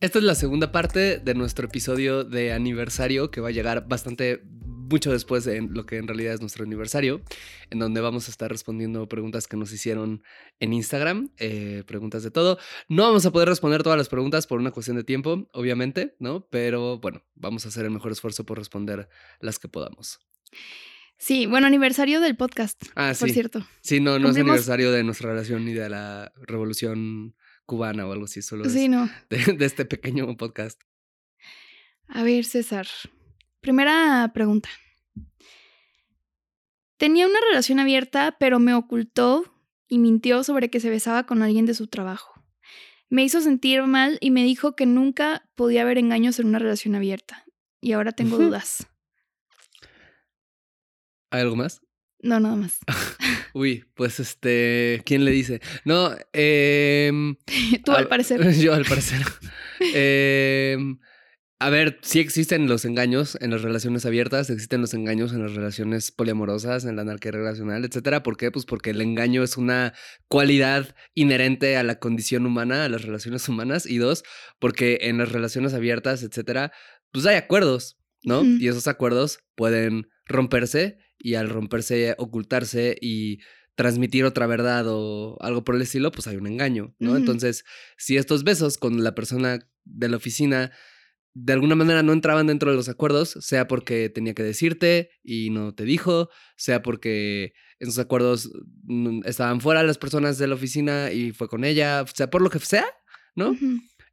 Esta 0.00 0.18
es 0.18 0.24
la 0.24 0.34
segunda 0.34 0.72
parte 0.72 1.18
de 1.18 1.34
nuestro 1.34 1.66
episodio 1.66 2.24
de 2.24 2.52
aniversario 2.52 3.30
que 3.30 3.42
va 3.42 3.48
a 3.48 3.52
llegar 3.52 3.86
bastante 3.86 4.42
mucho 4.44 5.12
después 5.12 5.44
de 5.44 5.60
lo 5.60 5.84
que 5.84 5.98
en 5.98 6.08
realidad 6.08 6.32
es 6.34 6.40
nuestro 6.40 6.64
aniversario, 6.64 7.20
en 7.68 7.78
donde 7.78 8.00
vamos 8.00 8.26
a 8.26 8.30
estar 8.30 8.50
respondiendo 8.50 9.08
preguntas 9.10 9.46
que 9.46 9.58
nos 9.58 9.72
hicieron 9.72 10.22
en 10.58 10.72
Instagram, 10.72 11.30
eh, 11.36 11.84
preguntas 11.86 12.22
de 12.22 12.30
todo. 12.30 12.58
No 12.88 13.02
vamos 13.02 13.26
a 13.26 13.30
poder 13.30 13.48
responder 13.48 13.82
todas 13.82 13.98
las 13.98 14.08
preguntas 14.08 14.46
por 14.46 14.58
una 14.58 14.70
cuestión 14.70 14.96
de 14.96 15.04
tiempo, 15.04 15.48
obviamente, 15.52 16.16
¿no? 16.18 16.46
Pero 16.50 16.98
bueno, 16.98 17.22
vamos 17.34 17.66
a 17.66 17.68
hacer 17.68 17.84
el 17.84 17.90
mejor 17.90 18.10
esfuerzo 18.10 18.44
por 18.46 18.56
responder 18.58 19.08
las 19.38 19.58
que 19.58 19.68
podamos. 19.68 20.18
Sí, 21.18 21.44
bueno, 21.44 21.66
aniversario 21.66 22.22
del 22.22 22.34
podcast, 22.36 22.82
Ah, 22.94 23.12
por 23.16 23.28
sí. 23.28 23.34
cierto. 23.34 23.66
Sí, 23.82 24.00
no, 24.00 24.18
no 24.18 24.30
es 24.30 24.36
aniversario 24.38 24.90
de 24.90 25.04
nuestra 25.04 25.28
relación 25.28 25.66
ni 25.66 25.74
de 25.74 25.90
la 25.90 26.32
revolución 26.46 27.36
cubana 27.70 28.04
o 28.04 28.12
algo 28.12 28.24
así, 28.24 28.42
solo 28.42 28.64
es 28.64 28.72
Sí, 28.72 28.88
no. 28.88 29.08
de, 29.30 29.54
de 29.54 29.64
este 29.64 29.84
pequeño 29.84 30.36
podcast. 30.36 30.80
A 32.08 32.24
ver, 32.24 32.44
César. 32.44 32.88
Primera 33.60 34.28
pregunta. 34.34 34.68
Tenía 36.96 37.28
una 37.28 37.38
relación 37.48 37.78
abierta, 37.78 38.36
pero 38.40 38.58
me 38.58 38.74
ocultó 38.74 39.44
y 39.88 39.98
mintió 39.98 40.42
sobre 40.42 40.68
que 40.68 40.80
se 40.80 40.90
besaba 40.90 41.26
con 41.26 41.42
alguien 41.42 41.64
de 41.64 41.74
su 41.74 41.86
trabajo. 41.86 42.32
Me 43.08 43.22
hizo 43.22 43.40
sentir 43.40 43.84
mal 43.84 44.18
y 44.20 44.32
me 44.32 44.42
dijo 44.42 44.74
que 44.74 44.86
nunca 44.86 45.48
podía 45.54 45.82
haber 45.82 45.98
engaños 45.98 46.40
en 46.40 46.48
una 46.48 46.58
relación 46.58 46.96
abierta. 46.96 47.44
Y 47.80 47.92
ahora 47.92 48.10
tengo 48.10 48.36
dudas. 48.36 48.88
¿Hay 51.30 51.42
algo 51.42 51.54
más? 51.54 51.80
No, 52.22 52.38
nada 52.38 52.56
más. 52.56 52.78
Uy, 53.54 53.84
pues 53.94 54.20
este, 54.20 55.02
¿quién 55.04 55.24
le 55.24 55.30
dice? 55.30 55.60
No, 55.84 56.14
eh, 56.32 57.10
Tú, 57.84 57.92
al 57.92 58.08
parecer. 58.08 58.40
Yo 58.58 58.74
al 58.74 58.84
parecer. 58.84 59.22
Em, 59.94 60.98
a 61.58 61.70
ver, 61.70 61.98
sí 62.02 62.20
existen 62.20 62.68
los 62.68 62.84
engaños 62.84 63.38
en 63.40 63.50
las 63.50 63.62
relaciones 63.62 64.06
abiertas, 64.06 64.50
existen 64.50 64.80
los 64.80 64.94
engaños 64.94 65.32
en 65.32 65.42
las 65.42 65.54
relaciones 65.54 66.10
poliamorosas, 66.10 66.84
en 66.84 66.96
la 66.96 67.02
anarquía 67.02 67.32
relacional, 67.32 67.84
etcétera. 67.84 68.22
¿Por 68.22 68.36
qué? 68.36 68.50
Pues 68.50 68.66
porque 68.66 68.90
el 68.90 69.00
engaño 69.00 69.42
es 69.42 69.56
una 69.56 69.94
cualidad 70.28 70.94
inherente 71.14 71.76
a 71.76 71.82
la 71.82 71.98
condición 71.98 72.46
humana, 72.46 72.84
a 72.84 72.88
las 72.88 73.02
relaciones 73.02 73.48
humanas. 73.48 73.86
Y 73.86 73.98
dos, 73.98 74.24
porque 74.58 74.98
en 75.02 75.18
las 75.18 75.32
relaciones 75.32 75.74
abiertas, 75.74 76.22
etcétera, 76.22 76.72
pues 77.12 77.24
hay 77.26 77.36
acuerdos, 77.36 77.98
¿no? 78.24 78.44
Y 78.44 78.68
esos 78.68 78.88
acuerdos 78.88 79.40
pueden 79.54 80.08
romperse 80.26 80.98
y 81.20 81.34
al 81.34 81.48
romperse, 81.48 82.14
ocultarse 82.18 82.96
y 83.00 83.38
transmitir 83.76 84.24
otra 84.24 84.46
verdad 84.46 84.84
o 84.88 85.38
algo 85.40 85.64
por 85.64 85.76
el 85.76 85.82
estilo, 85.82 86.10
pues 86.10 86.26
hay 86.26 86.36
un 86.36 86.46
engaño, 86.46 86.94
¿no? 86.98 87.16
Entonces, 87.16 87.64
si 87.96 88.16
estos 88.16 88.44
besos 88.44 88.76
con 88.76 89.02
la 89.02 89.14
persona 89.14 89.66
de 89.84 90.08
la 90.08 90.16
oficina 90.16 90.72
de 91.32 91.52
alguna 91.52 91.76
manera 91.76 92.02
no 92.02 92.12
entraban 92.12 92.48
dentro 92.48 92.70
de 92.70 92.76
los 92.76 92.88
acuerdos, 92.88 93.36
sea 93.40 93.68
porque 93.68 94.08
tenía 94.08 94.34
que 94.34 94.42
decirte 94.42 95.10
y 95.22 95.50
no 95.50 95.74
te 95.74 95.84
dijo, 95.84 96.28
sea 96.56 96.82
porque 96.82 97.52
esos 97.78 97.98
acuerdos 97.98 98.50
mm, 98.82 99.20
estaban 99.24 99.60
fuera 99.60 99.82
las 99.82 99.98
personas 99.98 100.38
de 100.38 100.48
la 100.48 100.56
oficina 100.56 101.12
y 101.12 101.32
fue 101.32 101.48
con 101.48 101.64
ella, 101.64 102.04
sea 102.14 102.30
por 102.30 102.42
lo 102.42 102.50
que 102.50 102.58
sea, 102.58 102.86
¿no? 103.36 103.56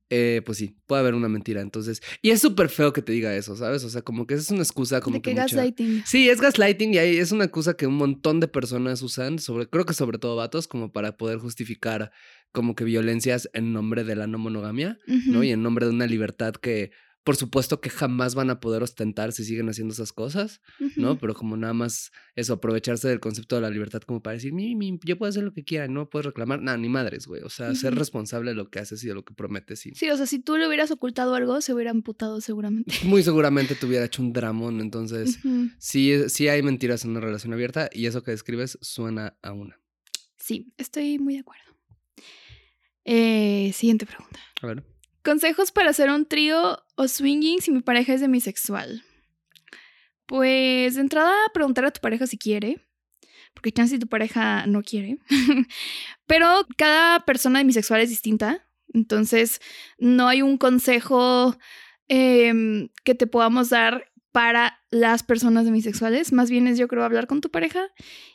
Eh, 0.09 0.41
pues 0.45 0.57
sí, 0.57 0.75
puede 0.85 1.01
haber 1.01 1.15
una 1.15 1.27
mentira. 1.27 1.59
Entonces, 1.61 2.01
y 2.21 2.29
es 2.29 2.39
súper 2.39 2.69
feo 2.69 2.93
que 2.93 3.01
te 3.01 3.11
diga 3.11 3.35
eso, 3.35 3.55
¿sabes? 3.57 3.83
O 3.83 3.89
sea, 3.89 4.01
como 4.03 4.25
que 4.25 4.35
es 4.35 4.49
una 4.51 4.61
excusa, 4.61 5.01
como 5.01 5.15
De 5.17 5.21
que 5.21 5.31
que 5.31 5.41
mucha- 5.41 5.43
gaslighting. 5.57 6.03
Sí, 6.05 6.29
es 6.29 6.39
gaslighting 6.39 6.93
y 6.93 6.97
es 6.97 7.31
una 7.33 7.43
excusa 7.43 7.75
que 7.75 7.87
un 7.87 7.95
montón 7.95 8.39
de 8.39 8.47
personas 8.47 9.01
usan, 9.01 9.37
sobre, 9.39 9.67
creo 9.69 9.85
que 9.85 9.93
sobre 9.93 10.17
todo 10.17 10.35
vatos, 10.37 10.67
como 10.69 10.91
para 10.93 11.17
poder 11.17 11.39
justificar 11.39 12.11
como 12.53 12.73
que 12.73 12.85
violencias 12.85 13.49
en 13.53 13.73
nombre 13.73 14.03
de 14.05 14.15
la 14.15 14.27
no 14.27 14.37
monogamia, 14.37 14.97
¿no? 15.25 15.43
Y 15.43 15.51
en 15.51 15.61
nombre 15.61 15.85
de 15.85 15.91
una 15.91 16.07
libertad 16.07 16.53
que, 16.55 16.91
por 17.27 17.35
supuesto, 17.35 17.81
que 17.81 17.89
jamás 17.89 18.35
van 18.35 18.49
a 18.49 18.61
poder 18.61 18.83
ostentar 18.83 19.33
si 19.33 19.43
siguen 19.43 19.67
haciendo 19.67 19.93
esas 19.93 20.13
cosas, 20.13 20.61
¿no? 20.95 21.17
Pero 21.17 21.33
como 21.33 21.57
nada 21.57 21.73
más 21.73 22.13
eso, 22.37 22.53
aprovecharse 22.53 23.09
del 23.09 23.19
concepto 23.19 23.57
de 23.57 23.63
la 23.63 23.69
libertad 23.69 24.01
como 24.03 24.23
para 24.23 24.35
decir, 24.35 24.53
mi, 24.53 24.75
mi, 24.75 24.97
yo 25.03 25.17
puedo 25.17 25.29
hacer 25.29 25.43
lo 25.43 25.51
que 25.51 25.65
quiera, 25.65 25.89
no 25.89 26.09
puedes 26.09 26.27
reclamar, 26.27 26.61
nada, 26.61 26.77
ni 26.77 26.87
madres, 26.87 27.27
güey. 27.27 27.41
O 27.41 27.49
sea, 27.49 27.75
ser 27.75 27.95
responsable 27.95 28.51
de 28.51 28.55
lo 28.55 28.69
que 28.69 28.79
haces 28.79 29.03
y 29.03 29.09
de 29.09 29.13
lo 29.13 29.25
que 29.25 29.33
prometes. 29.33 29.85
Y 29.85 29.93
Sí, 29.93 30.09
o 30.09 30.15
sea, 30.15 30.25
si 30.25 30.39
tú 30.39 30.55
le 30.55 30.69
hubieras 30.69 30.89
ocultado 30.89 31.35
algo, 31.35 31.59
se 31.59 31.73
hubiera 31.73 31.91
amputado 31.91 32.39
seguramente. 32.39 32.95
muy 33.03 33.21
seguramente 33.23 33.75
te 33.75 33.85
hubiera 33.85 34.05
hecho 34.05 34.21
un 34.21 34.31
dramón, 34.31 34.79
entonces... 34.79 35.39
Ujú. 35.43 35.67
Sí, 35.79 36.29
sí 36.29 36.47
hay 36.47 36.63
mentiras 36.63 37.03
en 37.03 37.11
una 37.11 37.19
relación 37.19 37.51
abierta 37.51 37.89
y 37.91 38.05
eso 38.05 38.23
que 38.23 38.31
describes 38.31 38.77
suena 38.79 39.37
a 39.41 39.51
una. 39.51 39.77
Sí, 40.37 40.71
estoy 40.77 41.19
muy 41.19 41.33
de 41.33 41.41
acuerdo. 41.41 41.65
Eh, 43.03 43.73
siguiente 43.73 44.05
pregunta. 44.05 44.39
A 44.61 44.67
ver. 44.67 44.96
Consejos 45.27 45.73
para 45.73 45.89
hacer 45.89 46.09
un 46.09 46.25
trío 46.25 46.81
o 46.95 47.09
swinging 47.09 47.59
si 47.59 47.69
mi 47.69 47.81
pareja 47.81 48.13
es 48.13 48.21
demisexual. 48.21 49.03
Pues 50.25 50.95
de 50.95 51.01
entrada, 51.01 51.33
preguntar 51.53 51.83
a 51.83 51.91
tu 51.91 51.99
pareja 51.99 52.25
si 52.27 52.37
quiere. 52.37 52.79
Porque 53.53 53.73
chance 53.73 53.93
si 53.93 53.99
tu 53.99 54.07
pareja 54.07 54.65
no 54.67 54.83
quiere. 54.83 55.17
Pero 56.27 56.65
cada 56.77 57.25
persona 57.25 57.59
demisexual 57.59 57.99
es 57.99 58.07
distinta. 58.07 58.69
Entonces, 58.93 59.59
no 59.97 60.29
hay 60.29 60.41
un 60.41 60.57
consejo 60.57 61.57
em, 62.07 62.87
que 63.03 63.13
te 63.13 63.27
podamos 63.27 63.67
dar 63.67 64.09
para 64.31 64.79
las 64.91 65.23
personas 65.23 65.65
demisexuales. 65.65 66.31
Más 66.31 66.49
bien 66.49 66.67
es, 66.67 66.77
yo 66.77 66.87
creo, 66.87 67.03
hablar 67.03 67.27
con 67.27 67.41
tu 67.41 67.49
pareja. 67.49 67.87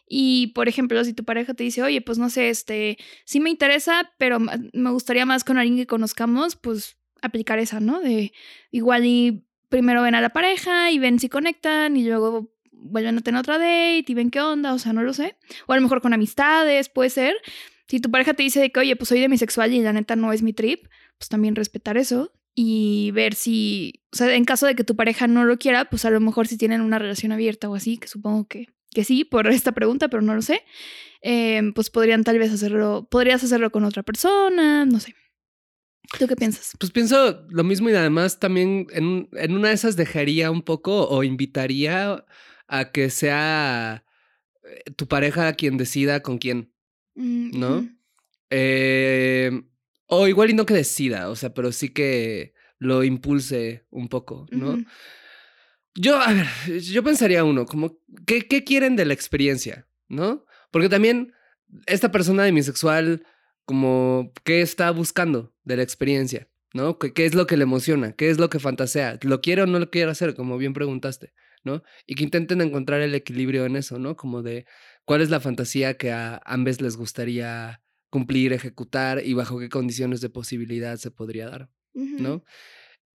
Y, 0.06 0.48
por 0.48 0.68
ejemplo, 0.68 1.04
si 1.04 1.12
tu 1.12 1.24
pareja 1.24 1.54
te 1.54 1.64
dice, 1.64 1.82
oye, 1.82 2.00
pues 2.00 2.18
no 2.18 2.30
sé, 2.30 2.48
este, 2.48 2.98
sí 3.24 3.40
me 3.40 3.50
interesa, 3.50 4.12
pero 4.18 4.38
me 4.40 4.90
gustaría 4.90 5.26
más 5.26 5.44
con 5.44 5.58
alguien 5.58 5.76
que 5.76 5.86
conozcamos, 5.86 6.56
pues 6.56 6.98
aplicar 7.20 7.58
esa, 7.58 7.80
¿no? 7.80 8.00
De 8.00 8.32
igual 8.70 9.06
y 9.06 9.46
primero 9.68 10.02
ven 10.02 10.14
a 10.14 10.20
la 10.20 10.30
pareja 10.30 10.90
y 10.90 10.98
ven 10.98 11.18
si 11.18 11.28
conectan 11.28 11.96
y 11.96 12.04
luego 12.04 12.52
vuelven 12.72 13.18
a 13.18 13.20
tener 13.20 13.40
otra 13.40 13.58
date 13.58 14.04
y 14.06 14.14
ven 14.14 14.30
qué 14.30 14.40
onda, 14.40 14.74
o 14.74 14.78
sea, 14.78 14.92
no 14.92 15.02
lo 15.02 15.14
sé. 15.14 15.36
O 15.66 15.72
a 15.72 15.76
lo 15.76 15.82
mejor 15.82 16.02
con 16.02 16.12
amistades, 16.12 16.88
puede 16.88 17.10
ser. 17.10 17.36
Si 17.86 18.00
tu 18.00 18.10
pareja 18.10 18.34
te 18.34 18.42
dice 18.42 18.60
de 18.60 18.72
que, 18.72 18.80
oye, 18.80 18.96
pues 18.96 19.08
soy 19.08 19.20
demisexual 19.20 19.72
y 19.72 19.80
la 19.82 19.92
neta 19.92 20.16
no 20.16 20.32
es 20.32 20.42
mi 20.42 20.52
trip, 20.52 20.86
pues 21.16 21.28
también 21.28 21.54
respetar 21.54 21.96
eso 21.96 22.32
y 22.54 23.10
ver 23.12 23.34
si, 23.34 24.02
o 24.12 24.16
sea, 24.16 24.34
en 24.34 24.44
caso 24.44 24.66
de 24.66 24.74
que 24.74 24.84
tu 24.84 24.96
pareja 24.96 25.26
no 25.26 25.44
lo 25.44 25.58
quiera, 25.58 25.88
pues 25.88 26.04
a 26.04 26.10
lo 26.10 26.20
mejor 26.20 26.46
si 26.46 26.56
tienen 26.56 26.80
una 26.80 26.98
relación 26.98 27.32
abierta 27.32 27.68
o 27.68 27.74
así, 27.74 27.98
que 27.98 28.08
supongo 28.08 28.46
que, 28.46 28.66
que 28.90 29.04
sí 29.04 29.24
por 29.24 29.46
esta 29.48 29.72
pregunta, 29.72 30.08
pero 30.08 30.22
no 30.22 30.34
lo 30.34 30.42
sé, 30.42 30.62
eh, 31.22 31.62
pues 31.74 31.90
podrían 31.90 32.24
tal 32.24 32.38
vez 32.38 32.52
hacerlo, 32.52 33.08
podrías 33.10 33.42
hacerlo 33.42 33.70
con 33.70 33.84
otra 33.84 34.02
persona, 34.02 34.84
no 34.84 35.00
sé. 35.00 35.14
¿Tú 36.18 36.26
qué 36.26 36.36
piensas? 36.36 36.72
Pues 36.78 36.92
pienso 36.92 37.46
lo 37.48 37.64
mismo 37.64 37.88
y 37.88 37.94
además 37.94 38.38
también 38.38 38.86
en, 38.90 39.28
en 39.32 39.56
una 39.56 39.68
de 39.68 39.74
esas 39.74 39.96
dejaría 39.96 40.50
un 40.50 40.60
poco 40.60 41.08
o 41.08 41.22
invitaría 41.22 42.26
a 42.66 42.90
que 42.90 43.08
sea 43.08 44.04
eh, 44.64 44.90
tu 44.96 45.06
pareja 45.08 45.54
quien 45.54 45.78
decida 45.78 46.20
con 46.20 46.36
quién, 46.36 46.72
Mm, 47.14 47.58
¿no? 47.58 47.88
Eh, 48.50 49.62
o 50.14 50.28
igual 50.28 50.50
y 50.50 50.52
no 50.52 50.66
que 50.66 50.74
decida, 50.74 51.30
o 51.30 51.36
sea, 51.36 51.54
pero 51.54 51.72
sí 51.72 51.88
que 51.88 52.52
lo 52.78 53.02
impulse 53.02 53.86
un 53.88 54.08
poco, 54.08 54.46
¿no? 54.50 54.76
Yo, 55.94 56.20
a 56.20 56.30
ver, 56.34 56.80
yo 56.82 57.02
pensaría 57.02 57.44
uno, 57.44 57.64
como, 57.64 57.98
¿qué, 58.26 58.46
qué 58.46 58.62
quieren 58.62 58.94
de 58.94 59.06
la 59.06 59.14
experiencia? 59.14 59.88
¿No? 60.08 60.44
Porque 60.70 60.90
también 60.90 61.32
esta 61.86 62.12
persona 62.12 62.42
demisexual, 62.42 63.24
como, 63.64 64.34
¿qué 64.44 64.60
está 64.60 64.90
buscando 64.90 65.54
de 65.64 65.78
la 65.78 65.82
experiencia? 65.82 66.46
¿No? 66.74 66.98
¿Qué, 66.98 67.14
¿Qué, 67.14 67.24
es 67.24 67.34
lo 67.34 67.46
que 67.46 67.56
le 67.56 67.62
emociona? 67.62 68.12
¿Qué 68.12 68.28
es 68.28 68.38
lo 68.38 68.50
que 68.50 68.58
fantasea? 68.58 69.18
¿Lo 69.22 69.40
quiere 69.40 69.62
o 69.62 69.66
no 69.66 69.78
lo 69.78 69.90
quiere 69.90 70.10
hacer? 70.10 70.34
Como 70.34 70.58
bien 70.58 70.74
preguntaste, 70.74 71.32
¿no? 71.64 71.82
Y 72.06 72.16
que 72.16 72.24
intenten 72.24 72.60
encontrar 72.60 73.00
el 73.00 73.14
equilibrio 73.14 73.64
en 73.64 73.76
eso, 73.76 73.98
¿no? 73.98 74.14
Como 74.14 74.42
de 74.42 74.66
cuál 75.06 75.22
es 75.22 75.30
la 75.30 75.40
fantasía 75.40 75.96
que 75.96 76.12
a 76.12 76.38
ambos 76.44 76.82
les 76.82 76.98
gustaría 76.98 77.81
cumplir, 78.12 78.52
ejecutar 78.52 79.24
y 79.24 79.32
bajo 79.32 79.58
qué 79.58 79.70
condiciones 79.70 80.20
de 80.20 80.28
posibilidad 80.28 80.98
se 80.98 81.10
podría 81.10 81.48
dar, 81.48 81.70
¿no? 81.94 82.44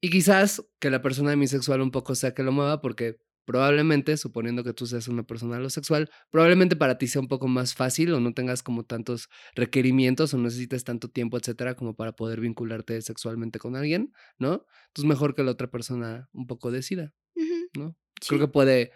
Y 0.01 0.09
quizás 0.09 0.67
que 0.79 0.89
la 0.89 1.03
persona 1.03 1.29
demisexual 1.29 1.81
un 1.81 1.91
poco 1.91 2.15
sea 2.15 2.33
que 2.33 2.41
lo 2.41 2.51
mueva 2.51 2.81
porque 2.81 3.17
probablemente, 3.45 4.17
suponiendo 4.17 4.63
que 4.63 4.73
tú 4.73 4.87
seas 4.87 5.07
una 5.07 5.21
persona 5.21 5.57
homosexual, 5.57 6.09
probablemente 6.31 6.75
para 6.75 6.97
ti 6.97 7.05
sea 7.05 7.21
un 7.21 7.27
poco 7.27 7.47
más 7.47 7.75
fácil 7.75 8.11
o 8.11 8.19
no 8.19 8.33
tengas 8.33 8.63
como 8.63 8.85
tantos 8.85 9.29
requerimientos 9.53 10.33
o 10.33 10.39
necesites 10.39 10.83
tanto 10.83 11.09
tiempo, 11.09 11.37
etcétera, 11.37 11.75
como 11.75 11.95
para 11.95 12.13
poder 12.13 12.41
vincularte 12.41 12.99
sexualmente 13.03 13.59
con 13.59 13.75
alguien, 13.75 14.11
¿no? 14.39 14.65
Entonces 14.87 15.07
mejor 15.07 15.35
que 15.35 15.43
la 15.43 15.51
otra 15.51 15.69
persona 15.69 16.27
un 16.33 16.47
poco 16.47 16.71
decida, 16.71 17.13
¿no? 17.77 17.95
Creo 18.27 18.39
que 18.39 18.47
puede 18.47 18.91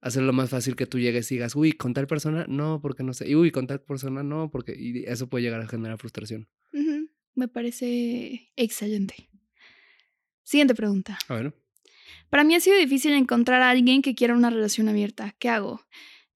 hacerlo 0.00 0.32
más 0.32 0.50
fácil 0.50 0.76
que 0.76 0.86
tú 0.86 0.98
llegues 0.98 1.30
y 1.32 1.36
digas, 1.36 1.56
uy, 1.56 1.72
con 1.72 1.94
tal 1.94 2.06
persona, 2.06 2.44
no, 2.48 2.80
porque 2.80 3.02
no 3.02 3.12
sé, 3.12 3.28
y 3.28 3.34
uy, 3.34 3.50
con 3.50 3.66
tal 3.66 3.80
persona, 3.80 4.22
no, 4.22 4.50
porque 4.50 4.74
y 4.78 5.04
eso 5.04 5.28
puede 5.28 5.44
llegar 5.44 5.60
a 5.60 5.68
generar 5.68 5.98
frustración. 5.98 6.48
Me 7.36 7.48
parece 7.48 8.50
excelente. 8.56 9.28
Siguiente 10.42 10.74
pregunta. 10.74 11.18
A 11.28 11.34
ver. 11.34 11.54
Para 12.30 12.44
mí 12.44 12.54
ha 12.54 12.60
sido 12.60 12.78
difícil 12.78 13.12
encontrar 13.12 13.60
a 13.60 13.68
alguien 13.68 14.00
que 14.00 14.14
quiera 14.14 14.34
una 14.34 14.48
relación 14.48 14.88
abierta. 14.88 15.34
¿Qué 15.38 15.50
hago? 15.50 15.84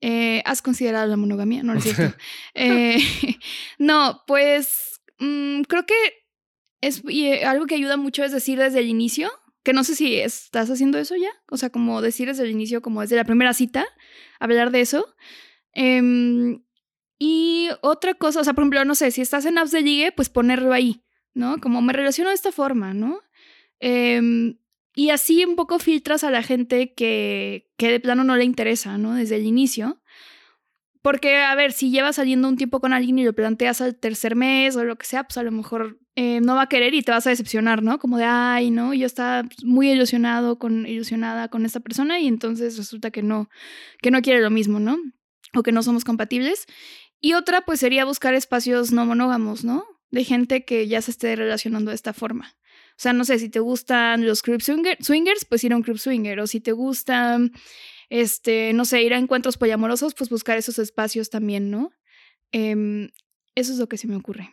Eh, 0.02 0.42
¿Has 0.44 0.60
considerado 0.60 1.06
la 1.06 1.16
monogamia? 1.16 1.62
No, 1.62 1.72
no 1.72 1.78
es 1.78 1.84
cierto. 1.84 2.16
Eh, 2.54 2.98
no, 3.78 4.22
pues 4.26 5.00
mm, 5.18 5.62
creo 5.62 5.86
que 5.86 5.94
es 6.82 7.02
eh, 7.08 7.44
algo 7.44 7.66
que 7.66 7.76
ayuda 7.76 7.96
mucho 7.96 8.22
es 8.22 8.32
decir 8.32 8.58
desde 8.58 8.80
el 8.80 8.88
inicio, 8.88 9.30
que 9.62 9.72
no 9.72 9.84
sé 9.84 9.94
si 9.94 10.16
estás 10.16 10.70
haciendo 10.70 10.98
eso 10.98 11.16
ya, 11.16 11.30
o 11.50 11.56
sea, 11.56 11.70
como 11.70 12.00
decir 12.00 12.28
desde 12.28 12.44
el 12.44 12.50
inicio, 12.50 12.82
como 12.82 13.02
desde 13.02 13.16
la 13.16 13.24
primera 13.24 13.52
cita, 13.54 13.86
hablar 14.38 14.70
de 14.70 14.80
eso. 14.80 15.14
Em, 15.72 16.62
y 17.18 17.68
otra 17.82 18.14
cosa, 18.14 18.40
o 18.40 18.44
sea, 18.44 18.54
por 18.54 18.62
ejemplo, 18.62 18.84
no 18.84 18.94
sé, 18.94 19.10
si 19.10 19.20
estás 19.20 19.44
en 19.44 19.58
apps 19.58 19.70
de 19.72 19.82
ligue, 19.82 20.12
pues 20.12 20.30
ponerlo 20.30 20.72
ahí, 20.72 21.04
¿no? 21.34 21.60
Como 21.60 21.82
me 21.82 21.92
relaciono 21.92 22.30
de 22.30 22.36
esta 22.36 22.52
forma, 22.52 22.94
¿no? 22.94 23.20
Em, 23.80 24.58
y 24.94 25.10
así 25.10 25.44
un 25.44 25.56
poco 25.56 25.78
filtras 25.78 26.24
a 26.24 26.30
la 26.30 26.42
gente 26.42 26.94
que, 26.94 27.70
que 27.76 27.90
de 27.90 28.00
plano 28.00 28.24
no 28.24 28.36
le 28.36 28.44
interesa, 28.44 28.98
¿no? 28.98 29.14
Desde 29.14 29.36
el 29.36 29.46
inicio. 29.46 30.00
Porque, 31.02 31.38
a 31.38 31.54
ver, 31.54 31.72
si 31.72 31.90
llevas 31.90 32.16
saliendo 32.16 32.48
un 32.48 32.56
tiempo 32.56 32.80
con 32.80 32.92
alguien 32.92 33.18
y 33.18 33.24
lo 33.24 33.32
planteas 33.32 33.80
al 33.80 33.96
tercer 33.96 34.36
mes 34.36 34.76
o 34.76 34.84
lo 34.84 34.96
que 34.96 35.06
sea, 35.06 35.24
pues 35.24 35.38
a 35.38 35.42
lo 35.42 35.50
mejor 35.50 35.98
eh, 36.22 36.42
no 36.42 36.54
va 36.54 36.64
a 36.64 36.68
querer 36.68 36.92
y 36.92 37.00
te 37.00 37.12
vas 37.12 37.26
a 37.26 37.30
decepcionar, 37.30 37.82
¿no? 37.82 37.98
Como 37.98 38.18
de, 38.18 38.24
ay, 38.24 38.70
¿no? 38.70 38.92
Yo 38.92 39.06
estaba 39.06 39.48
muy 39.64 39.90
ilusionado 39.90 40.58
con, 40.58 40.86
ilusionada 40.86 41.48
con 41.48 41.64
esta 41.64 41.80
persona 41.80 42.20
y 42.20 42.26
entonces 42.26 42.76
resulta 42.76 43.10
que 43.10 43.22
no, 43.22 43.48
que 44.02 44.10
no 44.10 44.20
quiere 44.20 44.42
lo 44.42 44.50
mismo, 44.50 44.80
¿no? 44.80 44.98
O 45.54 45.62
que 45.62 45.72
no 45.72 45.82
somos 45.82 46.04
compatibles. 46.04 46.66
Y 47.20 47.32
otra, 47.32 47.62
pues 47.62 47.80
sería 47.80 48.04
buscar 48.04 48.34
espacios 48.34 48.92
no 48.92 49.06
monógamos, 49.06 49.64
¿no? 49.64 49.86
De 50.10 50.24
gente 50.24 50.66
que 50.66 50.86
ya 50.86 51.00
se 51.00 51.12
esté 51.12 51.34
relacionando 51.36 51.90
de 51.90 51.94
esta 51.94 52.12
forma. 52.12 52.54
O 52.90 52.98
sea, 52.98 53.14
no 53.14 53.24
sé, 53.24 53.38
si 53.38 53.48
te 53.48 53.60
gustan 53.60 54.26
los 54.26 54.42
crib 54.42 54.60
swingers, 54.60 55.46
pues 55.46 55.64
ir 55.64 55.72
a 55.72 55.76
un 55.76 55.82
crib 55.82 55.96
swinger. 55.96 56.38
O 56.40 56.46
si 56.46 56.60
te 56.60 56.72
gustan, 56.72 57.52
este, 58.10 58.74
no 58.74 58.84
sé, 58.84 59.02
ir 59.02 59.14
a 59.14 59.18
encuentros 59.18 59.56
poliamorosos, 59.56 60.12
pues 60.12 60.28
buscar 60.28 60.58
esos 60.58 60.78
espacios 60.78 61.30
también, 61.30 61.70
¿no? 61.70 61.92
Em, 62.52 63.08
eso 63.54 63.72
es 63.72 63.78
lo 63.78 63.88
que 63.88 63.96
se 63.96 64.06
me 64.06 64.16
ocurre. 64.16 64.50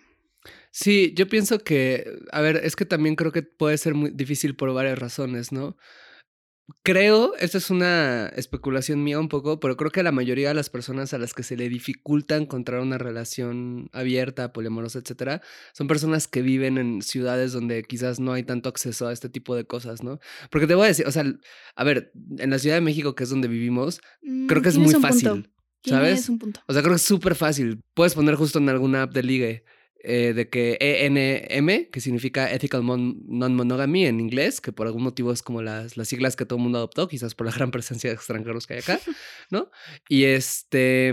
Sí, 0.72 1.14
yo 1.16 1.28
pienso 1.28 1.60
que, 1.60 2.20
a 2.32 2.42
ver, 2.42 2.62
es 2.64 2.76
que 2.76 2.86
también 2.86 3.16
creo 3.16 3.32
que 3.32 3.44
puede 3.44 3.78
ser 3.78 3.94
muy 3.94 4.12
difícil 4.12 4.56
por 4.56 4.74
varias 4.74 5.00
razones, 5.00 5.52
¿no? 5.52 5.78
Creo, 6.84 7.34
esta 7.38 7.60
es 7.60 7.70
una 7.70 8.28
especulación 8.36 9.02
mía 9.02 9.20
un 9.22 9.30
poco, 9.30 9.62
pero 9.62 9.78
creo 9.78 9.90
que 9.90 10.04
la 10.04 10.12
mayoría 10.12 10.50
de 10.50 10.54
las 10.54 10.70
personas 10.70 11.14
a 11.14 11.18
las 11.18 11.34
que 11.34 11.44
se 11.44 11.56
le 11.56 11.70
dificulta 11.70 12.36
encontrar 12.36 12.82
una 12.82 12.98
relación 12.98 13.90
abierta, 13.94 14.52
poliamorosa, 14.52 15.00
etcétera, 15.00 15.42
son 15.72 15.88
personas 15.88 16.28
que 16.28 16.42
viven 16.42 16.78
en 16.78 17.02
ciudades 17.02 17.54
donde 17.54 17.84
quizás 17.84 18.20
no 18.20 18.34
hay 18.34 18.44
tanto 18.44 18.68
acceso 18.68 19.08
a 19.08 19.14
este 19.14 19.30
tipo 19.30 19.56
de 19.56 19.66
cosas, 19.66 20.04
¿no? 20.04 20.20
Porque 20.52 20.68
te 20.68 20.76
voy 20.76 20.86
a 20.86 20.88
decir, 20.90 21.08
o 21.08 21.12
sea, 21.12 21.24
a 21.76 21.84
ver, 21.86 22.12
en 22.38 22.50
la 22.50 22.60
Ciudad 22.60 22.76
de 22.76 22.82
México, 22.82 23.16
que 23.16 23.24
es 23.24 23.30
donde 23.30 23.48
vivimos, 23.48 24.02
creo 24.50 24.62
que 24.62 24.70
es 24.70 24.78
muy 24.78 24.94
fácil. 24.96 25.50
¿Sabes? 25.86 26.28
Un 26.28 26.38
punto. 26.38 26.60
O 26.68 26.74
sea, 26.74 26.82
creo 26.82 26.96
que 26.96 26.98
es 26.98 27.02
súper 27.04 27.36
fácil. 27.36 27.80
Puedes 27.94 28.14
poner 28.14 28.36
justo 28.36 28.60
en 28.60 28.68
alguna 28.68 29.04
app 29.04 29.14
de 29.14 29.24
ligue 29.24 29.64
eh, 30.10 30.32
de 30.34 30.48
que 30.48 30.78
ENM, 30.80 31.90
que 31.92 32.00
significa 32.00 32.50
Ethical 32.54 32.82
Non-Monogamy 32.86 34.06
en 34.06 34.22
inglés, 34.22 34.62
que 34.62 34.72
por 34.72 34.88
algún 34.88 35.04
motivo 35.04 35.34
es 35.34 35.42
como 35.42 35.62
las, 35.62 35.98
las 35.98 36.08
siglas 36.08 36.38
que 36.38 36.46
todo 36.46 36.56
el 36.56 36.64
mundo 36.64 36.78
adoptó, 36.78 37.10
quizás 37.10 37.36
por 37.36 37.46
la 37.46 37.52
gran 37.52 37.72
presencia 37.72 38.10
de 38.10 38.16
extranjeros 38.16 38.66
que 38.68 38.76
hay 38.76 38.80
acá, 38.80 39.02
¿no? 39.50 39.70
Y 40.08 40.24
este... 40.24 41.12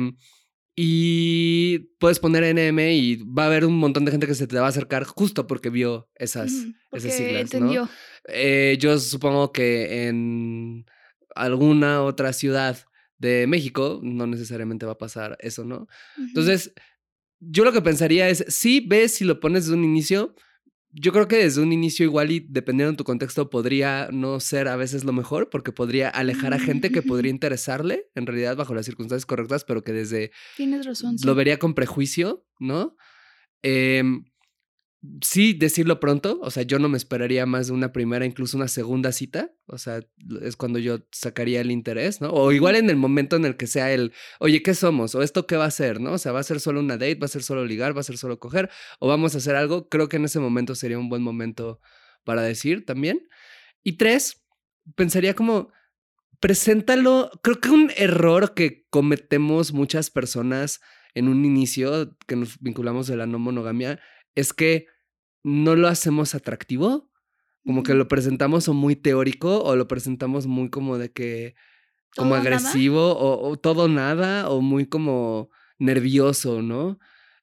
Y 0.77 1.79
puedes 1.99 2.21
poner 2.21 2.45
NM 2.55 2.79
y 2.93 3.17
va 3.17 3.45
a 3.45 3.47
haber 3.47 3.65
un 3.65 3.77
montón 3.77 4.05
de 4.05 4.13
gente 4.13 4.29
que 4.29 4.35
se 4.37 4.47
te 4.47 4.61
va 4.61 4.67
a 4.67 4.69
acercar 4.69 5.03
justo 5.03 5.49
porque 5.49 5.71
vio 5.71 6.09
esas, 6.15 6.53
esas 6.93 7.15
siglas. 7.15 7.43
Entendió. 7.43 7.83
¿no? 7.83 7.91
Eh, 8.29 8.77
yo 8.79 8.97
supongo 9.01 9.51
que 9.51 10.07
en 10.07 10.87
alguna 11.35 12.03
otra 12.03 12.33
ciudad 12.33 12.79
de 13.19 13.47
México 13.49 13.99
no 14.05 14.29
necesariamente 14.29 14.87
va 14.87 14.93
a 14.93 14.99
pasar 14.99 15.37
eso, 15.41 15.65
¿no? 15.65 15.89
Entonces, 16.17 16.73
yo 17.51 17.65
lo 17.65 17.73
que 17.73 17.83
pensaría 17.83 18.29
es, 18.29 18.45
si 18.49 18.81
ves 18.81 19.15
si 19.15 19.25
lo 19.25 19.41
pones 19.41 19.65
desde 19.65 19.77
un 19.77 19.85
inicio, 19.85 20.35
yo 20.91 21.13
creo 21.13 21.27
que 21.27 21.37
desde 21.37 21.61
un 21.61 21.73
inicio 21.73 22.05
igual 22.05 22.31
y 22.31 22.47
dependiendo 22.49 22.93
de 22.93 22.97
tu 22.97 23.05
contexto 23.05 23.51
podría 23.51 24.09
no 24.13 24.39
ser 24.39 24.69
a 24.69 24.77
veces 24.77 25.05
lo 25.05 25.13
mejor 25.13 25.51
porque 25.51 25.73
podría 25.73 26.09
alejar 26.09 26.55
a 26.55 26.61
gente 26.61 26.91
que 26.91 27.03
podría 27.03 27.33
mm. 27.33 27.35
interesarle 27.37 28.11
en 28.15 28.27
realidad 28.27 28.57
bajo 28.57 28.75
las 28.75 28.87
circunstancias 28.87 29.27
correctas, 29.27 29.65
pero 29.65 29.83
que 29.83 29.93
desde... 29.93 30.31
Tienes 30.57 30.87
razón. 30.87 31.17
Lo 31.25 31.35
vería 31.35 31.59
con 31.59 31.75
prejuicio, 31.75 32.47
¿no? 32.61 32.97
Eh, 33.63 34.05
sí 35.21 35.53
decirlo 35.53 36.01
pronto, 36.01 36.39
o 36.43 36.51
sea, 36.51 36.63
yo 36.63 36.79
no 36.79 36.89
me 36.89 36.97
esperaría 36.97 37.45
más 37.47 37.67
de 37.67 37.73
una 37.73 37.93
primera, 37.93 38.25
incluso 38.25 38.57
una 38.57 38.69
segunda 38.69 39.13
cita, 39.13 39.53
o 39.67 39.77
sea, 39.77 40.01
es 40.43 40.57
cuando 40.57 40.79
yo 40.79 41.01
sacaría 41.13 41.61
el 41.61 41.71
interés, 41.71 42.21
¿no? 42.21 42.31
O 42.31 42.53
igual 42.53 42.77
en 42.77 42.89
el 42.89 42.97
momento 42.97 43.37
en 43.37 43.45
el 43.45 43.57
que 43.57 43.67
sea 43.67 43.93
el, 43.93 44.13
oye, 44.41 44.63
¿qué 44.63 44.75
somos? 44.75 45.15
¿O 45.15 45.23
esto 45.23 45.47
qué 45.47 45.57
va 45.57 45.67
a 45.67 45.71
ser? 45.71 46.01
¿No? 46.01 46.13
O 46.13 46.19
sea, 46.19 46.33
¿va 46.33 46.41
a 46.41 46.45
ser 46.45 46.61
solo 46.61 46.81
una 46.81 46.97
date? 46.97 47.17
¿Va 47.17 47.27
a 47.27 47.29
ser 47.29 47.43
solo 47.43 47.65
ligar? 47.65 47.95
¿Va 47.95 48.01
a 48.01 48.05
ser 48.05 48.17
solo 48.17 48.39
coger? 48.39 48.71
¿O 48.99 49.09
vamos 49.09 49.35
a 49.35 49.39
hacer 49.39 49.57
algo? 49.57 49.89
Creo 49.89 50.09
que 50.09 50.17
en 50.17 50.25
ese 50.25 50.41
momento 50.41 50.75
sería 50.75 50.99
un 50.99 51.09
buen 51.09 51.23
momento 51.23 51.81
para 52.25 52.43
decir 52.43 52.87
también. 52.87 53.29
Y 53.83 53.99
tres, 53.99 54.45
pensaría 54.97 55.35
como, 55.35 55.71
preséntalo, 56.41 57.31
creo 57.43 57.61
que 57.61 57.69
un 57.69 57.91
error 57.97 58.55
que 58.55 58.87
cometemos 58.91 59.73
muchas 59.73 60.11
personas 60.11 60.81
en 61.15 61.29
un 61.29 61.45
inicio, 61.45 62.17
que 62.27 62.37
nos 62.37 62.59
vinculamos 62.61 63.07
de 63.07 63.17
la 63.17 63.27
no 63.27 63.39
monogamia, 63.39 64.01
es 64.35 64.53
que 64.53 64.87
no 65.45 65.77
lo 65.77 65.89
hacemos 65.89 66.35
atractivo, 66.35 67.11
como 67.65 67.83
que 67.83 67.95
lo 67.95 68.09
presentamos 68.09 68.69
o 68.69 68.75
muy 68.75 68.97
teórico 68.97 69.63
o 69.63 69.77
lo 69.77 69.87
presentamos 69.87 70.47
muy 70.47 70.71
como 70.71 70.99
de 70.99 71.13
que, 71.13 71.55
como 72.17 72.35
agresivo 72.35 73.17
o, 73.17 73.57
todo 73.57 73.89
nada 73.89 74.49
o 74.49 74.61
muy 74.61 74.87
como 74.87 75.51
nervioso, 75.79 76.63
¿no? 76.63 76.99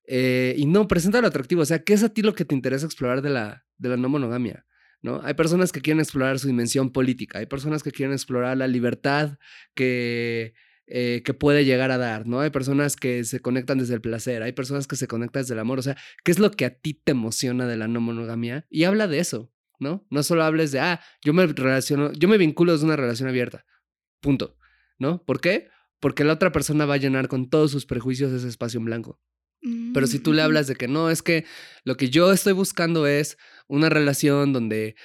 Eh, 0.07 0.55
y 0.57 0.65
no, 0.65 0.87
presenta 0.87 1.21
lo 1.21 1.27
atractivo, 1.27 1.61
o 1.61 1.65
sea, 1.65 1.83
¿qué 1.83 1.93
es 1.93 2.03
a 2.03 2.09
ti 2.09 2.21
lo 2.21 2.33
que 2.33 2.43
te 2.43 2.55
interesa 2.55 2.85
explorar 2.85 3.21
de 3.21 3.29
la, 3.29 3.65
de 3.77 3.89
la 3.89 3.97
no 3.97 4.09
monogamia? 4.09 4.65
¿No? 5.03 5.19
Hay 5.23 5.33
personas 5.33 5.71
que 5.71 5.81
quieren 5.81 5.99
explorar 5.99 6.37
su 6.37 6.47
dimensión 6.47 6.91
política, 6.91 7.39
hay 7.39 7.47
personas 7.47 7.81
que 7.81 7.91
quieren 7.91 8.13
explorar 8.13 8.57
la 8.57 8.67
libertad 8.67 9.37
que, 9.73 10.53
eh, 10.87 11.21
que 11.23 11.33
puede 11.33 11.63
llegar 11.63 11.91
a 11.91 11.97
dar, 11.97 12.27
¿no? 12.27 12.41
Hay 12.41 12.49
personas 12.49 12.95
que 12.95 13.23
se 13.23 13.39
conectan 13.39 13.77
desde 13.77 13.93
el 13.93 14.01
placer, 14.01 14.43
hay 14.43 14.51
personas 14.51 14.87
que 14.87 14.95
se 14.95 15.07
conectan 15.07 15.43
desde 15.43 15.53
el 15.53 15.59
amor, 15.59 15.79
o 15.79 15.81
sea, 15.81 15.95
¿qué 16.23 16.31
es 16.31 16.39
lo 16.39 16.51
que 16.51 16.65
a 16.65 16.79
ti 16.79 16.93
te 16.93 17.11
emociona 17.11 17.67
de 17.67 17.77
la 17.77 17.87
no 17.87 18.01
monogamia? 18.01 18.65
Y 18.69 18.83
habla 18.83 19.07
de 19.07 19.19
eso, 19.19 19.53
¿no? 19.79 20.05
No 20.09 20.23
solo 20.23 20.43
hables 20.43 20.71
de, 20.71 20.79
ah, 20.79 21.01
yo 21.23 21.33
me 21.33 21.45
relaciono, 21.45 22.11
yo 22.13 22.27
me 22.27 22.37
vinculo 22.37 22.73
desde 22.73 22.85
una 22.85 22.95
relación 22.95 23.29
abierta, 23.29 23.65
punto, 24.19 24.57
¿no? 24.99 25.23
¿Por 25.23 25.39
qué? 25.39 25.69
Porque 25.99 26.23
la 26.23 26.33
otra 26.33 26.51
persona 26.51 26.85
va 26.85 26.95
a 26.95 26.97
llenar 26.97 27.27
con 27.27 27.49
todos 27.49 27.71
sus 27.71 27.85
prejuicios 27.85 28.31
ese 28.31 28.47
espacio 28.47 28.79
en 28.79 28.85
blanco. 28.85 29.19
Pero 29.93 30.07
si 30.07 30.17
tú 30.17 30.33
le 30.33 30.41
mm. 30.41 30.45
hablas 30.45 30.67
de 30.67 30.75
que 30.75 30.87
no, 30.87 31.11
es 31.11 31.21
que 31.21 31.45
lo 31.83 31.95
que 31.95 32.09
yo 32.09 32.31
estoy 32.31 32.53
buscando 32.53 33.05
es 33.05 33.37
una 33.67 33.89
relación 33.89 34.53
donde 34.53 34.95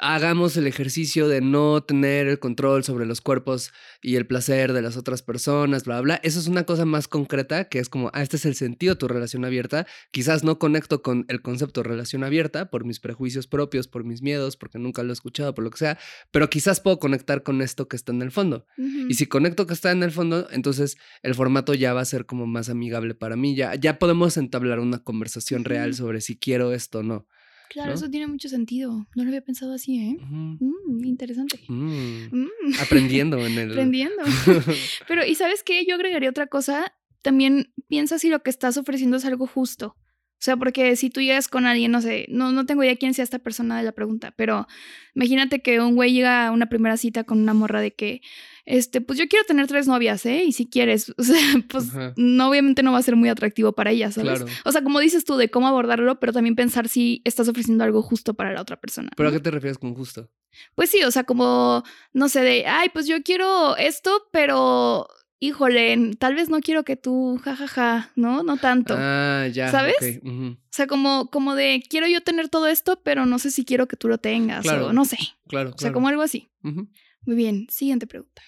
hagamos 0.00 0.56
el 0.56 0.66
ejercicio 0.66 1.28
de 1.28 1.40
no 1.40 1.82
tener 1.82 2.26
el 2.26 2.38
control 2.38 2.84
sobre 2.84 3.06
los 3.06 3.20
cuerpos 3.20 3.72
y 4.02 4.16
el 4.16 4.26
placer 4.26 4.72
de 4.72 4.82
las 4.82 4.96
otras 4.96 5.22
personas, 5.22 5.84
bla, 5.84 6.00
bla. 6.00 6.20
Eso 6.22 6.38
es 6.38 6.48
una 6.48 6.64
cosa 6.64 6.84
más 6.84 7.08
concreta 7.08 7.68
que 7.68 7.78
es 7.78 7.88
como, 7.88 8.10
ah, 8.12 8.22
este 8.22 8.36
es 8.36 8.44
el 8.44 8.54
sentido 8.54 8.94
de 8.94 8.98
tu 8.98 9.08
relación 9.08 9.44
abierta. 9.44 9.86
Quizás 10.10 10.44
no 10.44 10.58
conecto 10.58 11.02
con 11.02 11.24
el 11.28 11.42
concepto 11.42 11.82
de 11.82 11.88
relación 11.88 12.24
abierta 12.24 12.70
por 12.70 12.84
mis 12.84 13.00
prejuicios 13.00 13.46
propios, 13.46 13.88
por 13.88 14.04
mis 14.04 14.22
miedos, 14.22 14.56
porque 14.56 14.78
nunca 14.78 15.02
lo 15.02 15.10
he 15.10 15.12
escuchado, 15.12 15.54
por 15.54 15.64
lo 15.64 15.70
que 15.70 15.78
sea, 15.78 15.98
pero 16.30 16.50
quizás 16.50 16.80
puedo 16.80 16.98
conectar 16.98 17.42
con 17.42 17.62
esto 17.62 17.88
que 17.88 17.96
está 17.96 18.12
en 18.12 18.22
el 18.22 18.30
fondo. 18.30 18.66
Y 19.08 19.14
si 19.14 19.26
conecto 19.26 19.66
que 19.66 19.74
está 19.74 19.92
en 19.92 20.02
el 20.02 20.10
fondo, 20.10 20.48
entonces 20.50 20.96
el 21.22 21.34
formato 21.34 21.74
ya 21.74 21.92
va 21.92 22.00
a 22.00 22.04
ser 22.04 22.26
como 22.26 22.46
más 22.46 22.68
amigable 22.68 23.14
para 23.14 23.36
mí. 23.36 23.54
Ya, 23.54 23.74
ya 23.74 23.98
podemos 23.98 24.36
entablar 24.36 24.80
una 24.80 24.98
conversación 24.98 25.64
real 25.64 25.94
sobre 25.94 26.20
si 26.20 26.36
quiero 26.36 26.72
esto 26.72 27.00
o 27.00 27.02
no. 27.02 27.26
Claro, 27.74 27.88
¿no? 27.88 27.96
eso 27.96 28.08
tiene 28.08 28.28
mucho 28.28 28.48
sentido. 28.48 29.04
No 29.16 29.24
lo 29.24 29.30
había 29.30 29.40
pensado 29.40 29.74
así, 29.74 29.98
¿eh? 29.98 30.16
Mm, 30.20 31.04
interesante. 31.04 31.58
Mm. 31.66 32.28
Mm, 32.30 32.48
Aprendiendo 32.80 33.44
en 33.44 33.58
el... 33.58 33.72
aprendiendo. 33.72 34.22
Pero, 35.08 35.26
¿y 35.26 35.34
sabes 35.34 35.64
qué? 35.64 35.84
Yo 35.84 35.96
agregaría 35.96 36.30
otra 36.30 36.46
cosa. 36.46 36.94
También 37.20 37.72
piensa 37.88 38.20
si 38.20 38.28
lo 38.28 38.44
que 38.44 38.50
estás 38.50 38.76
ofreciendo 38.76 39.16
es 39.16 39.24
algo 39.24 39.48
justo. 39.48 39.96
O 40.34 40.44
sea, 40.44 40.56
porque 40.56 40.94
si 40.94 41.10
tú 41.10 41.20
llegas 41.20 41.48
con 41.48 41.66
alguien, 41.66 41.90
no 41.90 42.00
sé, 42.00 42.26
no, 42.28 42.52
no 42.52 42.64
tengo 42.64 42.84
idea 42.84 42.94
quién 42.94 43.12
sea 43.12 43.24
esta 43.24 43.40
persona 43.40 43.76
de 43.76 43.82
la 43.82 43.92
pregunta, 43.92 44.32
pero 44.36 44.68
imagínate 45.16 45.60
que 45.60 45.80
un 45.80 45.96
güey 45.96 46.12
llega 46.12 46.46
a 46.46 46.50
una 46.52 46.66
primera 46.66 46.96
cita 46.96 47.24
con 47.24 47.40
una 47.40 47.54
morra 47.54 47.80
de 47.80 47.92
que, 47.92 48.20
este, 48.66 49.00
pues 49.00 49.18
yo 49.18 49.28
quiero 49.28 49.44
tener 49.44 49.66
tres 49.66 49.86
novias, 49.86 50.24
¿eh? 50.26 50.44
Y 50.44 50.52
si 50.52 50.66
quieres, 50.66 51.12
o 51.18 51.22
sea, 51.22 51.38
pues 51.68 51.90
Ajá. 51.90 52.14
no, 52.16 52.48
obviamente 52.48 52.82
no 52.82 52.92
va 52.92 52.98
a 52.98 53.02
ser 53.02 53.16
muy 53.16 53.28
atractivo 53.28 53.72
para 53.72 53.90
ella, 53.90 54.10
¿sabes? 54.10 54.40
Claro. 54.42 54.52
O 54.64 54.72
sea, 54.72 54.82
como 54.82 55.00
dices 55.00 55.24
tú, 55.24 55.36
de 55.36 55.50
cómo 55.50 55.68
abordarlo, 55.68 56.18
pero 56.20 56.32
también 56.32 56.56
pensar 56.56 56.88
si 56.88 57.20
estás 57.24 57.48
ofreciendo 57.48 57.84
algo 57.84 58.02
justo 58.02 58.34
para 58.34 58.52
la 58.52 58.62
otra 58.62 58.80
persona. 58.80 59.10
¿Pero 59.16 59.28
a 59.28 59.32
qué 59.32 59.40
te 59.40 59.50
refieres 59.50 59.78
con 59.78 59.94
justo? 59.94 60.30
Pues 60.74 60.88
sí, 60.90 61.02
o 61.02 61.10
sea, 61.10 61.24
como, 61.24 61.82
no 62.12 62.28
sé, 62.28 62.40
de, 62.40 62.66
ay, 62.66 62.88
pues 62.92 63.06
yo 63.06 63.22
quiero 63.22 63.76
esto, 63.76 64.28
pero, 64.32 65.08
híjole, 65.40 66.12
tal 66.18 66.34
vez 66.36 66.48
no 66.48 66.60
quiero 66.60 66.84
que 66.84 66.96
tú, 66.96 67.40
jajaja, 67.42 68.12
¿no? 68.14 68.44
No 68.44 68.56
tanto. 68.56 68.94
Ah, 68.96 69.46
ya. 69.52 69.70
¿Sabes? 69.70 69.96
O 70.24 70.56
sea, 70.70 70.86
como, 70.86 71.28
como 71.30 71.54
de, 71.56 71.82
quiero 71.90 72.06
yo 72.06 72.20
tener 72.20 72.48
todo 72.48 72.68
esto, 72.68 73.00
pero 73.02 73.26
no 73.26 73.38
sé 73.40 73.50
si 73.50 73.64
quiero 73.64 73.88
que 73.88 73.96
tú 73.96 74.08
lo 74.08 74.18
tengas, 74.18 74.62
Claro. 74.62 74.86
o 74.86 74.92
no 74.92 75.04
sé. 75.04 75.18
Claro, 75.48 75.70
O 75.70 75.72
sea, 75.72 75.76
claro. 75.88 75.94
como 75.94 76.08
algo 76.08 76.22
así. 76.22 76.48
Muy 76.62 77.36
bien, 77.36 77.66
siguiente 77.68 78.06
pregunta. 78.06 78.42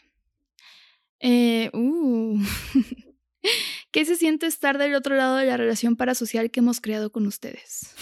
Eh, 1.28 1.70
uh. 1.72 2.40
¿Qué 3.90 4.04
se 4.04 4.14
siente 4.14 4.46
estar 4.46 4.78
del 4.78 4.94
otro 4.94 5.16
lado 5.16 5.36
de 5.36 5.46
la 5.46 5.56
relación 5.56 5.96
parasocial 5.96 6.52
que 6.52 6.60
hemos 6.60 6.80
creado 6.80 7.10
con 7.10 7.26
ustedes? 7.26 7.96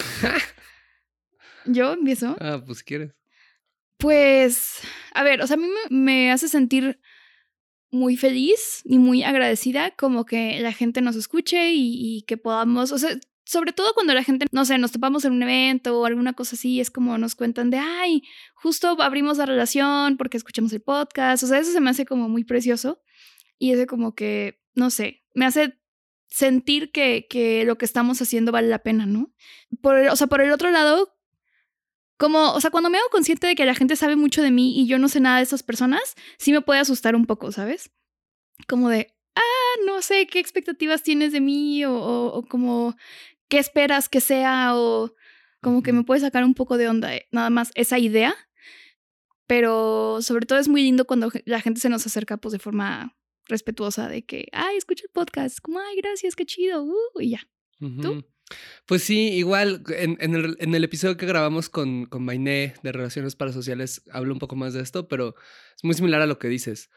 ¿Yo 1.64 1.94
empiezo? 1.94 2.36
Ah, 2.38 2.62
pues 2.64 2.82
quieres. 2.82 3.14
Pues, 3.96 4.80
a 5.14 5.22
ver, 5.22 5.40
o 5.40 5.46
sea, 5.46 5.54
a 5.54 5.58
mí 5.58 5.66
me, 5.66 5.96
me 5.96 6.32
hace 6.32 6.48
sentir 6.48 7.00
muy 7.90 8.18
feliz 8.18 8.82
y 8.84 8.98
muy 8.98 9.22
agradecida 9.22 9.92
como 9.92 10.26
que 10.26 10.60
la 10.60 10.72
gente 10.72 11.00
nos 11.00 11.16
escuche 11.16 11.72
y, 11.72 12.18
y 12.18 12.22
que 12.22 12.36
podamos, 12.36 12.92
o 12.92 12.98
sea, 12.98 13.16
sobre 13.44 13.72
todo 13.72 13.92
cuando 13.94 14.14
la 14.14 14.22
gente, 14.24 14.46
no 14.52 14.64
sé, 14.64 14.78
nos 14.78 14.92
topamos 14.92 15.24
en 15.24 15.32
un 15.32 15.42
evento 15.42 15.98
o 16.00 16.06
alguna 16.06 16.32
cosa 16.32 16.56
así, 16.56 16.80
es 16.80 16.90
como 16.90 17.18
nos 17.18 17.34
cuentan 17.34 17.70
de, 17.70 17.78
ay, 17.78 18.22
justo 18.54 18.96
abrimos 19.02 19.38
la 19.38 19.46
relación 19.46 20.16
porque 20.16 20.36
escuchamos 20.38 20.72
el 20.72 20.80
podcast, 20.80 21.42
o 21.42 21.46
sea, 21.46 21.58
eso 21.58 21.70
se 21.72 21.80
me 21.80 21.90
hace 21.90 22.06
como 22.06 22.28
muy 22.28 22.44
precioso 22.44 23.02
y 23.58 23.72
es 23.72 23.78
de 23.78 23.86
como 23.86 24.14
que, 24.14 24.60
no 24.74 24.90
sé, 24.90 25.22
me 25.34 25.44
hace 25.46 25.78
sentir 26.28 26.90
que, 26.90 27.26
que 27.28 27.64
lo 27.64 27.76
que 27.78 27.84
estamos 27.84 28.20
haciendo 28.22 28.50
vale 28.50 28.68
la 28.68 28.80
pena, 28.80 29.06
¿no? 29.06 29.32
Por, 29.82 29.98
el- 29.98 30.08
o 30.08 30.16
sea, 30.16 30.26
por 30.26 30.40
el 30.40 30.50
otro 30.50 30.70
lado, 30.70 31.14
como, 32.16 32.52
o 32.52 32.60
sea, 32.60 32.70
cuando 32.70 32.90
me 32.90 32.98
hago 32.98 33.08
consciente 33.10 33.46
de 33.46 33.54
que 33.54 33.64
la 33.64 33.74
gente 33.74 33.96
sabe 33.96 34.16
mucho 34.16 34.40
de 34.42 34.50
mí 34.50 34.80
y 34.80 34.86
yo 34.86 34.98
no 34.98 35.08
sé 35.08 35.20
nada 35.20 35.38
de 35.38 35.42
esas 35.42 35.62
personas, 35.62 36.14
sí 36.38 36.52
me 36.52 36.60
puede 36.60 36.80
asustar 36.80 37.14
un 37.16 37.26
poco, 37.26 37.52
¿sabes? 37.52 37.90
Como 38.68 38.88
de, 38.88 39.14
ah, 39.34 39.40
no 39.86 40.00
sé 40.00 40.26
qué 40.26 40.38
expectativas 40.38 41.02
tienes 41.02 41.32
de 41.32 41.40
mí 41.40 41.84
o, 41.84 41.92
o- 41.94 42.38
o 42.38 42.46
como 42.46 42.96
qué 43.54 43.60
esperas 43.60 44.08
que 44.08 44.20
sea 44.20 44.72
o 44.74 45.14
como 45.60 45.82
que 45.82 45.92
me 45.92 46.02
puede 46.02 46.20
sacar 46.20 46.44
un 46.44 46.54
poco 46.54 46.76
de 46.76 46.88
onda 46.88 47.14
eh, 47.14 47.28
nada 47.30 47.50
más 47.50 47.70
esa 47.76 48.00
idea. 48.00 48.34
Pero 49.46 50.18
sobre 50.22 50.46
todo 50.46 50.58
es 50.58 50.68
muy 50.68 50.82
lindo 50.82 51.04
cuando 51.04 51.30
la 51.44 51.60
gente 51.60 51.80
se 51.80 51.88
nos 51.88 52.04
acerca 52.04 52.36
pues 52.36 52.52
de 52.52 52.58
forma 52.58 53.16
respetuosa 53.46 54.08
de 54.08 54.24
que, 54.24 54.48
ay, 54.52 54.76
escucha 54.76 55.04
el 55.04 55.10
podcast, 55.12 55.60
como, 55.60 55.78
ay, 55.78 55.96
gracias, 55.98 56.34
qué 56.34 56.46
chido, 56.46 56.82
uh, 56.82 57.20
y 57.20 57.30
ya. 57.30 57.48
Ujú. 57.80 58.24
Pues 58.86 59.02
sí, 59.02 59.28
igual 59.32 59.84
en, 59.88 60.16
en 60.20 60.34
el, 60.34 60.56
en 60.58 60.74
el 60.74 60.82
episodio 60.82 61.16
que 61.16 61.26
grabamos 61.26 61.68
con, 61.68 62.06
con 62.06 62.24
Mainé 62.24 62.74
de 62.82 62.92
Relaciones 62.92 63.36
Parasociales 63.36 64.02
hablo 64.10 64.32
un 64.32 64.38
poco 64.38 64.56
más 64.56 64.74
de 64.74 64.80
esto, 64.80 65.06
pero 65.08 65.34
es 65.76 65.84
muy 65.84 65.94
similar 65.94 66.22
a 66.22 66.26
lo 66.26 66.38
que 66.38 66.48
dices, 66.48 66.90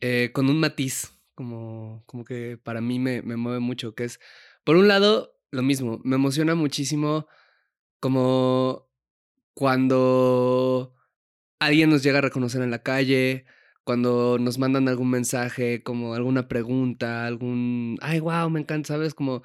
eh, 0.00 0.30
con 0.32 0.48
un 0.48 0.58
matiz, 0.60 1.12
como, 1.34 2.04
como 2.06 2.24
que 2.24 2.58
para 2.62 2.80
mí 2.80 2.98
me, 2.98 3.22
me 3.22 3.36
mueve 3.36 3.58
mucho, 3.58 3.94
que 3.94 4.04
es, 4.04 4.20
por 4.64 4.76
un 4.76 4.88
lado, 4.88 5.37
lo 5.50 5.62
mismo, 5.62 6.00
me 6.04 6.16
emociona 6.16 6.54
muchísimo 6.54 7.26
como 8.00 8.88
cuando 9.54 10.94
alguien 11.60 11.90
nos 11.90 12.02
llega 12.02 12.18
a 12.18 12.22
reconocer 12.22 12.62
en 12.62 12.70
la 12.70 12.82
calle, 12.82 13.46
cuando 13.84 14.38
nos 14.38 14.58
mandan 14.58 14.88
algún 14.88 15.10
mensaje, 15.10 15.82
como 15.82 16.14
alguna 16.14 16.48
pregunta, 16.48 17.26
algún, 17.26 17.98
ay, 18.02 18.20
wow, 18.20 18.50
me 18.50 18.60
encanta, 18.60 18.88
¿sabes? 18.88 19.14
Como 19.14 19.42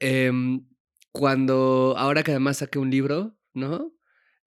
em, 0.00 0.66
cuando, 1.12 1.94
ahora 1.98 2.22
que 2.22 2.32
además 2.32 2.58
saqué 2.58 2.78
un 2.78 2.90
libro, 2.90 3.38
¿no? 3.54 3.95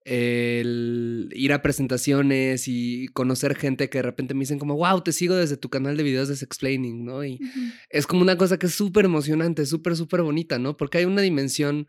El 0.04 1.28
ir 1.32 1.52
a 1.52 1.62
presentaciones 1.62 2.68
y 2.68 3.08
conocer 3.08 3.54
gente 3.54 3.90
que 3.90 3.98
de 3.98 4.02
repente 4.02 4.34
me 4.34 4.40
dicen 4.40 4.58
como, 4.58 4.76
wow, 4.76 5.02
te 5.02 5.12
sigo 5.12 5.34
desde 5.34 5.56
tu 5.56 5.68
canal 5.68 5.96
de 5.96 6.02
videos 6.02 6.28
de 6.28 6.36
Sexplaining, 6.36 7.04
¿no? 7.04 7.24
Y 7.24 7.38
es 7.90 8.06
como 8.06 8.22
una 8.22 8.36
cosa 8.36 8.58
que 8.58 8.66
es 8.66 8.74
súper 8.74 9.04
emocionante, 9.04 9.66
súper, 9.66 9.96
súper 9.96 10.22
bonita, 10.22 10.58
¿no? 10.58 10.76
Porque 10.76 10.98
hay 10.98 11.04
una 11.04 11.22
dimensión 11.22 11.86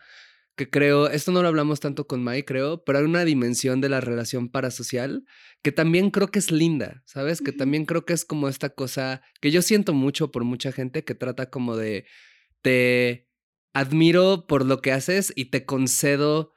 que 0.56 0.70
creo, 0.70 1.10
esto 1.10 1.32
no 1.32 1.42
lo 1.42 1.48
hablamos 1.48 1.80
tanto 1.80 2.08
con 2.08 2.24
Mai, 2.24 2.44
creo, 2.44 2.84
pero 2.84 3.00
hay 3.00 3.06
una 3.06 3.26
dimensión 3.26 3.82
de 3.82 3.90
la 3.90 4.02
relación 4.02 4.50
parasocial 4.50 5.24
que 5.62 5.72
también 5.72 6.12
creo 6.12 6.28
que 6.28 6.40
es 6.40 6.52
linda, 6.52 7.02
¿sabes? 7.06 7.42
Que 7.42 7.52
también 7.52 7.86
creo 7.86 8.06
que 8.06 8.14
es 8.14 8.26
como 8.26 8.48
esta 8.48 8.70
cosa 8.70 9.22
que 9.40 9.52
yo 9.52 9.62
siento 9.62 9.94
mucho 9.94 10.32
por 10.32 10.44
mucha 10.44 10.72
gente 10.72 11.04
que 11.04 11.16
trata 11.16 11.50
como 11.50 11.78
de, 11.78 12.06
te 12.62 13.30
admiro 13.74 14.46
por 14.48 14.66
lo 14.66 14.82
que 14.82 14.92
haces 14.92 15.32
y 15.36 15.46
te 15.46 15.66
concedo 15.66 16.52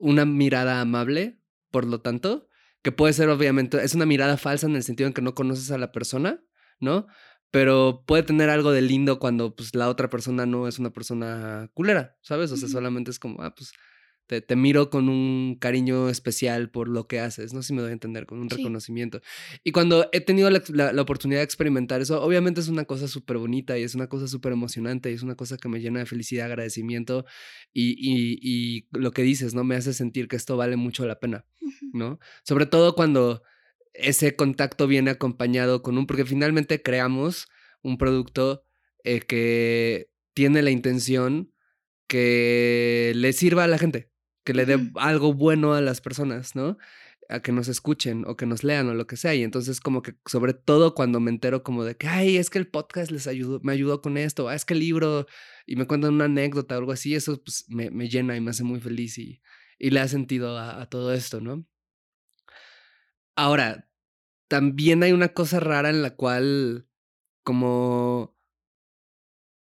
una 0.00 0.24
mirada 0.24 0.80
amable, 0.80 1.38
por 1.70 1.86
lo 1.86 2.00
tanto, 2.00 2.48
que 2.82 2.90
puede 2.90 3.12
ser 3.12 3.28
obviamente, 3.28 3.82
es 3.84 3.94
una 3.94 4.06
mirada 4.06 4.36
falsa 4.36 4.66
en 4.66 4.74
el 4.74 4.82
sentido 4.82 5.06
en 5.06 5.12
que 5.12 5.22
no 5.22 5.34
conoces 5.34 5.70
a 5.70 5.78
la 5.78 5.92
persona, 5.92 6.42
¿no? 6.80 7.06
Pero 7.50 8.04
puede 8.06 8.22
tener 8.22 8.48
algo 8.48 8.72
de 8.72 8.80
lindo 8.80 9.18
cuando 9.18 9.54
pues 9.54 9.74
la 9.74 9.88
otra 9.88 10.08
persona 10.08 10.46
no 10.46 10.66
es 10.66 10.78
una 10.78 10.90
persona 10.90 11.70
culera, 11.74 12.16
¿sabes? 12.22 12.50
O 12.52 12.56
sea, 12.56 12.68
solamente 12.68 13.10
es 13.10 13.18
como, 13.18 13.42
ah, 13.42 13.54
pues 13.54 13.72
te, 14.30 14.40
te 14.40 14.54
miro 14.54 14.90
con 14.90 15.08
un 15.08 15.56
cariño 15.58 16.08
especial 16.08 16.70
por 16.70 16.86
lo 16.86 17.08
que 17.08 17.18
haces, 17.18 17.52
no 17.52 17.62
sé 17.62 17.68
si 17.68 17.72
me 17.74 17.82
doy 17.82 17.90
a 17.90 17.94
entender, 17.94 18.26
con 18.26 18.38
un 18.38 18.48
Sí. 18.48 18.58
reconocimiento. 18.58 19.20
Y 19.64 19.72
cuando 19.72 20.08
he 20.12 20.20
tenido 20.20 20.48
la, 20.50 20.62
la- 20.68 20.92
la 20.92 21.02
oportunidad 21.02 21.40
de 21.40 21.44
experimentar 21.44 22.00
eso, 22.00 22.22
obviamente 22.22 22.60
es 22.60 22.68
una 22.68 22.84
cosa 22.84 23.08
súper 23.08 23.38
bonita 23.38 23.76
y 23.76 23.82
es 23.82 23.96
una 23.96 24.06
cosa 24.06 24.28
súper 24.28 24.52
emocionante 24.52 25.10
y 25.10 25.14
es 25.14 25.24
una 25.24 25.34
cosa 25.34 25.56
que 25.56 25.68
me 25.68 25.80
llena 25.80 25.98
de 25.98 26.06
felicidad, 26.06 26.46
agradecimiento 26.46 27.24
y, 27.72 27.90
y, 27.98 28.38
y 28.40 28.86
lo 28.92 29.10
que 29.10 29.22
dices, 29.22 29.52
¿no? 29.52 29.64
Me 29.64 29.74
hace 29.74 29.92
sentir 29.92 30.28
que 30.28 30.36
esto 30.36 30.56
vale 30.56 30.76
mucho 30.76 31.04
la 31.06 31.18
pena. 31.18 31.44
¿no? 31.92 32.20
Sobre 32.44 32.66
todo 32.66 32.94
cuando 32.94 33.42
ese 33.94 34.36
contacto 34.36 34.86
viene 34.86 35.10
acompañado 35.10 35.82
con 35.82 35.98
un, 35.98 36.06
porque 36.06 36.24
finalmente 36.24 36.82
creamos 36.82 37.48
un 37.82 37.98
producto 37.98 38.62
eh, 39.02 39.18
que 39.20 40.08
tiene 40.34 40.62
la 40.62 40.70
intención 40.70 41.50
que 42.06 43.12
le 43.14 43.32
sirva 43.32 43.64
a 43.64 43.68
la 43.68 43.78
gente, 43.78 44.10
que 44.44 44.54
le 44.54 44.66
dé 44.66 44.90
algo 44.96 45.34
bueno 45.34 45.74
a 45.74 45.80
las 45.80 46.00
personas, 46.00 46.56
¿no? 46.56 46.78
A 47.28 47.40
que 47.40 47.52
nos 47.52 47.68
escuchen 47.68 48.24
o 48.26 48.36
que 48.36 48.46
nos 48.46 48.64
lean 48.64 48.88
o 48.88 48.94
lo 48.94 49.06
que 49.06 49.16
sea. 49.16 49.34
Y 49.34 49.42
entonces 49.42 49.80
como 49.80 50.02
que 50.02 50.14
sobre 50.26 50.54
todo 50.54 50.94
cuando 50.94 51.20
me 51.20 51.30
entero 51.30 51.62
como 51.62 51.84
de 51.84 51.96
que, 51.96 52.08
ay, 52.08 52.36
es 52.36 52.50
que 52.50 52.58
el 52.58 52.68
podcast 52.68 53.10
les 53.10 53.26
ayudó, 53.26 53.60
me 53.62 53.72
ayudó 53.72 54.00
con 54.02 54.16
esto, 54.16 54.48
ah, 54.48 54.54
es 54.54 54.64
que 54.64 54.74
el 54.74 54.80
libro 54.80 55.26
y 55.66 55.76
me 55.76 55.86
cuentan 55.86 56.14
una 56.14 56.24
anécdota 56.24 56.74
o 56.74 56.78
algo 56.78 56.92
así, 56.92 57.14
eso 57.14 57.42
pues 57.42 57.66
me, 57.68 57.90
me 57.90 58.08
llena 58.08 58.36
y 58.36 58.40
me 58.40 58.50
hace 58.50 58.64
muy 58.64 58.80
feliz 58.80 59.18
y, 59.18 59.40
y 59.78 59.90
le 59.90 60.00
da 60.00 60.08
sentido 60.08 60.58
a, 60.58 60.82
a 60.82 60.86
todo 60.88 61.12
esto, 61.14 61.40
¿no? 61.40 61.66
Ahora, 63.36 63.88
también 64.48 65.02
hay 65.02 65.12
una 65.12 65.28
cosa 65.28 65.60
rara 65.60 65.90
en 65.90 66.02
la 66.02 66.16
cual, 66.16 66.88
como 67.44 68.36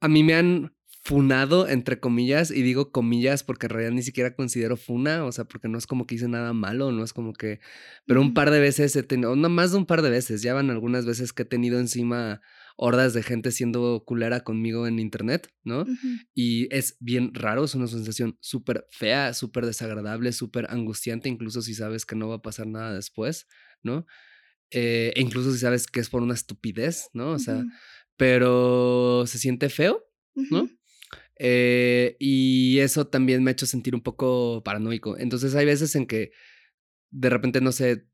a 0.00 0.08
mí 0.08 0.22
me 0.22 0.34
han 0.34 0.75
funado, 1.06 1.68
entre 1.68 2.00
comillas, 2.00 2.50
y 2.50 2.62
digo 2.62 2.90
comillas 2.90 3.44
porque 3.44 3.66
en 3.66 3.70
realidad 3.70 3.92
ni 3.92 4.02
siquiera 4.02 4.34
considero 4.34 4.76
funa, 4.76 5.24
o 5.24 5.30
sea, 5.30 5.44
porque 5.44 5.68
no 5.68 5.78
es 5.78 5.86
como 5.86 6.04
que 6.04 6.16
hice 6.16 6.26
nada 6.26 6.52
malo, 6.52 6.90
no 6.90 7.04
es 7.04 7.12
como 7.12 7.32
que, 7.32 7.60
pero 8.06 8.20
un 8.20 8.34
par 8.34 8.50
de 8.50 8.58
veces 8.58 8.96
he 8.96 9.04
tenido, 9.04 9.36
no 9.36 9.48
más 9.48 9.70
de 9.70 9.78
un 9.78 9.86
par 9.86 10.02
de 10.02 10.10
veces, 10.10 10.42
ya 10.42 10.52
van 10.52 10.68
algunas 10.68 11.06
veces 11.06 11.32
que 11.32 11.42
he 11.42 11.46
tenido 11.46 11.78
encima 11.78 12.40
hordas 12.76 13.14
de 13.14 13.22
gente 13.22 13.52
siendo 13.52 14.02
culera 14.04 14.40
conmigo 14.40 14.88
en 14.88 14.98
internet, 14.98 15.48
¿no? 15.62 15.86
Y 16.34 16.66
es 16.74 16.96
bien 16.98 17.32
raro, 17.34 17.62
es 17.62 17.76
una 17.76 17.86
sensación 17.86 18.36
súper 18.40 18.84
fea, 18.90 19.32
súper 19.32 19.64
desagradable, 19.64 20.32
súper 20.32 20.66
angustiante, 20.70 21.28
incluso 21.28 21.62
si 21.62 21.74
sabes 21.74 22.04
que 22.04 22.16
no 22.16 22.28
va 22.28 22.36
a 22.36 22.42
pasar 22.42 22.66
nada 22.66 22.92
después, 22.92 23.46
¿no? 23.80 24.06
Eh, 24.72 25.12
e 25.14 25.20
incluso 25.20 25.52
si 25.52 25.58
sabes 25.60 25.86
que 25.86 26.00
es 26.00 26.08
por 26.10 26.22
una 26.22 26.34
estupidez, 26.34 27.10
¿no? 27.12 27.30
O 27.30 27.38
sea, 27.38 27.64
pero 28.16 29.22
se 29.28 29.38
siente 29.38 29.68
feo, 29.68 30.04
¿no? 30.50 30.68
Eh, 31.38 32.16
y 32.18 32.78
eso 32.78 33.06
también 33.06 33.42
me 33.42 33.50
ha 33.50 33.52
hecho 33.52 33.66
sentir 33.66 33.94
un 33.94 34.02
poco 34.02 34.62
paranoico. 34.64 35.18
Entonces 35.18 35.54
hay 35.54 35.66
veces 35.66 35.94
en 35.96 36.06
que 36.06 36.32
de 37.10 37.30
repente, 37.30 37.60
no 37.60 37.72
sé, 37.72 38.06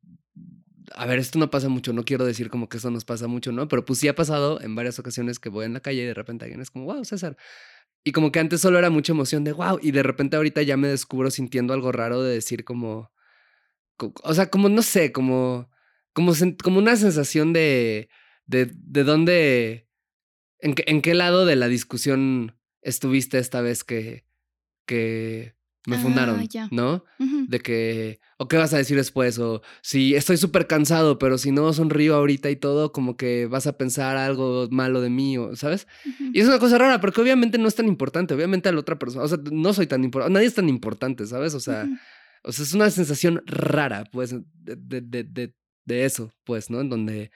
a 0.95 1.07
ver, 1.07 1.19
esto 1.19 1.39
no 1.39 1.51
pasa 1.51 1.69
mucho, 1.69 1.93
no 1.93 2.05
quiero 2.05 2.25
decir 2.25 2.51
como 2.51 2.69
que 2.69 2.77
eso 2.79 2.91
nos 2.91 3.05
pasa 3.05 3.27
mucho, 3.29 3.53
¿no? 3.53 3.69
Pero 3.69 3.85
pues 3.85 3.99
sí 3.99 4.09
ha 4.09 4.15
pasado 4.15 4.61
en 4.61 4.75
varias 4.75 4.99
ocasiones 4.99 5.39
que 5.39 5.49
voy 5.49 5.65
en 5.67 5.75
la 5.75 5.81
calle 5.81 6.03
y 6.03 6.07
de 6.07 6.15
repente 6.15 6.45
alguien 6.45 6.61
es 6.61 6.71
como, 6.71 6.87
wow, 6.87 7.05
César. 7.05 7.37
Y 8.05 8.13
como 8.13 8.33
que 8.33 8.41
antes 8.41 8.61
solo 8.61 8.79
era 8.79 8.91
mucha 8.91 9.13
emoción 9.13 9.45
de 9.45 9.53
wow, 9.53 9.79
y 9.81 9.93
de 9.93 10.03
repente 10.03 10.37
ahorita 10.37 10.63
ya 10.63 10.77
me 10.77 10.89
descubro 10.89 11.31
sintiendo 11.31 11.73
algo 11.73 11.93
raro 11.93 12.23
de 12.23 12.35
decir 12.35 12.65
como, 12.65 13.13
o 13.99 14.35
sea, 14.35 14.51
como 14.51 14.69
no 14.69 14.83
sé, 14.83 15.13
como, 15.13 15.71
como, 16.13 16.33
como 16.63 16.79
una 16.79 16.97
sensación 16.97 17.53
de, 17.53 18.09
de, 18.47 18.71
de 18.75 19.05
dónde, 19.05 19.89
en, 20.59 20.75
en 20.87 21.03
qué 21.03 21.15
lado 21.15 21.47
de 21.47 21.57
la 21.57 21.69
discusión 21.69 22.57
estuviste 22.83 23.39
esta 23.39 23.61
vez 23.61 23.85
que, 23.85 24.25
que 24.87 25.55
me 25.87 25.99
fundaron, 25.99 26.49
ah, 26.57 26.69
¿no? 26.71 27.05
De 27.49 27.59
que, 27.59 28.21
o 28.37 28.47
qué 28.47 28.57
vas 28.57 28.73
a 28.73 28.77
decir 28.77 28.97
después, 28.97 29.39
o 29.39 29.63
si 29.81 30.15
estoy 30.15 30.37
súper 30.37 30.69
cansado, 30.69 31.19
pero 31.19 31.39
si 31.39 31.51
no 31.51 31.73
sonrío 31.73 32.15
ahorita 32.15 32.51
y 32.51 32.57
todo, 32.57 32.93
como 32.93 33.17
que 33.17 33.47
vas 33.47 33.67
a 33.67 33.77
pensar 33.77 34.17
algo 34.17 34.69
malo 34.71 35.01
de 35.01 35.11
mí, 35.11 35.39
o, 35.39 35.57
¿sabes? 35.57 35.89
Y 36.33 36.41
es 36.41 36.47
una 36.47 36.61
cosa 36.61 36.79
rara, 36.79 37.01
porque 37.01 37.21
obviamente 37.21 37.59
no 37.59 37.67
es 37.67 37.75
tan 37.75 37.89
importante, 37.89 38.35
obviamente 38.35 38.69
a 38.69 38.73
la 38.73 38.81
otra 38.81 38.99
persona, 38.99 39.25
o 39.25 39.29
sea, 39.29 39.39
no 39.51 39.73
soy 39.73 39.89
tan 39.89 40.05
importante, 40.05 40.33
nadie 40.33 40.47
es 40.47 40.55
tan 40.55 40.69
importante, 40.69 41.27
¿sabes? 41.27 41.55
O 41.55 41.61
sea, 41.61 41.89
o 42.45 42.53
sea, 42.53 42.65
es 42.65 42.75
una 42.75 42.91
sensación 42.91 43.43
rara, 43.47 44.05
pues, 44.13 44.37
de, 44.55 45.01
de, 45.01 45.25
de, 45.25 45.55
de 45.85 46.05
eso, 46.05 46.33
pues, 46.45 46.71
¿no? 46.71 46.81
En 46.81 46.91
donde 46.91 47.33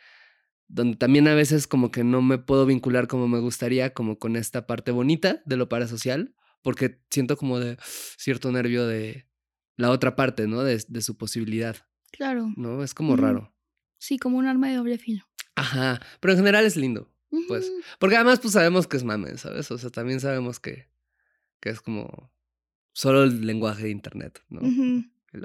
donde 0.68 0.96
también 0.96 1.28
a 1.28 1.34
veces 1.34 1.66
como 1.66 1.90
que 1.90 2.04
no 2.04 2.22
me 2.22 2.38
puedo 2.38 2.66
vincular 2.66 3.06
como 3.06 3.28
me 3.28 3.38
gustaría, 3.38 3.94
como 3.94 4.18
con 4.18 4.36
esta 4.36 4.66
parte 4.66 4.90
bonita 4.90 5.42
de 5.46 5.56
lo 5.56 5.68
parasocial, 5.68 6.34
porque 6.62 7.00
siento 7.10 7.36
como 7.36 7.60
de 7.60 7.76
cierto 8.16 8.50
nervio 8.50 8.86
de 8.86 9.26
la 9.76 9.90
otra 9.90 10.16
parte, 10.16 10.46
¿no? 10.46 10.62
De, 10.62 10.82
de 10.88 11.02
su 11.02 11.16
posibilidad. 11.16 11.76
Claro. 12.10 12.52
¿No? 12.56 12.82
Es 12.82 12.94
como 12.94 13.16
raro. 13.16 13.54
Sí, 13.98 14.18
como 14.18 14.38
un 14.38 14.46
arma 14.46 14.68
de 14.68 14.76
doble 14.76 14.98
filo. 14.98 15.24
Ajá, 15.54 16.00
pero 16.20 16.32
en 16.32 16.38
general 16.38 16.64
es 16.64 16.76
lindo, 16.76 17.10
pues. 17.48 17.72
Porque 17.98 18.16
además 18.16 18.40
pues 18.40 18.52
sabemos 18.52 18.86
que 18.86 18.98
es 18.98 19.04
mame, 19.04 19.38
¿sabes? 19.38 19.70
O 19.70 19.78
sea, 19.78 19.90
también 19.90 20.20
sabemos 20.20 20.60
que, 20.60 20.88
que 21.60 21.70
es 21.70 21.80
como 21.80 22.30
solo 22.92 23.24
el 23.24 23.46
lenguaje 23.46 23.84
de 23.84 23.90
internet, 23.90 24.42
¿no? 24.48 24.60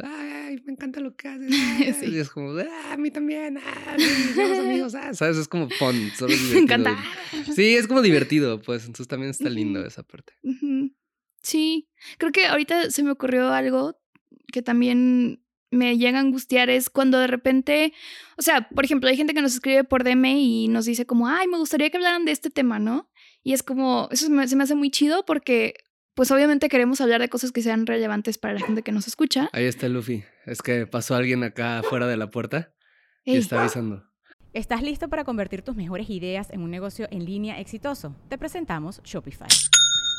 Ay, 0.03 0.61
me 0.65 0.73
encanta 0.73 0.99
lo 0.99 1.15
que 1.15 1.27
haces. 1.27 1.49
Y 2.11 2.17
es 2.17 2.29
como, 2.29 2.57
ah, 2.57 2.93
a 2.93 2.97
mí 2.97 3.11
también, 3.11 3.57
ah, 3.57 3.97
somos 4.35 4.59
amigos, 4.59 4.95
ah, 4.95 5.13
¿sabes? 5.13 5.37
Es 5.37 5.47
como 5.47 5.69
fun. 5.69 6.11
me 6.53 6.59
encanta. 6.59 6.97
Sí, 7.55 7.75
es 7.75 7.87
como 7.87 8.01
divertido, 8.01 8.61
pues, 8.61 8.83
entonces 8.85 9.07
también 9.07 9.31
está 9.31 9.49
lindo 9.49 9.85
esa 9.85 10.03
parte. 10.03 10.33
Sí, 11.41 11.89
creo 12.17 12.31
que 12.31 12.45
ahorita 12.45 12.91
se 12.91 13.03
me 13.03 13.11
ocurrió 13.11 13.49
algo 13.49 13.99
que 14.51 14.61
también 14.61 15.43
me 15.71 15.97
llega 15.97 16.17
a 16.17 16.21
angustiar 16.21 16.69
es 16.69 16.89
cuando 16.89 17.17
de 17.17 17.27
repente, 17.27 17.93
o 18.37 18.41
sea, 18.41 18.67
por 18.69 18.83
ejemplo, 18.83 19.09
hay 19.09 19.15
gente 19.15 19.33
que 19.33 19.41
nos 19.41 19.53
escribe 19.53 19.85
por 19.85 20.03
DM 20.03 20.25
y 20.37 20.67
nos 20.67 20.85
dice 20.85 21.05
como, 21.05 21.29
ay, 21.29 21.47
me 21.47 21.57
gustaría 21.57 21.89
que 21.89 21.97
hablaran 21.97 22.25
de 22.25 22.33
este 22.33 22.49
tema, 22.49 22.77
¿no? 22.77 23.09
Y 23.41 23.53
es 23.53 23.63
como, 23.63 24.09
eso 24.11 24.27
se 24.27 24.55
me 24.55 24.63
hace 24.63 24.75
muy 24.75 24.91
chido 24.91 25.25
porque 25.25 25.75
pues 26.13 26.31
obviamente 26.31 26.69
queremos 26.69 27.01
hablar 27.01 27.21
de 27.21 27.29
cosas 27.29 27.51
que 27.51 27.61
sean 27.61 27.85
relevantes 27.85 28.37
para 28.37 28.53
la 28.53 28.61
gente 28.61 28.83
que 28.83 28.91
nos 28.91 29.07
escucha. 29.07 29.49
Ahí 29.53 29.65
está 29.65 29.87
Luffy. 29.87 30.23
Es 30.45 30.61
que 30.61 30.87
pasó 30.87 31.15
alguien 31.15 31.43
acá 31.43 31.81
fuera 31.83 32.07
de 32.07 32.17
la 32.17 32.29
puerta 32.29 32.73
y 33.23 33.37
está 33.37 33.61
avisando. 33.61 34.03
¿Estás 34.53 34.81
listo 34.81 35.07
para 35.07 35.23
convertir 35.23 35.61
tus 35.61 35.75
mejores 35.75 36.09
ideas 36.09 36.49
en 36.51 36.61
un 36.61 36.71
negocio 36.71 37.07
en 37.09 37.23
línea 37.23 37.59
exitoso? 37.59 38.15
Te 38.27 38.37
presentamos 38.37 39.01
Shopify. 39.03 39.47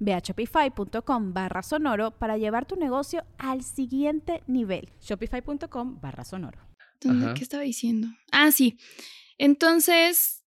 Ve 0.00 0.14
a 0.14 0.20
shopify.com 0.20 1.32
barra 1.32 1.62
sonoro 1.62 2.12
para 2.12 2.36
llevar 2.36 2.66
tu 2.66 2.76
negocio 2.76 3.24
al 3.38 3.62
siguiente 3.62 4.42
nivel. 4.46 4.90
Shopify.com 5.00 6.00
barra 6.00 6.24
sonoro. 6.24 6.60
¿Qué 7.00 7.42
estaba 7.42 7.62
diciendo? 7.62 8.08
Ah, 8.32 8.50
sí. 8.50 8.76
Entonces, 9.38 10.44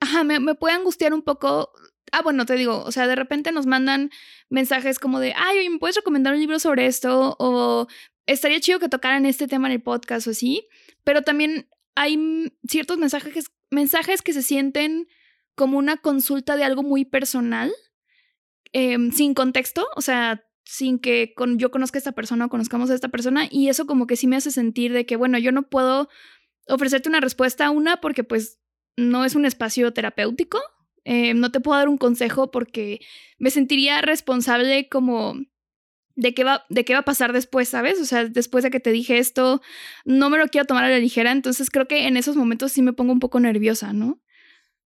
ajá, 0.00 0.22
me, 0.22 0.38
me 0.38 0.54
puede 0.54 0.74
angustiar 0.74 1.12
un 1.12 1.22
poco 1.22 1.72
ah, 2.14 2.22
bueno, 2.22 2.46
te 2.46 2.54
digo, 2.54 2.82
o 2.84 2.92
sea, 2.92 3.06
de 3.06 3.16
repente 3.16 3.50
nos 3.50 3.66
mandan 3.66 4.10
mensajes 4.48 4.98
como 4.98 5.18
de, 5.18 5.34
ay, 5.36 5.58
oye, 5.58 5.70
¿me 5.70 5.78
puedes 5.78 5.96
recomendar 5.96 6.34
un 6.34 6.40
libro 6.40 6.58
sobre 6.58 6.86
esto? 6.86 7.36
O 7.38 7.88
estaría 8.26 8.60
chido 8.60 8.78
que 8.78 8.88
tocaran 8.88 9.26
este 9.26 9.48
tema 9.48 9.66
en 9.68 9.72
el 9.72 9.82
podcast 9.82 10.26
o 10.26 10.30
así. 10.30 10.68
Pero 11.02 11.22
también 11.22 11.68
hay 11.96 12.52
ciertos 12.68 12.98
mensajes, 12.98 13.50
mensajes 13.70 14.22
que 14.22 14.32
se 14.32 14.42
sienten 14.42 15.08
como 15.56 15.78
una 15.78 15.96
consulta 15.96 16.56
de 16.56 16.64
algo 16.64 16.82
muy 16.82 17.04
personal 17.04 17.72
Em, 18.76 19.12
sin 19.12 19.34
contexto, 19.34 19.86
o 19.94 20.02
sea, 20.02 20.44
sin 20.64 20.98
que 20.98 21.32
yo 21.56 21.70
conozca 21.70 21.96
a 21.96 22.00
esta 22.00 22.10
persona 22.10 22.46
o 22.46 22.48
conozcamos 22.48 22.90
a 22.90 22.94
esta 22.96 23.08
persona 23.08 23.46
y 23.48 23.68
eso 23.68 23.86
como 23.86 24.08
que 24.08 24.16
sí 24.16 24.26
me 24.26 24.34
hace 24.34 24.50
sentir 24.50 24.92
de 24.92 25.06
que, 25.06 25.14
bueno, 25.14 25.38
yo 25.38 25.52
no 25.52 25.68
puedo 25.68 26.08
ofrecerte 26.66 27.08
una 27.08 27.20
respuesta 27.20 27.66
a 27.66 27.70
una 27.70 28.00
porque 28.00 28.24
pues 28.24 28.58
no 28.96 29.24
es 29.24 29.36
un 29.36 29.46
espacio 29.46 29.92
terapéutico, 29.92 30.60
em, 31.04 31.38
no 31.38 31.52
te 31.52 31.60
puedo 31.60 31.78
dar 31.78 31.88
un 31.88 31.98
consejo 31.98 32.50
porque 32.50 32.98
me 33.38 33.50
sentiría 33.50 34.02
responsable 34.02 34.88
como 34.88 35.36
de 36.16 36.34
qué, 36.34 36.42
va, 36.42 36.64
de 36.68 36.84
qué 36.84 36.94
va 36.94 37.00
a 37.00 37.04
pasar 37.04 37.32
después, 37.32 37.68
¿sabes? 37.68 38.00
O 38.00 38.04
sea, 38.04 38.24
después 38.24 38.64
de 38.64 38.72
que 38.72 38.80
te 38.80 38.90
dije 38.90 39.18
esto, 39.18 39.62
no 40.04 40.30
me 40.30 40.38
lo 40.38 40.48
quiero 40.48 40.66
tomar 40.66 40.82
a 40.82 40.88
la 40.88 40.98
ligera, 40.98 41.30
entonces 41.30 41.70
creo 41.70 41.86
que 41.86 42.08
en 42.08 42.16
esos 42.16 42.34
momentos 42.34 42.72
sí 42.72 42.82
me 42.82 42.92
pongo 42.92 43.12
un 43.12 43.20
poco 43.20 43.38
nerviosa, 43.38 43.92
¿no? 43.92 44.20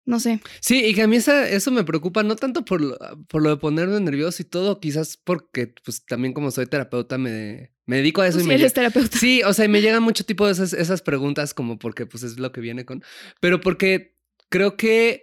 No 0.07 0.21
sé. 0.21 0.40
Sí, 0.61 0.85
y 0.85 0.95
que 0.95 1.03
a 1.03 1.07
mí 1.07 1.17
eso 1.17 1.71
me 1.71 1.85
preocupa, 1.85 2.23
no 2.23 2.37
tanto 2.37 2.64
por 2.64 2.81
lo, 2.81 2.99
por 3.29 3.43
lo 3.43 3.51
de 3.51 3.57
ponerme 3.57 3.99
nervioso 4.01 4.43
y 4.43 4.45
todo, 4.45 4.79
quizás 4.79 5.17
porque 5.17 5.75
pues 5.83 6.05
también 6.05 6.35
como 6.35 6.51
soy 6.51 6.67
terapeuta 6.67 7.17
me, 7.17 7.73
me 7.87 7.97
dedico 7.97 8.21
a 8.21 8.29
eso. 8.29 8.40
y 8.40 8.45
me 8.45 8.55
eres 8.55 8.75
terapeuta. 8.75 9.19
Sí, 9.19 9.43
o 9.43 9.55
sea, 9.55 9.64
y 9.64 9.69
me 9.69 9.81
llegan 9.83 10.03
mucho 10.03 10.25
tipo 10.25 10.47
de 10.47 10.53
esas, 10.53 10.75
esas 10.75 11.01
preguntas 11.01 11.55
como 11.55 11.79
porque 11.79 12.07
pues 12.07 12.23
es 12.23 12.38
lo 12.38 12.53
que 12.53 12.61
viene 12.61 12.85
con... 12.85 13.03
Pero 13.40 13.61
porque 13.61 14.19
creo 14.51 14.77
que 14.77 15.23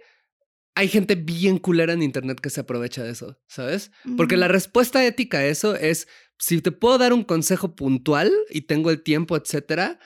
hay 0.74 0.88
gente 0.88 1.14
bien 1.14 1.58
culera 1.58 1.92
en 1.92 2.02
internet 2.02 2.40
que 2.40 2.50
se 2.50 2.60
aprovecha 2.60 3.02
de 3.04 3.10
eso, 3.10 3.38
¿sabes? 3.46 3.90
Porque 4.16 4.36
la 4.36 4.48
respuesta 4.48 5.04
ética 5.04 5.38
a 5.38 5.46
eso 5.46 5.76
es, 5.76 6.08
si 6.38 6.60
te 6.62 6.72
puedo 6.72 6.98
dar 6.98 7.12
un 7.12 7.24
consejo 7.24 7.76
puntual 7.76 8.32
y 8.48 8.62
tengo 8.62 8.90
el 8.90 9.02
tiempo, 9.02 9.36
etcétera, 9.36 9.98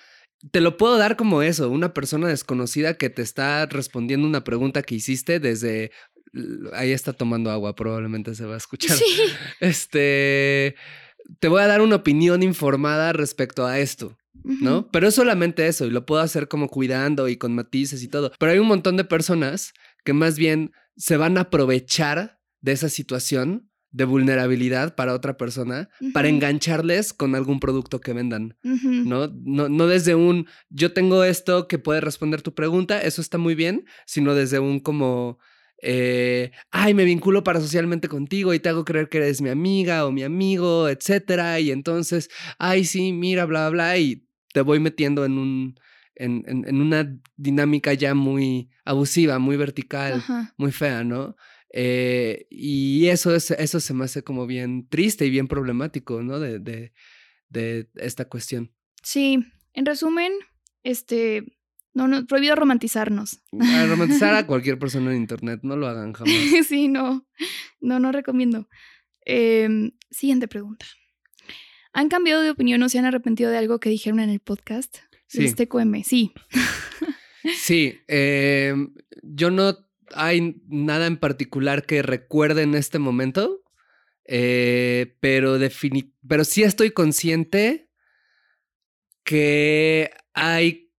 te 0.51 0.61
lo 0.61 0.77
puedo 0.77 0.99
dar 0.99 1.17
como 1.17 1.43
eso, 1.43 1.71
una 1.71 1.95
persona 1.95 2.29
desconocida 2.29 2.95
que 2.95 3.11
te 3.11 3.23
está 3.23 3.67
respondiendo 3.67 4.27
una 4.27 4.45
pregunta 4.45 4.83
que 4.83 4.95
hiciste 4.95 5.41
desde... 5.41 5.91
Ahí 6.75 6.93
está 6.93 7.15
tomando 7.15 7.51
agua, 7.51 7.75
probablemente 7.75 8.35
se 8.35 8.45
va 8.45 8.55
a 8.55 8.59
escuchar. 8.59 8.97
Sí. 8.97 9.05
Este, 9.61 10.75
te 11.41 11.49
voy 11.49 11.63
a 11.63 11.67
dar 11.67 11.81
una 11.81 11.97
opinión 11.97 12.43
informada 12.43 13.13
respecto 13.13 13.67
a 13.67 13.79
esto, 13.79 14.19
¿no? 14.45 14.91
Pero 14.91 15.09
es 15.09 15.15
solamente 15.15 15.67
eso 15.67 15.87
y 15.87 15.91
lo 15.91 16.05
puedo 16.05 16.21
hacer 16.21 16.49
como 16.49 16.69
cuidando 16.69 17.29
y 17.29 17.37
con 17.37 17.55
matices 17.55 18.03
y 18.03 18.09
todo. 18.09 18.33
Pero 18.39 18.53
hay 18.53 18.59
un 18.59 18.67
montón 18.67 18.97
de 18.99 19.05
personas 19.05 19.73
que 20.05 20.13
más 20.13 20.37
bien 20.37 20.73
se 20.97 21.17
van 21.17 21.39
a 21.39 21.43
aprovechar 21.43 22.39
de 22.61 22.73
esa 22.73 22.89
situación 22.89 23.71
de 23.97 24.05
vulnerabilidad 24.05 24.95
para 24.95 25.15
otra 25.15 25.37
persona 25.39 25.89
para 26.13 26.29
engancharles 26.29 27.13
con 27.15 27.35
algún 27.35 27.61
producto 27.61 28.01
que 28.01 28.13
vendan. 28.13 28.57
¿no? 28.63 29.29
¿no? 29.29 29.69
No 29.69 29.87
desde 29.87 30.15
un 30.15 30.47
yo 30.69 30.93
tengo 30.93 31.25
esto 31.25 31.67
que 31.67 31.79
puede 31.79 32.01
responder 32.03 32.43
tu 32.43 32.53
pregunta, 32.55 33.01
eso 33.01 33.21
está 33.23 33.39
muy 33.39 33.55
bien, 33.55 33.85
sino 34.05 34.35
desde 34.35 34.59
un 34.59 34.81
como 34.81 35.39
eh, 35.83 36.51
ay, 36.71 36.93
me 36.95 37.05
vinculo 37.05 37.43
parasocialmente 37.43 38.09
contigo 38.09 38.53
y 38.55 38.59
te 38.61 38.69
hago 38.69 38.85
creer 38.85 39.09
que 39.09 39.19
eres 39.19 39.41
mi 39.41 39.51
amiga 39.51 40.05
o 40.07 40.13
mi 40.13 40.23
amigo, 40.25 40.89
etcétera, 40.89 41.59
y 41.61 41.71
entonces, 41.71 42.29
ay, 42.59 42.85
sí, 42.85 43.13
mira, 43.13 43.45
bla, 43.45 43.69
bla, 43.69 43.71
bla, 43.71 43.99
y 43.99 44.27
te 44.53 44.61
voy 44.63 44.79
metiendo 44.81 45.25
en 45.25 45.39
un 45.39 45.75
en, 46.19 46.45
en- 46.49 46.67
en 46.67 46.81
una 46.81 47.15
dinámica 47.37 47.93
ya 47.93 48.15
muy 48.15 48.71
abusiva, 48.87 49.39
muy 49.39 49.57
vertical 49.59 50.15
Ajá. 50.15 50.55
muy 50.57 50.73
fea, 50.73 51.05
¿no? 51.05 51.37
Eh, 51.79 52.47
y 52.49 53.09
eso, 53.09 53.35
es, 53.35 53.51
eso 53.51 53.81
se 53.81 53.93
me 53.93 54.07
hace 54.07 54.23
como 54.25 54.47
bien 54.47 54.89
triste 54.89 55.27
y 55.27 55.31
bien 55.31 55.47
problemático, 55.47 56.23
¿no? 56.23 56.41
De, 56.41 56.59
de, 56.59 56.95
de 57.51 57.91
esta 57.97 58.25
cuestión. 58.31 58.73
Sí, 59.03 59.45
en 59.75 59.85
resumen, 59.85 60.33
este, 60.85 61.45
no, 61.93 62.09
no, 62.09 62.27
prohibido 62.27 62.57
romantizarnos. 62.57 63.43
A 63.61 63.85
romantizar 63.87 64.35
a 64.35 64.47
cualquier 64.47 64.79
persona 64.79 65.11
en 65.11 65.19
internet, 65.19 65.61
no 65.65 65.77
lo 65.77 65.87
hagan 65.87 66.15
jamás. 66.15 66.35
sí, 66.67 66.89
no, 66.89 67.29
no, 67.81 68.01
no 68.01 68.11
recomiendo. 68.11 68.71
Em, 69.27 69.91
siguiente 70.11 70.49
pregunta. 70.49 70.87
¿Han 71.93 72.09
cambiado 72.09 72.41
de 72.41 72.51
opinión 72.51 72.83
o 72.83 72.89
se 72.89 72.99
han 72.99 73.05
arrepentido 73.05 73.51
de 73.51 73.59
algo 73.59 73.81
que 73.81 73.91
dijeron 73.91 74.21
en 74.21 74.31
el 74.31 74.41
podcast? 74.41 74.97
Sí, 75.27 75.45
Este 75.45 75.69
QM, 75.69 76.05
sí. 76.05 76.33
sí. 77.55 77.99
eh, 78.09 78.75
yo 79.23 79.51
no 79.51 79.86
hay 80.15 80.63
nada 80.69 81.07
en 81.07 81.17
particular 81.17 81.85
que 81.85 82.03
recuerde 82.03 82.63
en 82.63 82.75
este 82.75 82.99
momento, 82.99 83.63
eh, 84.25 85.17
pero, 85.21 85.59
pero 86.27 86.45
sí 86.45 86.63
estoy 86.63 86.91
consciente 86.91 87.91
que 89.25 90.11
hay 90.35 90.93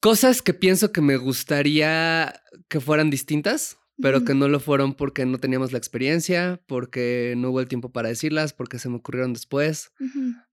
cosas 0.00 0.42
que 0.42 0.54
pienso 0.54 0.92
que 0.92 1.00
me 1.00 1.16
gustaría 1.16 2.42
que 2.68 2.80
fueran 2.80 3.10
distintas, 3.10 3.78
pero 4.00 4.24
que 4.24 4.34
no 4.34 4.48
lo 4.48 4.58
fueron 4.58 4.94
porque 4.94 5.26
no 5.26 5.38
teníamos 5.38 5.70
la 5.70 5.78
experiencia, 5.78 6.60
porque 6.66 7.34
no 7.36 7.50
hubo 7.50 7.60
el 7.60 7.68
tiempo 7.68 7.92
para 7.92 8.08
decirlas, 8.08 8.52
porque 8.52 8.78
se 8.78 8.88
me 8.88 8.96
ocurrieron 8.96 9.32
después. 9.32 9.92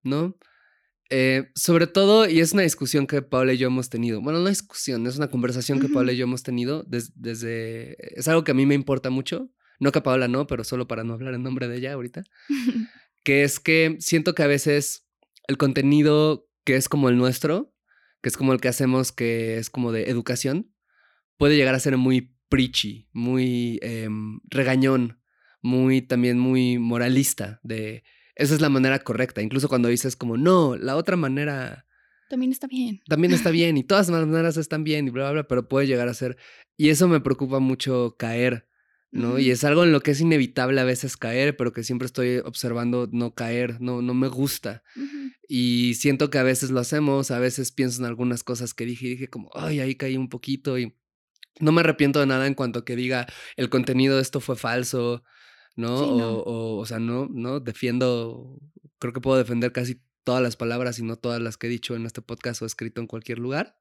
¿no? 0.04 0.38
Eh, 1.12 1.50
sobre 1.56 1.88
todo, 1.88 2.30
y 2.30 2.40
es 2.40 2.54
una 2.54 2.62
discusión 2.62 3.08
que 3.08 3.22
Paula 3.24 3.54
y 3.54 3.58
yo 3.58 3.68
hemos 3.68 3.90
tenido, 3.90 4.22
bueno, 4.22 4.40
no 4.40 4.50
discusión, 4.50 5.08
es 5.08 5.18
una 5.18 5.30
conversación 5.30 5.80
que. 5.80 5.90
Paula 5.90 6.12
y 6.14 6.18
yo 6.18 6.26
hemos 6.26 6.44
tenido 6.44 6.84
des- 6.84 7.12
desde, 7.16 7.98
es 8.20 8.28
algo 8.28 8.44
que 8.44 8.52
a 8.52 8.54
mí 8.54 8.66
me 8.68 8.76
importa 8.76 9.10
mucho, 9.10 9.50
no 9.80 9.92
que 9.92 10.00
a 10.00 10.04
Paula 10.04 10.28
no, 10.28 10.46
pero 10.46 10.64
solo 10.64 10.88
para 10.88 11.04
no 11.04 11.14
hablar 11.14 11.34
en 11.34 11.42
nombre 11.44 11.68
de 11.68 11.78
ella 11.78 11.94
ahorita, 11.94 12.24
que 13.24 13.44
es 13.44 13.60
que 13.60 13.98
siento 14.00 14.36
que 14.36 14.44
a 14.44 14.48
veces 14.48 15.08
el 15.48 15.58
contenido 15.58 16.48
que 16.64 16.76
es 16.76 16.88
como 16.90 17.10
el 17.10 17.18
nuestro, 17.18 17.74
que 18.22 18.30
es 18.30 18.38
como 18.38 18.54
el 18.54 18.62
que 18.62 18.68
hacemos, 18.68 19.12
que 19.12 19.58
es 19.58 19.70
como 19.72 19.92
de 19.92 20.10
educación, 20.10 20.72
puede 21.38 21.56
llegar 21.56 21.74
a 21.74 21.80
ser 21.80 21.98
muy 21.98 22.36
preachy, 22.50 23.08
muy 23.14 23.80
em, 23.82 24.42
regañón, 24.50 25.22
muy 25.62 26.02
también 26.04 26.38
muy 26.38 26.78
moralista, 26.78 27.60
de 27.64 28.04
esa 28.40 28.56
es 28.56 28.62
la 28.62 28.70
manera 28.70 29.00
correcta, 29.00 29.42
incluso 29.42 29.68
cuando 29.68 29.90
dices 29.90 30.16
como, 30.16 30.38
no, 30.38 30.78
la 30.78 30.96
otra 30.96 31.18
manera 31.18 31.86
También 32.30 32.52
está 32.52 32.68
bien. 32.68 33.02
también 33.08 33.34
está 33.34 33.52
bien 33.52 33.78
y 33.78 33.84
todas 33.84 34.10
las 34.10 34.26
maneras 34.26 34.56
están 34.56 34.84
bien 34.86 35.08
y 35.08 35.12
bla, 35.12 35.26
bla, 35.26 35.32
bla, 35.32 35.48
pero 35.48 35.68
puede 35.68 35.88
llegar 35.88 36.08
a 36.08 36.14
ser, 36.14 36.38
y 36.78 36.88
eso 36.90 37.10
me 37.10 37.20
preocupa 37.20 37.60
mucho 37.60 38.16
caer, 38.18 38.68
¿no? 39.12 39.40
Y 39.40 39.52
es 39.52 39.64
algo 39.64 39.84
en 39.84 39.92
lo 39.92 40.00
que 40.00 40.12
es 40.12 40.22
inevitable 40.22 40.80
a 40.80 40.86
veces 40.86 41.18
caer, 41.18 41.58
pero 41.58 41.74
que 41.74 41.84
siempre 41.84 42.06
estoy 42.06 42.38
observando 42.38 43.10
no 43.12 43.34
caer, 43.34 43.82
no, 43.82 44.02
no 44.02 44.14
me 44.14 44.28
gusta. 44.28 44.84
Y 45.48 45.96
siento 45.96 46.30
que 46.30 46.38
a 46.38 46.44
veces 46.44 46.70
lo 46.70 46.80
hacemos, 46.80 47.32
a 47.32 47.40
veces 47.40 47.72
pienso 47.72 48.02
en 48.02 48.06
algunas 48.06 48.44
cosas 48.44 48.74
que 48.74 48.86
dije 48.86 49.08
y 49.08 49.10
dije 49.10 49.28
como, 49.28 49.50
ay, 49.56 49.80
ahí 49.80 49.96
caí 49.96 50.16
un 50.16 50.30
poquito 50.30 50.78
y 50.78 50.96
no 51.60 51.72
me 51.72 51.82
arrepiento 51.82 52.20
de 52.20 52.28
nada 52.28 52.48
en 52.48 52.54
cuanto 52.54 52.86
que 52.86 52.96
diga 52.96 53.26
el 53.58 53.70
contenido 53.70 54.16
de 54.16 54.22
esto 54.22 54.40
fue 54.40 54.56
falso, 54.56 55.24
¿no? 55.80 55.98
Sí, 55.98 56.10
o, 56.10 56.18
no. 56.18 56.32
o, 56.34 56.78
o 56.78 56.86
sea, 56.86 57.00
no, 57.00 57.28
no, 57.32 57.60
defiendo, 57.60 58.60
creo 59.00 59.14
que 59.14 59.22
puedo 59.22 59.38
defender 59.38 59.72
casi 59.72 60.02
todas 60.24 60.44
las 60.44 60.56
palabras 60.56 61.00
y 61.00 61.04
no 61.04 61.16
todas 61.16 61.42
las 61.42 61.58
que 61.58 61.68
he 61.68 61.70
dicho 61.70 61.96
en 61.96 62.06
este 62.06 62.22
podcast 62.22 62.62
o 62.62 62.66
escrito 62.66 63.02
en 63.02 63.08
cualquier 63.08 63.40
lugar. 63.40 63.78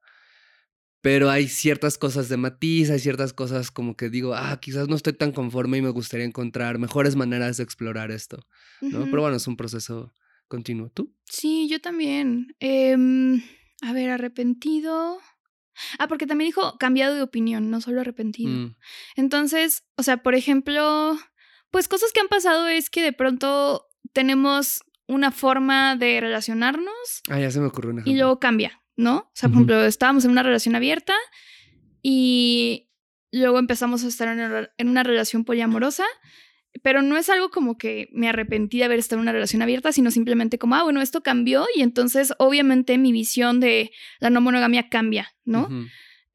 Pero 1.01 1.29
hay 1.29 1.47
ciertas 1.47 1.97
cosas 1.97 2.27
de 2.27 2.35
matiz, 2.35 2.89
hay 2.89 2.99
ciertas 2.99 3.31
cosas 3.31 3.71
como 3.71 3.95
que 3.95 4.09
digo, 4.09 4.33
ah, 4.35 4.59
quizás 4.59 4.89
no 4.89 4.95
estoy 4.95 5.13
tan 5.13 5.31
conforme 5.31 5.77
y 5.77 5.81
me 5.81 5.89
gustaría 5.89 6.25
encontrar 6.25 6.77
mejores 6.77 7.15
maneras 7.15 7.57
de 7.57 7.63
explorar 7.63 8.11
esto, 8.11 8.45
¿no? 8.81 9.05
Pero 9.05 9.21
bueno, 9.21 9.37
es 9.37 9.47
un 9.47 9.55
proceso 9.55 10.13
continuo. 10.49 10.89
¿Tú? 10.89 11.15
Sí, 11.25 11.69
yo 11.69 11.79
también. 11.79 12.55
Em, 12.59 13.41
a 13.81 13.93
ver, 13.93 14.09
arrepentido. 14.09 15.19
Ah, 15.99 16.09
porque 16.09 16.27
también 16.27 16.49
dijo 16.49 16.77
cambiado 16.77 17.15
de 17.15 17.21
opinión, 17.21 17.69
no 17.69 17.79
solo 17.79 18.01
arrepentido. 18.01 18.51
Mm, 18.51 18.75
Entonces, 19.15 19.83
o 19.95 20.03
sea, 20.03 20.17
por 20.21 20.35
ejemplo, 20.35 21.17
pues 21.71 21.87
cosas 21.87 22.11
que 22.13 22.19
han 22.19 22.27
pasado 22.27 22.67
es 22.67 22.89
que 22.89 23.01
de 23.01 23.13
pronto 23.13 23.85
tenemos 24.13 24.81
una 25.07 25.31
forma 25.31 25.95
de 25.95 26.21
relacionarnos 26.21 26.93
Ah, 27.29 27.39
ya 27.39 27.49
se 27.51 27.59
me 27.59 27.67
ocurrió 27.67 27.91
un 27.91 27.97
ejemplo. 27.97 28.13
y 28.13 28.17
luego 28.17 28.39
cambia, 28.39 28.81
¿no? 28.95 29.17
O 29.17 29.31
sea, 29.33 29.49
por 29.49 29.55
ejemplo, 29.57 29.85
estábamos 29.85 30.25
en 30.25 30.31
una 30.31 30.43
relación 30.43 30.75
abierta 30.75 31.13
y 32.01 32.89
luego 33.31 33.59
empezamos 33.59 34.03
a 34.03 34.07
estar 34.07 34.27
en 34.27 34.39
una, 34.39 34.69
una 34.79 35.03
relación 35.03 35.45
poliamorosa, 35.45 36.05
pero 36.83 37.01
no 37.01 37.17
es 37.17 37.29
algo 37.29 37.49
como 37.49 37.77
que 37.77 38.09
me 38.11 38.29
arrepentí 38.29 38.77
de 38.77 38.83
haber 38.85 38.99
estado 38.99 39.17
en 39.19 39.23
una 39.23 39.31
relación 39.31 39.61
abierta, 39.61 39.91
sino 39.91 40.11
simplemente 40.11 40.59
como, 40.59 40.75
ah, 40.75 40.83
bueno, 40.83 41.01
esto 41.01 41.21
cambió 41.21 41.65
y 41.75 41.81
entonces 41.81 42.33
obviamente 42.37 42.97
mi 42.97 43.11
visión 43.11 43.59
de 43.59 43.91
la 44.19 44.29
no 44.29 44.41
monogamia 44.41 44.89
cambia, 44.89 45.33
¿no? 45.45 45.67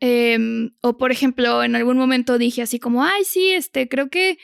Em, 0.00 0.74
o 0.82 0.98
por 0.98 1.12
ejemplo, 1.12 1.62
en 1.62 1.76
algún 1.76 1.96
momento 1.96 2.36
dije 2.36 2.62
así 2.62 2.78
como, 2.78 3.04
ay, 3.04 3.24
sí, 3.24 3.52
este, 3.52 3.88
creo 3.88 4.10
que 4.10 4.38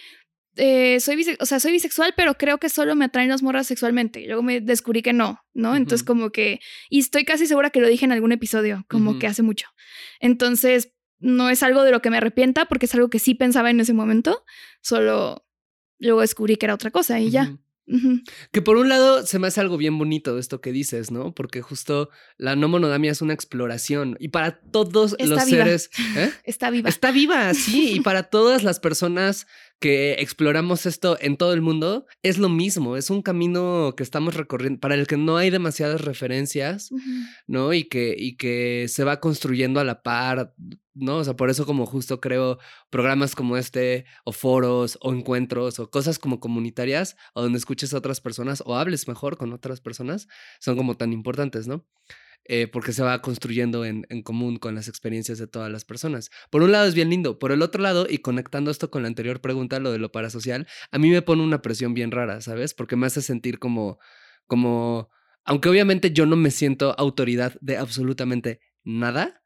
eh, 0.62 1.00
soy, 1.00 1.16
bise- 1.16 1.36
o 1.40 1.46
sea, 1.46 1.58
soy 1.58 1.72
bisexual, 1.72 2.12
pero 2.16 2.34
creo 2.36 2.58
que 2.58 2.68
solo 2.68 2.94
me 2.94 3.06
atraen 3.06 3.30
las 3.30 3.42
morras 3.42 3.66
sexualmente. 3.66 4.24
Luego 4.26 4.42
me 4.42 4.60
descubrí 4.60 5.00
que 5.02 5.12
no, 5.12 5.40
¿no? 5.54 5.74
Entonces 5.74 6.04
como 6.04 6.30
que, 6.30 6.60
y 6.90 6.98
estoy 7.00 7.24
casi 7.24 7.46
segura 7.46 7.70
que 7.70 7.80
lo 7.80 7.88
dije 7.88 8.04
en 8.04 8.12
algún 8.12 8.32
episodio, 8.32 8.84
como 8.88 9.18
que 9.18 9.26
hace 9.26 9.42
mucho. 9.42 9.66
Entonces, 10.20 10.92
no 11.18 11.50
es 11.50 11.62
algo 11.62 11.82
de 11.82 11.90
lo 11.90 12.00
que 12.02 12.10
me 12.10 12.18
arrepienta, 12.18 12.66
porque 12.66 12.86
es 12.86 12.94
algo 12.94 13.08
que 13.10 13.18
sí 13.18 13.34
pensaba 13.34 13.70
en 13.70 13.80
ese 13.80 13.92
momento, 13.92 14.44
solo 14.82 15.46
luego 15.98 16.20
descubrí 16.20 16.56
que 16.56 16.66
era 16.66 16.74
otra 16.74 16.90
cosa 16.90 17.18
y 17.20 17.30
ya. 17.30 17.56
Que 18.52 18.62
por 18.62 18.76
un 18.76 18.88
lado 18.88 19.26
se 19.26 19.40
me 19.40 19.48
hace 19.48 19.60
algo 19.60 19.76
bien 19.76 19.98
bonito 19.98 20.38
esto 20.38 20.60
que 20.60 20.70
dices, 20.70 21.10
¿no? 21.10 21.34
Porque 21.34 21.60
justo 21.60 22.08
la 22.38 22.54
no 22.54 22.68
monogamia 22.68 23.10
es 23.10 23.20
una 23.20 23.34
exploración 23.34 24.16
y 24.20 24.28
para 24.28 24.60
todos 24.60 25.16
Está 25.18 25.24
los 25.26 25.44
viva. 25.46 25.64
seres... 25.64 25.90
¿eh? 26.16 26.30
Está 26.44 26.70
viva. 26.70 26.88
Está 26.88 27.10
viva, 27.10 27.52
sí, 27.52 27.94
y 27.96 28.00
para 28.08 28.22
todas 28.24 28.62
las 28.62 28.78
personas 28.78 29.48
que 29.80 30.12
exploramos 30.18 30.86
esto 30.86 31.16
en 31.20 31.36
todo 31.36 31.54
el 31.54 31.62
mundo, 31.62 32.06
es 32.22 32.38
lo 32.38 32.48
mismo, 32.48 32.96
es 32.96 33.10
un 33.10 33.22
camino 33.22 33.94
que 33.96 34.02
estamos 34.02 34.34
recorriendo, 34.34 34.78
para 34.78 34.94
el 34.94 35.06
que 35.06 35.16
no 35.16 35.38
hay 35.38 35.50
demasiadas 35.50 36.02
referencias. 36.02 36.90
¿no? 37.46 37.72
Y 37.72 37.84
que, 37.84 38.14
y 38.16 38.36
que 38.36 38.86
se 38.88 39.04
va 39.04 39.20
construyendo 39.20 39.80
a 39.80 39.84
la 39.84 40.02
par, 40.02 40.54
¿no? 40.94 41.16
O 41.16 41.24
sea, 41.24 41.34
por 41.34 41.50
eso 41.50 41.66
como 41.66 41.86
justo 41.86 42.20
creo 42.20 42.58
programas 42.90 43.34
como 43.34 43.56
este, 43.56 44.04
o 44.24 44.32
foros, 44.32 44.98
o 45.00 45.12
encuentros, 45.12 45.78
o 45.78 45.90
cosas 45.90 46.18
como 46.18 46.40
comunitarias, 46.40 47.16
o 47.34 47.42
donde 47.42 47.58
escuches 47.58 47.94
a 47.94 47.98
otras 47.98 48.20
personas, 48.20 48.62
o 48.66 48.76
hables 48.76 49.08
mejor 49.08 49.36
con 49.36 49.52
otras 49.52 49.80
personas, 49.80 50.28
son 50.60 50.76
como 50.76 50.96
tan 50.96 51.12
importantes, 51.12 51.66
¿no? 51.66 51.86
Eh, 52.52 52.66
porque 52.66 52.92
se 52.92 53.04
va 53.04 53.22
construyendo 53.22 53.84
en, 53.84 54.02
común 54.24 54.56
con 54.56 54.74
las 54.74 54.88
experiencias 54.88 55.38
de 55.38 55.46
todas 55.46 55.70
las 55.70 55.84
personas. 55.84 56.30
Por 56.50 56.64
un 56.64 56.72
lado 56.72 56.88
es 56.88 56.96
bien 56.96 57.08
lindo, 57.08 57.38
por 57.38 57.52
el 57.52 57.62
otro 57.62 57.80
lado, 57.80 58.08
y 58.10 58.18
conectando 58.18 58.72
esto 58.72 58.90
con 58.90 59.02
la 59.02 59.08
anterior 59.08 59.40
pregunta, 59.40 59.78
lo 59.78 59.92
de 59.92 59.98
lo 59.98 60.10
parasocial, 60.10 60.66
a 60.90 60.98
mí 60.98 61.10
me 61.10 61.22
pone 61.22 61.44
una 61.44 61.62
presión 61.62 61.94
bien 61.94 62.10
rara, 62.10 62.40
¿sabes? 62.40 62.74
Porque 62.74 62.96
me 62.96 63.06
hace 63.06 63.22
sentir 63.22 63.60
como, 63.60 64.00
como, 64.48 65.10
aunque 65.44 65.68
obviamente 65.68 66.10
yo 66.10 66.26
no 66.26 66.34
me 66.34 66.50
siento 66.50 66.92
autoridad 66.98 67.54
de 67.60 67.76
absolutamente 67.76 68.58
nada, 68.82 69.39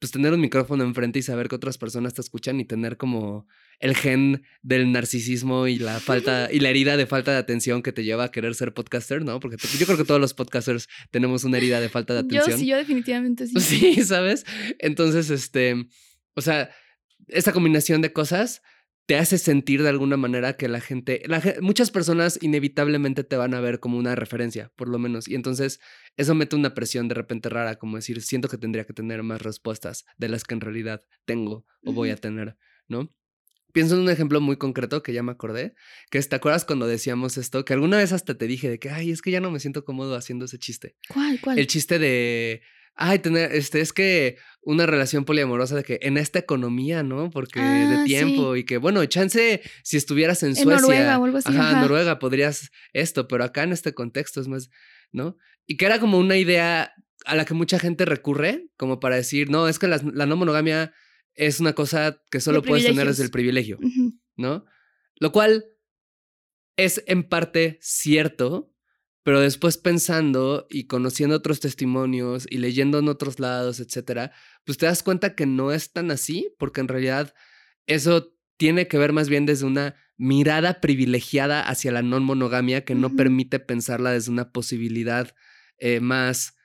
pues 0.00 0.10
tener 0.10 0.32
un 0.32 0.40
micrófono 0.40 0.82
enfrente 0.82 1.18
y 1.18 1.22
saber 1.22 1.48
que 1.48 1.54
otras 1.54 1.78
personas 1.78 2.14
te 2.14 2.22
escuchan 2.22 2.58
y 2.58 2.64
tener 2.64 2.96
como 2.96 3.46
el 3.78 3.94
gen 3.94 4.42
del 4.62 4.90
narcisismo 4.90 5.66
y 5.68 5.78
la 5.78 6.00
falta 6.00 6.48
y 6.50 6.60
la 6.60 6.70
herida 6.70 6.96
de 6.96 7.06
falta 7.06 7.32
de 7.32 7.36
atención 7.36 7.82
que 7.82 7.92
te 7.92 8.02
lleva 8.02 8.24
a 8.24 8.30
querer 8.30 8.54
ser 8.54 8.72
podcaster, 8.72 9.22
¿no? 9.24 9.38
Porque 9.40 9.56
yo 9.78 9.86
creo 9.86 9.98
que 9.98 10.04
todos 10.04 10.20
los 10.20 10.32
podcasters 10.34 10.88
tenemos 11.10 11.44
una 11.44 11.58
herida 11.58 11.80
de 11.80 11.90
falta 11.90 12.14
de 12.14 12.22
Yo 12.34 12.40
atención. 12.40 12.58
sí, 12.58 12.66
yo 12.66 12.76
definitivamente 12.78 13.46
sí. 13.46 13.60
Sí, 13.60 14.02
¿sabes? 14.04 14.44
Entonces, 14.78 15.28
este, 15.30 15.86
o 16.34 16.40
sea, 16.40 16.70
esa 17.28 17.52
combinación 17.52 18.00
de 18.00 18.12
cosas 18.12 18.62
te 19.10 19.16
hace 19.16 19.38
sentir 19.38 19.82
de 19.82 19.88
alguna 19.88 20.16
manera 20.16 20.52
que 20.52 20.68
la 20.68 20.80
gente, 20.80 21.24
la 21.26 21.42
muchas 21.62 21.90
personas 21.90 22.38
inevitablemente 22.42 23.24
te 23.24 23.34
van 23.34 23.54
a 23.54 23.60
ver 23.60 23.80
como 23.80 23.98
una 23.98 24.14
referencia, 24.14 24.70
por 24.76 24.88
lo 24.88 25.00
menos. 25.00 25.26
Y 25.26 25.34
entonces 25.34 25.80
eso 26.16 26.36
mete 26.36 26.54
una 26.54 26.74
presión 26.74 27.08
de 27.08 27.16
repente 27.16 27.48
rara, 27.48 27.74
como 27.74 27.96
decir, 27.96 28.22
siento 28.22 28.48
que 28.48 28.56
tendría 28.56 28.84
que 28.84 28.92
tener 28.92 29.24
más 29.24 29.42
respuestas 29.42 30.04
de 30.16 30.28
las 30.28 30.44
que 30.44 30.54
en 30.54 30.60
realidad 30.60 31.02
tengo 31.24 31.66
o 31.84 31.92
voy 31.92 32.10
a 32.10 32.16
tener, 32.18 32.56
¿no? 32.86 33.12
pienso 33.72 33.96
en 33.96 34.02
un 34.02 34.10
ejemplo 34.10 34.40
muy 34.40 34.58
concreto 34.58 35.02
que 35.02 35.12
ya 35.12 35.24
me 35.24 35.32
acordé, 35.32 35.74
que 36.10 36.18
es, 36.18 36.28
¿te 36.28 36.36
acuerdas 36.36 36.64
cuando 36.64 36.86
decíamos 36.86 37.36
esto? 37.36 37.64
Que 37.64 37.72
alguna 37.72 37.96
vez 37.96 38.12
hasta 38.12 38.38
te 38.38 38.46
dije 38.46 38.68
de 38.68 38.78
que, 38.78 38.90
ay, 38.90 39.10
es 39.10 39.22
que 39.22 39.32
ya 39.32 39.40
no 39.40 39.50
me 39.50 39.58
siento 39.58 39.84
cómodo 39.84 40.14
haciendo 40.14 40.44
ese 40.44 40.58
chiste. 40.58 40.94
¿Cuál? 41.08 41.40
¿Cuál? 41.40 41.58
El 41.58 41.66
chiste 41.66 41.98
de, 41.98 42.62
ay, 42.94 43.18
tener, 43.20 43.52
este, 43.54 43.80
es 43.80 43.92
que 43.92 44.36
una 44.62 44.86
relación 44.86 45.24
poliamorosa 45.24 45.76
de 45.76 45.84
que 45.84 45.98
en 46.02 46.16
esta 46.16 46.38
economía, 46.38 47.02
¿no? 47.02 47.30
Porque 47.30 47.60
Ah, 47.60 47.98
de 48.00 48.04
tiempo 48.04 48.56
y 48.56 48.64
que, 48.64 48.76
bueno, 48.76 49.04
chance 49.06 49.62
si 49.82 49.96
estuvieras 49.96 50.42
en 50.42 50.50
En 50.50 50.56
Suecia. 50.56 50.80
Noruega 50.80 51.18
o 51.18 51.24
algo 51.24 51.38
así, 51.38 51.48
Ajá, 51.48 51.70
ajá. 51.70 51.80
Noruega 51.80 52.18
podrías 52.18 52.70
esto, 52.92 53.26
pero 53.26 53.44
acá 53.44 53.62
en 53.62 53.72
este 53.72 53.94
contexto 53.94 54.40
es 54.40 54.48
más, 54.48 54.70
¿no? 55.12 55.36
Y 55.66 55.76
que 55.76 55.86
era 55.86 55.98
como 55.98 56.18
una 56.18 56.36
idea 56.36 56.92
a 57.24 57.34
la 57.36 57.44
que 57.44 57.54
mucha 57.54 57.78
gente 57.78 58.04
recurre, 58.04 58.68
como 58.76 59.00
para 59.00 59.16
decir, 59.16 59.50
no, 59.50 59.68
es 59.68 59.78
que 59.78 59.86
la, 59.88 59.98
no 59.98 60.36
monogamia 60.36 60.92
es 61.34 61.60
una 61.60 61.74
cosa 61.74 62.20
que 62.30 62.40
solo 62.40 62.62
puedes 62.62 62.84
tener 62.84 63.06
desde 63.06 63.24
el 63.24 63.30
privilegio. 63.30 63.78
¿no? 64.36 64.64
Lo 65.16 65.32
cual 65.32 65.66
es 66.76 67.04
en 67.06 67.28
parte 67.28 67.78
cierto, 67.80 68.72
pero 69.22 69.40
después 69.40 69.76
pensando 69.76 70.66
y 70.70 70.86
conociendo 70.86 71.36
otros 71.36 71.60
testimonios 71.60 72.46
y 72.48 72.58
leyendo 72.58 72.98
en 72.98 73.08
otros 73.08 73.38
lados, 73.38 73.80
etcétera, 73.80 74.32
pues 74.64 74.78
te 74.78 74.86
das 74.86 75.02
cuenta 75.02 75.34
que 75.34 75.46
no 75.46 75.72
es 75.72 75.92
tan 75.92 76.10
así, 76.10 76.54
porque 76.58 76.80
en 76.80 76.88
realidad 76.88 77.34
eso 77.86 78.34
tiene 78.56 78.88
que 78.88 78.98
ver 78.98 79.12
más 79.12 79.28
bien 79.28 79.46
desde 79.46 79.66
una 79.66 79.96
mirada 80.16 80.80
privilegiada 80.80 81.62
hacia 81.62 81.92
la 81.92 82.02
non 82.02 82.24
monogamia 82.24 82.84
que 82.84 82.94
no 82.94 83.16
permite 83.16 83.58
pensarla 83.58 84.12
desde 84.12 84.30
una 84.30 84.52
posibilidad 84.52 85.34
eh, 85.78 86.00
más 86.00 86.56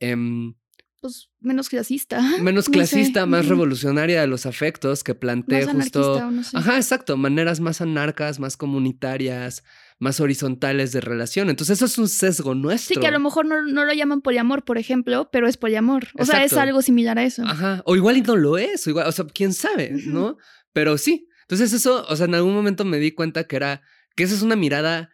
em, 0.00 0.54
Pues 1.00 1.30
menos 1.44 1.68
clasista. 1.68 2.20
menos 2.40 2.44
No 2.54 2.62
sé, 2.62 2.70
clasista, 2.70 3.26
más 3.26 3.46
revolucionaria 3.46 4.20
de 4.20 4.26
los 4.26 4.46
afectos 4.46 5.04
que 5.04 5.14
plantea 5.14 5.66
justo 5.66 6.30
no 6.30 6.42
sé. 6.42 6.56
Ajá, 6.56 6.76
exacto. 6.76 7.16
Maneras 7.16 7.60
más 7.60 7.80
anarcas, 7.80 8.38
más 8.40 8.56
comunitarias, 8.56 9.64
más 9.98 10.20
horizontales 10.20 10.92
de 10.92 11.00
relación. 11.00 11.50
Entonces, 11.50 11.78
eso 11.78 11.86
es 11.86 11.98
un 11.98 12.08
sesgo 12.08 12.54
nuestro. 12.54 12.94
Sí, 12.94 13.00
que 13.00 13.06
a 13.06 13.10
lo 13.10 13.20
mejor 13.20 13.46
no, 13.46 13.62
no 13.62 13.84
lo 13.84 13.92
llaman 13.92 14.20
poliamor, 14.20 14.64
por 14.64 14.78
ejemplo, 14.78 15.28
pero 15.30 15.48
es 15.48 15.56
poliamor. 15.56 16.08
O 16.18 16.24
sea, 16.24 16.44
es 16.44 16.52
algo 16.54 16.82
similar 16.82 17.18
a 17.18 17.24
eso. 17.24 17.42
Ajá. 17.44 17.82
O 17.84 17.96
igual 17.96 18.16
y 18.16 18.22
no 18.22 18.36
lo 18.36 18.58
es. 18.58 18.86
O, 18.86 18.90
igual, 18.90 19.06
o 19.06 19.12
sea, 19.12 19.26
quién 19.26 19.52
sabe. 19.52 19.90
¿no? 20.06 20.36
Pero 20.72 20.98
sí. 20.98 21.28
Entonces, 21.42 21.72
eso, 21.72 22.04
o 22.08 22.16
sea, 22.16 22.26
en 22.26 22.34
algún 22.34 22.54
momento 22.54 22.84
me 22.84 22.98
di 22.98 23.12
cuenta 23.12 23.44
que 23.44 23.56
era, 23.56 23.82
que 24.16 24.24
esa 24.24 24.34
es 24.34 24.42
una 24.42 24.56
mirada, 24.56 25.10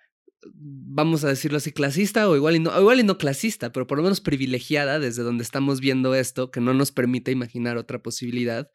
vamos 0.55 1.25
a 1.25 1.29
decirlo 1.29 1.59
así, 1.59 1.73
clasista 1.73 2.29
o 2.29 2.37
igual 2.37 2.57
y 2.57 2.61
no, 2.61 2.79
igual 2.79 3.01
y 3.01 3.03
no 3.03 3.19
clasista, 3.19 3.73
pero 3.73 3.87
por 3.87 3.99
lo 3.99 4.05
menos 4.05 4.21
privilegiada 4.21 4.99
desde 4.99 5.23
donde 5.23 5.45
estamos 5.45 5.81
viendo 5.81 6.15
esto, 6.15 6.51
que 6.51 6.61
no 6.61 6.75
nos 6.75 6.93
permite 6.93 7.31
imaginar 7.31 7.77
otra 7.77 8.03
posibilidad 8.03 8.71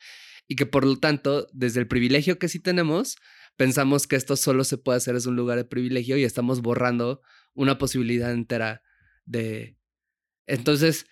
y 0.47 0.55
que 0.55 0.65
por 0.65 0.85
lo 0.85 0.97
tanto, 0.97 1.47
desde 1.53 1.79
el 1.79 1.87
privilegio 1.87 2.37
que 2.37 2.49
sí 2.49 2.59
tenemos, 2.59 3.17
pensamos 3.57 4.07
que 4.07 4.15
esto 4.15 4.35
solo 4.35 4.63
se 4.63 4.77
puede 4.77 4.97
hacer 4.97 5.15
desde 5.15 5.29
un 5.29 5.35
lugar 5.35 5.57
de 5.57 5.65
privilegio 5.65 6.17
y 6.17 6.23
estamos 6.23 6.61
borrando 6.61 7.21
una 7.53 7.77
posibilidad 7.77 8.31
entera 8.31 8.83
de... 9.25 9.77
Entonces, 10.45 11.07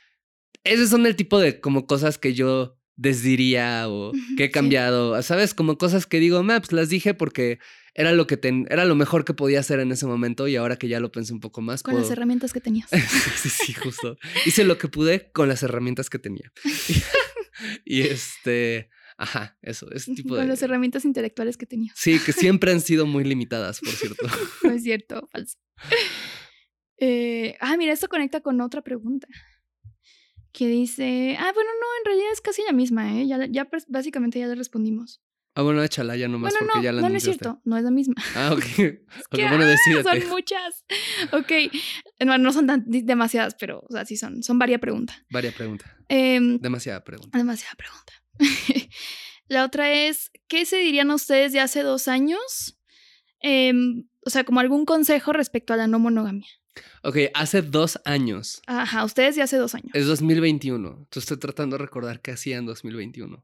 esos 0.63 0.89
son 0.89 1.05
el 1.05 1.15
tipo 1.15 1.39
de 1.39 1.59
como 1.59 1.87
cosas 1.87 2.17
que 2.17 2.33
yo 2.33 2.77
desdiría 2.95 3.89
o 3.89 4.11
que 4.37 4.45
he 4.45 4.47
sí. 4.47 4.51
cambiado, 4.51 5.19
¿sabes? 5.23 5.53
Como 5.55 5.77
cosas 5.79 6.05
que 6.05 6.19
digo, 6.19 6.43
"Meh, 6.43 6.59
pues 6.59 6.71
las 6.73 6.89
dije 6.89 7.15
porque 7.15 7.59
era 7.95 8.12
lo 8.12 8.25
que 8.27 8.38
ten- 8.38 8.65
era 8.69 8.86
lo 8.86 8.95
mejor 8.95 9.23
que 9.25 9.34
podía 9.34 9.60
hacer 9.60 9.79
en 9.79 9.91
ese 9.91 10.06
momento 10.06 10.47
y 10.47 10.56
ahora 10.56 10.77
que 10.77 10.88
ya 10.88 10.99
lo 10.99 11.12
pensé 11.12 11.34
un 11.34 11.39
poco 11.39 11.62
más, 11.62 11.84
Con 11.84 11.95
las 11.95 12.10
herramientas 12.10 12.51
que 12.53 12.60
tenías. 12.62 12.89
sí, 13.41 13.49
sí, 13.49 13.73
justo. 13.73 14.17
Hice 14.45 14.63
lo 14.63 14.77
que 14.77 14.88
pude 14.88 15.32
con 15.32 15.47
las 15.47 15.62
herramientas 15.63 16.10
que 16.10 16.19
tenía. 16.19 16.51
y 17.86 18.01
este, 18.01 18.89
ajá, 19.17 19.58
eso, 19.62 19.91
ese 19.91 20.13
tipo 20.15 20.29
Con 20.29 20.39
de... 20.41 20.47
las 20.47 20.62
herramientas 20.63 21.06
intelectuales 21.06 21.56
que 21.58 21.65
tenías. 21.65 21.95
Sí, 21.97 22.19
que 22.19 22.32
siempre 22.34 22.71
han 22.71 22.82
sido 22.82 23.06
muy 23.06 23.23
limitadas, 23.23 23.79
por 23.79 23.89
cierto. 23.93 24.25
No 24.63 24.71
es 24.71 24.84
cierto, 24.84 25.27
falso. 25.32 25.58
Eh, 26.97 27.58
ah, 27.60 27.75
mira, 27.77 27.93
esto 27.93 28.08
conecta 28.08 28.41
con 28.41 28.60
otra 28.62 28.82
pregunta. 28.82 29.27
Que 30.51 30.67
dice, 30.67 31.36
ah, 31.39 31.51
bueno, 31.53 31.69
no, 31.82 31.88
en 31.99 32.06
realidad 32.06 32.32
es 32.32 32.39
casi 32.41 32.62
la 32.63 32.71
misma, 32.73 33.19
¿eh? 33.19 33.27
Ya, 33.27 33.45
ya 33.49 33.65
pres- 33.69 33.86
básicamente 33.88 34.39
ya 34.39 34.47
le 34.47 34.56
respondimos. 34.56 35.21
Ah, 35.55 35.61
bueno, 35.61 35.83
échala 35.83 36.15
ya 36.15 36.27
nomás 36.27 36.51
bueno, 36.53 36.65
porque 36.65 36.79
no, 36.79 36.83
ya 36.83 36.91
la 36.91 37.01
no, 37.01 37.09
no 37.09 37.15
es 37.15 37.23
cierto, 37.23 37.61
no 37.63 37.77
es 37.77 37.83
la 37.83 37.91
misma. 37.91 38.15
Ah, 38.35 38.51
ok. 38.53 38.63
Ok, 39.29 39.37
que, 39.37 39.47
bueno, 39.47 39.65
decídete. 39.65 40.21
Son 40.21 40.29
muchas. 40.29 40.83
Ok, 41.31 41.51
no, 42.25 42.37
no 42.39 42.51
son 42.51 42.65
tan 42.65 42.83
demasiadas, 42.87 43.55
pero, 43.59 43.83
o 43.87 43.93
sea, 43.93 44.05
sí 44.05 44.17
son, 44.17 44.41
son 44.41 44.57
varias 44.57 44.79
preguntas. 44.79 45.15
Varia 45.29 45.51
pregunta. 45.51 45.95
Em, 46.09 46.59
Demasiada 46.59 47.03
pregunta. 47.03 47.37
demasiada 47.37 47.75
pregunta. 47.75 48.13
la 49.47 49.63
otra 49.63 49.91
es, 49.91 50.31
¿qué 50.47 50.65
se 50.65 50.77
dirían 50.77 51.11
ustedes 51.11 51.53
de 51.53 51.59
hace 51.59 51.83
dos 51.83 52.07
años? 52.07 52.79
Em, 53.39 54.07
o 54.25 54.29
sea, 54.29 54.43
como 54.43 54.59
algún 54.59 54.85
consejo 54.85 55.33
respecto 55.33 55.73
a 55.73 55.77
la 55.77 55.87
no 55.87 55.99
monogamia. 55.99 56.47
Ok, 57.03 57.17
hace 57.33 57.61
dos 57.61 57.99
años. 58.05 58.61
Ajá, 58.65 59.03
ustedes 59.03 59.35
de 59.35 59.43
hace 59.43 59.57
dos 59.57 59.75
años. 59.75 59.91
Es 59.93 60.07
2021. 60.07 60.87
Entonces 60.87 61.23
estoy 61.23 61.37
tratando 61.37 61.77
de 61.77 61.83
recordar 61.83 62.21
qué 62.21 62.31
hacía 62.31 62.57
en 62.57 62.65
2021. 62.65 63.43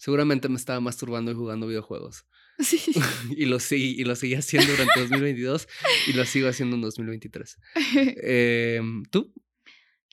Seguramente 0.00 0.48
me 0.48 0.56
estaba 0.56 0.80
masturbando 0.80 1.30
y 1.30 1.34
jugando 1.34 1.66
videojuegos. 1.66 2.24
Sí. 2.60 2.78
y 3.30 3.46
lo, 3.46 3.58
seguí, 3.58 3.98
y 3.98 4.04
lo 4.04 4.14
seguí 4.14 4.34
haciendo 4.34 4.72
durante 4.72 5.00
2022 5.00 5.66
y 6.08 6.12
lo 6.12 6.26
sigo 6.26 6.46
haciendo 6.46 6.76
en 6.76 6.82
2023. 6.82 7.56
Em, 8.22 9.02
¿Tú? 9.06 9.32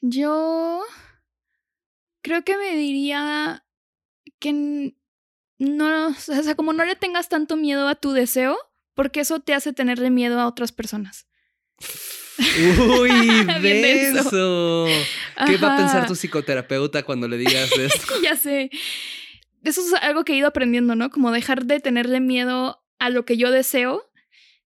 Yo 0.01 0.81
creo 2.21 2.45
que 2.45 2.55
me 2.55 2.73
diría 2.77 3.65
que 4.39 4.93
no, 5.59 6.07
o 6.07 6.13
sea, 6.13 6.55
como 6.55 6.71
no 6.71 6.85
le 6.85 6.95
tengas 6.95 7.27
tanto 7.27 7.57
miedo 7.57 7.89
a 7.89 7.95
tu 7.95 8.13
deseo, 8.13 8.57
porque 8.93 9.19
eso 9.19 9.41
te 9.41 9.53
hace 9.53 9.73
tenerle 9.73 10.09
miedo 10.09 10.39
a 10.39 10.47
otras 10.47 10.71
personas. 10.71 11.27
Uy, 12.39 13.09
denso. 13.61 14.85
¿Qué 15.45 15.57
va 15.57 15.75
a 15.75 15.77
pensar 15.77 16.07
tu 16.07 16.15
psicoterapeuta 16.15 17.03
cuando 17.03 17.27
le 17.27 17.37
digas 17.37 17.71
esto? 17.77 18.21
ya 18.21 18.37
sé. 18.37 18.69
Eso 19.67 19.81
es 19.81 19.93
algo 20.01 20.23
que 20.23 20.31
he 20.31 20.37
ido 20.37 20.47
aprendiendo, 20.47 20.95
¿no? 20.95 21.09
Como 21.09 21.29
dejar 21.31 21.65
de 21.65 21.81
tenerle 21.81 22.21
miedo 22.21 22.81
a 22.99 23.09
lo 23.09 23.25
que 23.25 23.35
yo 23.35 23.51
deseo. 23.51 24.09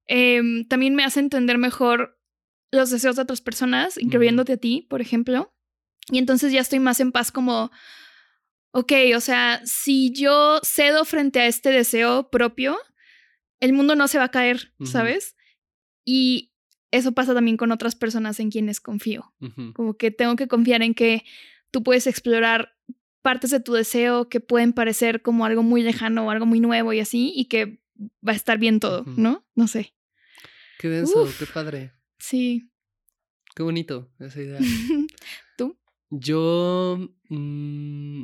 Em, 0.06 0.68
también 0.68 0.94
me 0.94 1.04
hace 1.04 1.20
entender 1.20 1.58
mejor 1.58 2.20
los 2.72 2.92
deseos 2.92 3.16
de 3.16 3.24
otras 3.24 3.42
personas, 3.42 3.98
incluyéndote 3.98 4.54
a 4.54 4.58
ti, 4.58 4.86
por 4.90 5.02
ejemplo. 5.02 5.54
Y 6.12 6.20
entonces 6.20 6.54
ya 6.54 6.62
estoy 6.62 6.80
más 6.80 7.00
en 7.00 7.12
paz 7.12 7.32
como, 7.32 7.72
ok, 8.74 8.94
o 9.16 9.20
sea, 9.22 9.60
si 9.66 10.12
yo 10.14 10.60
cedo 10.64 11.04
frente 11.04 11.40
a 11.40 11.48
este 11.48 11.72
deseo 11.72 12.30
propio, 12.30 12.78
el 13.60 13.74
mundo 13.74 13.96
no 13.96 14.08
se 14.08 14.20
va 14.20 14.26
a 14.26 14.32
caer. 14.32 14.72
¿sabes? 14.84 15.36
Y 16.06 16.54
eso 16.92 17.14
pasa 17.14 17.34
también 17.34 17.58
con 17.58 17.72
otras 17.72 17.96
personas 17.96 18.40
en 18.40 18.52
quienes 18.52 18.82
confío. 18.82 19.34
Como 19.74 19.96
que 19.98 20.12
tengo 20.12 20.36
que 20.36 20.48
confiar 20.48 20.84
en 20.84 20.94
que 20.94 21.24
tú 21.72 21.82
puedes 21.82 22.06
explorar 22.06 22.76
partes 23.22 23.52
de 23.52 23.60
tu 23.60 23.74
deseo 23.74 24.30
que 24.30 24.40
pueden 24.40 24.74
parecer 24.74 25.22
como 25.22 25.46
algo 25.46 25.64
muy 25.64 25.84
lejano 25.84 26.26
o 26.26 26.30
algo 26.32 26.46
muy 26.46 26.60
nuevo 26.60 26.94
y 26.94 27.00
así, 27.00 27.32
y 27.36 27.46
que 27.46 27.82
va 28.28 28.34
a 28.34 28.36
estar 28.36 28.58
bien 28.58 28.80
todo. 28.80 29.04
¿no? 29.06 29.46
No 29.56 29.68
sé. 29.68 29.94
Qué 30.80 30.90
denso, 30.90 31.24
Uf. 31.24 31.38
qué 31.38 31.46
padre. 31.46 31.94
Sí. 32.18 32.72
Qué 33.56 33.64
bonito 33.64 34.12
esa 34.20 34.42
idea. 34.42 34.60
¿Tú? 35.58 35.78
Yo. 36.10 36.98
mm, 37.30 38.24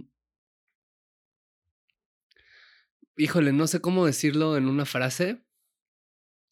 híjole, 3.18 3.54
no 3.54 3.68
sé 3.68 3.82
cómo 3.82 4.06
decirlo 4.06 4.58
en 4.58 4.68
una 4.68 4.86
frase. 4.86 5.44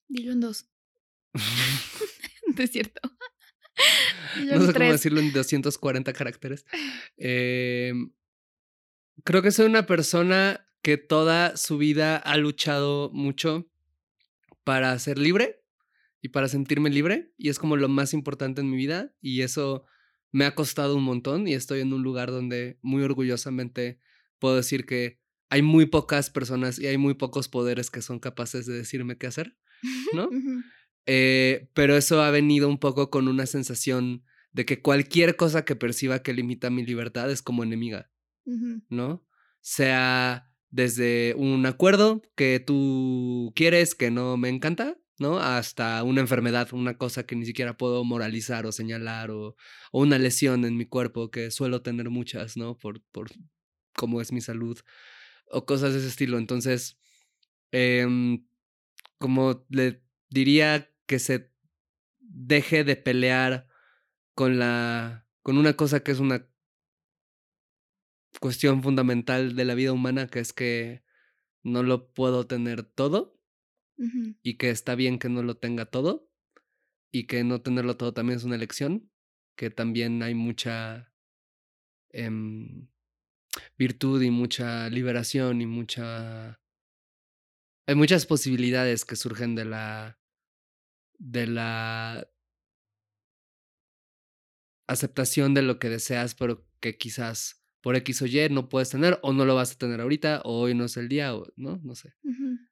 Dilo 0.08 0.32
en 0.32 0.42
dos. 0.42 0.70
Es 2.58 2.72
cierto. 2.72 3.02
No 4.54 4.66
sé 4.66 4.74
cómo 4.74 4.92
decirlo 4.92 5.20
en 5.20 5.34
240 5.34 6.14
caracteres. 6.14 6.66
Eh, 7.18 7.94
creo 9.24 9.42
que 9.42 9.52
soy 9.52 9.66
una 9.66 9.86
persona 9.86 10.68
que 10.82 10.98
toda 10.98 11.58
su 11.58 11.78
vida 11.78 12.18
ha 12.18 12.38
luchado 12.38 13.10
mucho 13.12 13.70
para 14.64 14.98
ser 15.00 15.18
libre 15.18 15.64
y 16.22 16.30
para 16.30 16.48
sentirme 16.48 16.90
libre. 16.90 17.34
Y 17.38 17.50
es 17.50 17.60
como 17.60 17.78
lo 17.78 17.88
más 17.88 18.14
importante 18.14 18.62
en 18.62 18.70
mi 18.70 18.78
vida. 18.78 19.14
Y 19.22 19.42
eso 19.42 19.86
me 20.32 20.46
ha 20.46 20.54
costado 20.54 20.96
un 20.96 21.04
montón. 21.04 21.48
Y 21.48 21.54
estoy 21.54 21.82
en 21.82 21.94
un 21.94 22.04
lugar 22.04 22.32
donde 22.32 22.78
muy 22.82 23.04
orgullosamente 23.04 24.00
puedo 24.40 24.56
decir 24.56 24.86
que 24.86 25.20
hay 25.50 25.62
muy 25.62 25.86
pocas 25.86 26.30
personas 26.30 26.80
y 26.80 26.88
hay 26.88 26.98
muy 26.98 27.14
pocos 27.14 27.48
poderes 27.48 27.90
que 27.90 28.02
son 28.02 28.20
capaces 28.20 28.66
de 28.66 28.74
decirme 28.74 29.18
qué 29.18 29.28
hacer. 29.28 29.56
¿no? 30.14 30.30
Eh, 31.06 31.70
pero 31.74 31.96
eso 31.96 32.22
ha 32.22 32.32
venido 32.32 32.68
un 32.68 32.80
poco 32.80 33.10
con 33.10 33.28
una 33.28 33.46
sensación 33.46 34.24
de 34.52 34.66
que 34.66 34.82
cualquier 34.82 35.36
cosa 35.36 35.66
que 35.66 35.76
perciba 35.76 36.24
que 36.24 36.34
limita 36.34 36.70
mi 36.70 36.86
libertad 36.86 37.30
es 37.30 37.42
como 37.42 37.64
enemiga, 37.64 38.10
¿no? 38.90 39.26
Sea 39.62 40.52
desde 40.70 41.34
un 41.38 41.66
acuerdo 41.66 42.22
que 42.36 42.60
tú 42.60 43.54
quieres 43.56 43.96
que 43.96 44.12
no 44.12 44.38
me 44.38 44.50
encanta, 44.50 44.98
¿no? 45.20 45.40
Hasta 45.40 46.04
una 46.04 46.22
enfermedad, 46.22 46.74
una 46.74 46.98
cosa 46.98 47.26
que 47.26 47.36
ni 47.36 47.46
siquiera 47.46 47.78
puedo 47.78 48.04
moralizar 48.04 48.66
o 48.66 48.72
señalar, 48.72 49.32
o, 49.32 49.56
o 49.92 50.02
una 50.02 50.20
lesión 50.20 50.66
en 50.66 50.78
mi 50.78 50.86
cuerpo, 50.86 51.32
que 51.32 51.52
suelo 51.52 51.82
tener 51.82 52.10
muchas, 52.10 52.58
¿no? 52.58 52.78
Por, 52.78 53.02
por 53.12 53.30
cómo 53.96 54.22
es 54.22 54.32
mi 54.32 54.42
salud, 54.42 54.78
o 55.50 55.66
cosas 55.66 55.94
de 55.94 56.00
ese 56.00 56.10
estilo. 56.10 56.38
Entonces, 56.38 56.98
em, 57.72 58.46
como 59.18 59.66
le 59.70 60.04
diría 60.30 60.92
que 61.06 61.20
se 61.20 61.52
deje 62.20 62.84
de 62.84 62.96
pelear 62.96 63.68
con 64.34 64.60
la 64.60 65.26
con 65.42 65.58
una 65.58 65.76
cosa 65.78 66.02
que 66.02 66.12
es 66.12 66.20
una 66.20 66.48
cuestión 68.40 68.84
fundamental 68.84 69.56
de 69.56 69.66
la 69.66 69.76
vida 69.76 69.94
humana, 69.94 70.28
que 70.28 70.40
es 70.40 70.54
que 70.54 71.04
no 71.64 71.84
lo 71.84 72.14
puedo 72.14 72.46
tener 72.48 72.84
todo 72.84 73.40
y 74.44 74.58
que 74.58 74.70
está 74.70 74.96
bien 74.96 75.20
que 75.20 75.30
no 75.30 75.42
lo 75.42 75.58
tenga 75.58 75.86
todo 75.86 76.30
y 77.12 77.28
que 77.28 77.44
no 77.44 77.62
tenerlo 77.62 77.96
todo 77.96 78.14
también 78.14 78.38
es 78.38 78.44
una 78.44 78.56
elección, 78.56 79.10
que 79.56 79.70
también 79.70 80.22
hay 80.22 80.36
mucha 80.36 81.14
em, 82.10 82.90
virtud 83.78 84.22
y 84.22 84.32
mucha 84.32 84.90
liberación 84.90 85.62
y 85.62 85.66
mucha... 85.66 86.62
Hay 87.88 87.96
muchas 87.96 88.26
posibilidades 88.26 89.06
que 89.06 89.16
surgen 89.16 89.56
de 89.56 89.66
la... 89.66 90.20
de 91.18 91.48
la 91.48 92.30
aceptación 94.88 95.54
de 95.54 95.62
lo 95.62 95.80
que 95.80 95.90
deseas, 95.90 96.36
pero 96.36 96.68
que 96.80 96.98
quizás 96.98 97.65
por 97.86 97.96
X 97.98 98.24
o 98.24 98.26
Y 98.26 98.50
no 98.50 98.68
puedes 98.68 98.90
tener 98.90 99.20
o 99.22 99.32
no 99.32 99.46
lo 99.46 99.54
vas 99.54 99.74
a 99.74 99.76
tener 99.76 100.02
ahorita 100.02 100.42
o 100.44 100.60
hoy 100.60 100.74
no 100.74 100.86
es 100.86 100.98
el 100.98 101.08
día 101.08 101.36
o 101.36 101.46
no, 101.56 101.80
no 101.84 101.94
sé, 101.94 102.16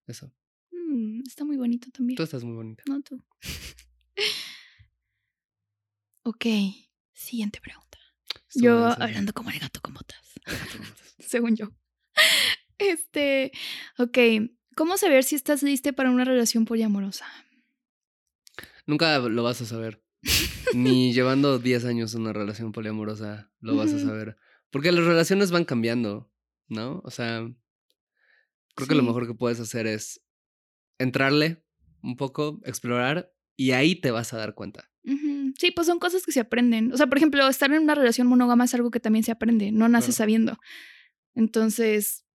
eso. 0.07 0.33
Mm, 0.71 1.21
está 1.27 1.45
muy 1.45 1.55
bonito 1.55 1.91
también. 1.91 2.17
Tú 2.17 2.23
estás 2.23 2.43
muy 2.43 2.55
bonita. 2.55 2.81
No 2.87 2.99
tú. 3.03 3.23
ok, 6.23 6.45
siguiente 7.13 7.61
pregunta. 7.61 7.99
Yo 8.55 8.87
hablando 8.87 9.33
como 9.33 9.51
el 9.51 9.59
gato 9.59 9.81
con 9.81 9.93
botas, 9.93 10.19
según 11.19 11.57
yo. 11.57 11.69
Este, 12.79 13.51
ok, 13.99 14.17
¿cómo 14.75 14.97
saber 14.97 15.25
si 15.25 15.35
estás 15.35 15.61
lista 15.61 15.93
para 15.93 16.09
una 16.09 16.25
relación 16.25 16.65
poliamorosa? 16.65 17.27
Nunca 18.87 19.19
lo 19.19 19.43
vas 19.43 19.61
a 19.61 19.67
saber. 19.67 20.03
Ni 20.73 21.13
llevando 21.13 21.59
10 21.59 21.85
años 21.85 22.15
una 22.15 22.33
relación 22.33 22.71
poliamorosa 22.71 23.51
lo 23.59 23.75
vas 23.75 23.93
a 23.93 23.99
saber. 23.99 24.37
Porque 24.73 24.91
las 24.91 25.05
relaciones 25.05 25.51
van 25.51 25.65
cambiando, 25.65 26.33
¿no? 26.67 26.99
O 27.05 27.11
sea, 27.11 27.47
creo 28.75 28.87
que 28.87 28.95
lo 28.95 29.03
mejor 29.03 29.27
que 29.27 29.35
puedes 29.35 29.59
hacer 29.59 29.85
es 29.85 30.19
entrarle 30.97 31.63
un 32.01 32.17
poco, 32.17 32.59
explorar 32.65 33.31
y 33.55 33.71
ahí 33.71 33.95
te 33.95 34.09
vas 34.09 34.33
a 34.33 34.37
dar 34.37 34.55
cuenta. 34.55 34.89
Sí, 35.59 35.69
pues 35.69 35.85
son 35.85 35.99
cosas 35.99 36.25
que 36.25 36.31
se 36.31 36.39
aprenden. 36.39 36.91
O 36.91 36.97
sea, 36.97 37.05
por 37.05 37.19
ejemplo, 37.19 37.47
estar 37.47 37.71
en 37.71 37.83
una 37.83 37.93
relación 37.93 38.25
monógama 38.25 38.63
es 38.65 38.73
algo 38.73 38.89
que 38.89 38.99
también 38.99 39.23
se 39.23 39.31
aprende, 39.31 39.71
no 39.71 39.87
naces 39.89 40.15
Claro. 40.15 40.23
sabiendo. 40.23 40.57
Entonces, 41.35 42.25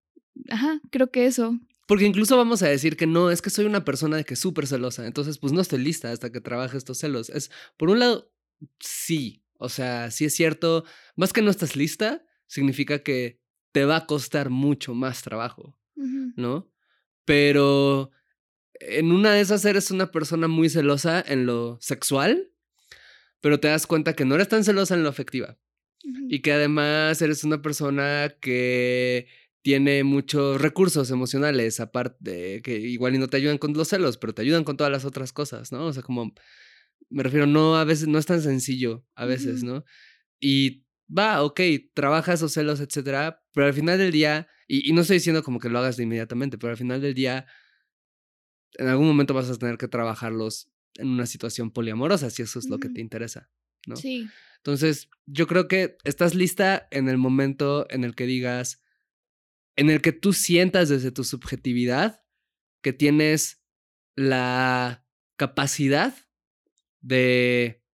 ajá, 0.49 0.81
creo 0.91 1.11
que 1.11 1.27
eso. 1.27 1.59
Porque 1.89 2.05
incluso 2.05 2.37
vamos 2.37 2.63
a 2.63 2.69
decir 2.69 2.97
que 2.97 3.09
no, 3.09 3.33
es 3.33 3.43
que 3.43 3.51
soy 3.51 3.65
una 3.65 3.85
persona 3.85 4.17
de 4.17 4.25
que 4.25 4.35
es 4.35 4.41
súper 4.41 4.69
celosa, 4.69 5.07
entonces 5.07 5.39
pues 5.39 5.53
no 5.53 5.61
estoy 5.61 5.81
lista 5.81 6.13
hasta 6.13 6.31
que 6.31 6.41
trabaje 6.41 6.77
estos 6.77 6.99
celos. 6.99 7.31
Es, 7.31 7.51
por 7.77 7.91
un 7.91 7.99
lado, 7.99 8.31
sí, 8.79 9.43
o 9.59 9.69
sea, 9.69 10.13
sí 10.13 10.25
es 10.27 10.35
cierto, 10.35 10.85
más 11.17 11.33
que 11.33 11.43
no 11.43 11.51
estás 11.51 11.75
lista, 11.75 12.23
significa 12.49 13.05
que 13.05 13.41
te 13.71 13.85
va 13.85 13.99
a 13.99 14.07
costar 14.07 14.51
mucho 14.51 14.95
más 14.95 15.23
trabajo. 15.23 15.79
¿no? 15.95 16.71
Pero 17.25 18.11
en 18.75 19.13
una 19.13 19.33
de 19.33 19.41
esas 19.41 19.65
eres 19.65 19.91
una 19.91 20.11
persona 20.11 20.49
muy 20.49 20.69
celosa 20.69 21.23
en 21.27 21.47
lo 21.47 21.79
sexual, 21.81 22.51
pero 23.41 23.61
te 23.61 23.69
das 23.69 23.87
cuenta 23.87 24.15
que 24.15 24.25
no 24.25 24.35
eres 24.35 24.49
tan 24.49 24.65
celosa 24.65 24.95
en 24.95 25.03
lo 25.03 25.09
afectiva. 25.09 25.59
Y 26.29 26.41
que 26.41 26.53
además 26.53 27.21
eres 27.21 27.45
una 27.45 27.61
persona 27.61 28.35
que 28.41 29.27
tiene 29.63 30.05
muchos 30.05 30.61
recursos 30.61 31.11
emocionales, 31.11 31.81
aparte 31.81 32.63
que 32.63 32.79
igual 32.79 33.17
y 33.17 33.19
no 33.19 33.29
te 33.29 33.37
ayudan 33.37 33.59
con 33.59 33.75
los 33.75 33.89
celos, 33.89 34.17
pero 34.17 34.33
te 34.33 34.43
ayudan 34.43 34.65
con 34.65 34.77
todas 34.77 34.93
las 34.93 35.05
otras 35.05 35.33
cosas, 35.33 35.73
¿no? 35.73 35.87
O 35.87 35.93
sea, 35.93 36.03
como 36.03 36.33
me 37.11 37.23
refiero, 37.23 37.47
no 37.47 37.77
a 37.77 37.85
veces, 37.85 38.09
no 38.09 38.19
es 38.19 38.27
tan 38.27 38.41
sencillo 38.43 39.05
a 39.15 39.27
veces. 39.27 39.63
¿no? 39.63 39.85
Y 40.41 40.85
va, 41.09 41.43
ok, 41.43 41.61
trabaja 41.95 42.35
esos 42.35 42.53
celos, 42.53 42.81
etcétera, 42.81 43.43
pero 43.53 43.67
al 43.67 43.75
final 43.75 43.99
del 43.99 44.13
día, 44.13 44.49
y, 44.67 44.89
y 44.89 44.93
no 44.93 45.03
estoy 45.03 45.17
diciendo 45.17 45.43
como 45.43 45.59
que 45.59 45.69
lo 45.69 45.79
hagas 45.79 45.97
de 45.97 46.05
inmediatamente, 46.05 46.59
pero 46.59 46.71
al 46.71 46.77
final 46.77 47.01
del 47.01 47.15
día, 47.15 47.47
en 48.75 48.89
algún 48.89 49.07
momento 49.07 49.35
vas 49.35 49.51
a 49.51 49.57
tener 49.57 49.79
que 49.79 49.89
trabajarlos 49.89 50.71
en 50.95 51.09
una 51.09 51.27
situación 51.27 51.71
poliamorosa, 51.71 52.31
si 52.31 52.43
eso 52.43 52.59
es 52.59 52.69
lo 52.69 52.79
que 52.79 52.89
te 52.89 53.01
interesa, 53.01 53.51
¿no? 53.87 53.97
Sí. 53.97 54.29
Entonces, 54.57 55.09
yo 55.27 55.47
creo 55.47 55.69
que 55.69 55.97
estás 56.05 56.35
lista 56.35 56.89
en 56.91 57.09
el 57.09 57.17
momento 57.17 57.87
en 57.91 58.05
el 58.05 58.15
que 58.15 58.27
digas, 58.27 58.83
en 59.77 59.91
el 59.91 60.03
que 60.03 60.13
tú 60.13 60.33
sientas 60.33 60.89
desde 60.89 61.13
tu 61.13 61.25
subjetividad 61.25 62.23
que 62.83 62.93
tienes 62.93 63.63
la 64.17 65.07
capacidad 65.37 66.15
de 67.01 67.85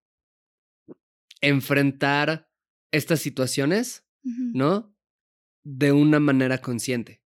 enfrentar 1.42 2.50
estas 2.96 3.20
situaciones. 3.20 4.04
¿no? 4.22 4.96
De 5.62 5.92
una 5.92 6.20
manera 6.20 6.59
consciente. 6.59 7.22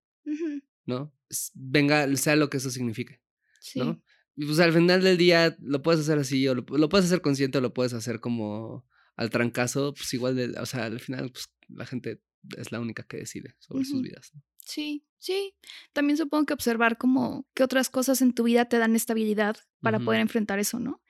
¿no? 0.87 1.14
Venga, 1.54 2.16
sea 2.16 2.37
lo 2.37 2.50
que 2.50 2.57
eso 2.57 2.70
signifique. 2.70 3.20
Sí. 3.61 3.78
¿no? 3.78 4.02
Y 4.37 4.46
pues 4.46 4.59
al 4.61 4.72
final 4.72 5.02
del 5.02 5.16
día 5.16 5.57
lo 5.61 5.83
puedes 5.83 6.00
hacer 6.00 6.18
así, 6.18 6.46
o 6.48 6.54
lo, 6.54 6.64
lo 6.68 6.88
puedes 6.88 7.07
hacer 7.07 7.20
consciente, 7.20 7.59
o 7.59 7.61
lo 7.61 7.74
puedes 7.74 7.92
hacer 7.92 8.20
como 8.20 8.87
al 9.16 9.31
trancazo, 9.31 9.92
pues 9.94 10.14
igual, 10.14 10.37
de, 10.37 10.59
o 10.61 10.66
sea, 10.66 10.85
al 10.85 11.00
final, 11.00 11.33
pues 11.33 11.48
la 11.68 11.85
gente 11.87 12.22
es 12.57 12.70
la 12.70 12.81
única 12.81 13.02
que 13.02 13.16
decide 13.16 13.57
sobre 13.59 13.85
sus 13.85 14.00
vidas. 14.00 14.31
¿no? 14.33 14.42
Sí, 14.68 15.07
sí. 15.16 15.54
También 15.94 16.18
supongo 16.18 16.44
que 16.44 16.52
observar 16.52 16.98
como 16.98 17.46
qué 17.54 17.64
otras 17.64 17.88
cosas 17.88 18.20
en 18.20 18.35
tu 18.35 18.42
vida 18.42 18.66
te 18.66 18.76
dan 18.76 18.94
estabilidad 18.94 19.57
para 19.81 19.98
poder 19.98 20.20
enfrentar 20.20 20.59
eso, 20.59 20.78
¿no? 20.78 21.00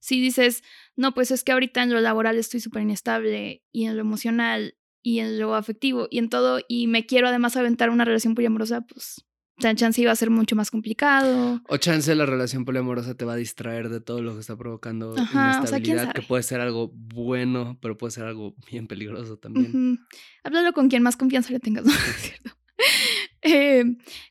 Si 0.00 0.20
dices, 0.20 0.64
no, 0.96 1.14
pues 1.14 1.30
es 1.30 1.44
que 1.44 1.52
ahorita 1.52 1.82
en 1.82 1.92
lo 1.92 2.00
laboral 2.00 2.38
estoy 2.38 2.58
súper 2.58 2.82
inestable 2.82 3.62
y 3.70 3.84
en 3.84 3.94
lo 3.96 4.00
emocional 4.00 4.76
y 5.00 5.20
en 5.20 5.38
lo 5.38 5.54
afectivo 5.54 6.08
y 6.10 6.18
en 6.18 6.28
todo 6.28 6.60
y 6.66 6.88
me 6.88 7.06
quiero 7.06 7.28
además 7.28 7.56
aventar 7.56 7.90
una 7.90 8.04
relación 8.04 8.34
poliamorosa, 8.34 8.80
pues 8.80 9.24
tan 9.60 9.76
chance 9.76 10.00
iba 10.00 10.10
a 10.10 10.16
ser 10.16 10.30
mucho 10.30 10.56
más 10.56 10.72
complicado. 10.72 11.62
O 11.68 11.76
chance 11.76 12.12
la 12.16 12.26
relación 12.26 12.64
poliamorosa 12.64 13.14
te 13.14 13.24
va 13.24 13.34
a 13.34 13.36
distraer 13.36 13.90
de 13.90 14.00
todo 14.00 14.22
lo 14.22 14.34
que 14.34 14.40
está 14.40 14.56
provocando 14.56 15.16
Ajá, 15.16 15.60
o 15.62 15.66
sea, 15.66 15.80
quién 15.80 15.94
inestabilidad, 15.94 16.12
que 16.12 16.22
puede 16.22 16.42
ser 16.42 16.60
algo 16.60 16.90
bueno, 16.92 17.78
pero 17.80 17.96
puede 17.96 18.10
ser 18.10 18.24
algo 18.24 18.56
bien 18.68 18.88
peligroso 18.88 19.38
también. 19.38 19.68
Ujú. 19.68 19.98
Háblalo 20.42 20.72
con 20.72 20.88
quien 20.88 21.04
más 21.04 21.16
confianza 21.16 21.52
le 21.52 21.60
tengas, 21.60 21.84
¿no? 21.86 21.92
Es 22.16 22.22
cierto. 22.22 22.63
Eh, 23.46 23.84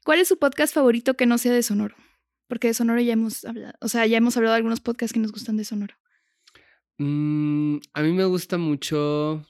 ¿Cuál 0.03 0.19
es 0.19 0.27
su 0.27 0.39
podcast 0.39 0.73
favorito 0.73 1.13
que 1.13 1.27
no 1.27 1.38
sea 1.38 1.53
de 1.53 1.62
Sonoro? 1.62 1.95
Porque 2.47 2.69
de 2.69 2.73
Sonoro 2.73 2.99
ya 2.99 3.13
hemos 3.13 3.45
hablado, 3.45 3.73
o 3.79 3.88
sea, 3.88 4.08
ya 4.08 4.17
hemos 4.17 4.36
hablado 4.36 4.53
de 4.53 4.58
algunos 4.58 4.79
podcasts 4.79 5.13
que 5.13 5.19
nos 5.19 5.32
gustan 5.32 5.56
de 5.56 5.65
Sonoro. 5.65 5.95
Mm, 6.97 7.77
a 7.93 8.01
mí 8.01 8.12
me 8.12 8.25
gusta 8.25 8.58
mucho 8.58 9.45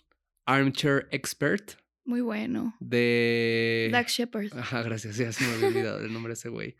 Armchair 0.46 1.08
Expert 1.12 1.76
Muy 2.04 2.20
bueno. 2.20 2.76
de... 2.82 3.88
Dax 3.92 4.12
Shepard. 4.12 4.58
Ajá, 4.58 4.84
gracias. 4.84 5.16
Ya 5.16 5.32
se 5.32 5.46
me 5.46 5.54
había 5.54 5.68
olvidado 5.68 6.00
el 6.00 6.12
nombre 6.12 6.32
de 6.32 6.34
ese 6.34 6.50
güey. 6.50 6.76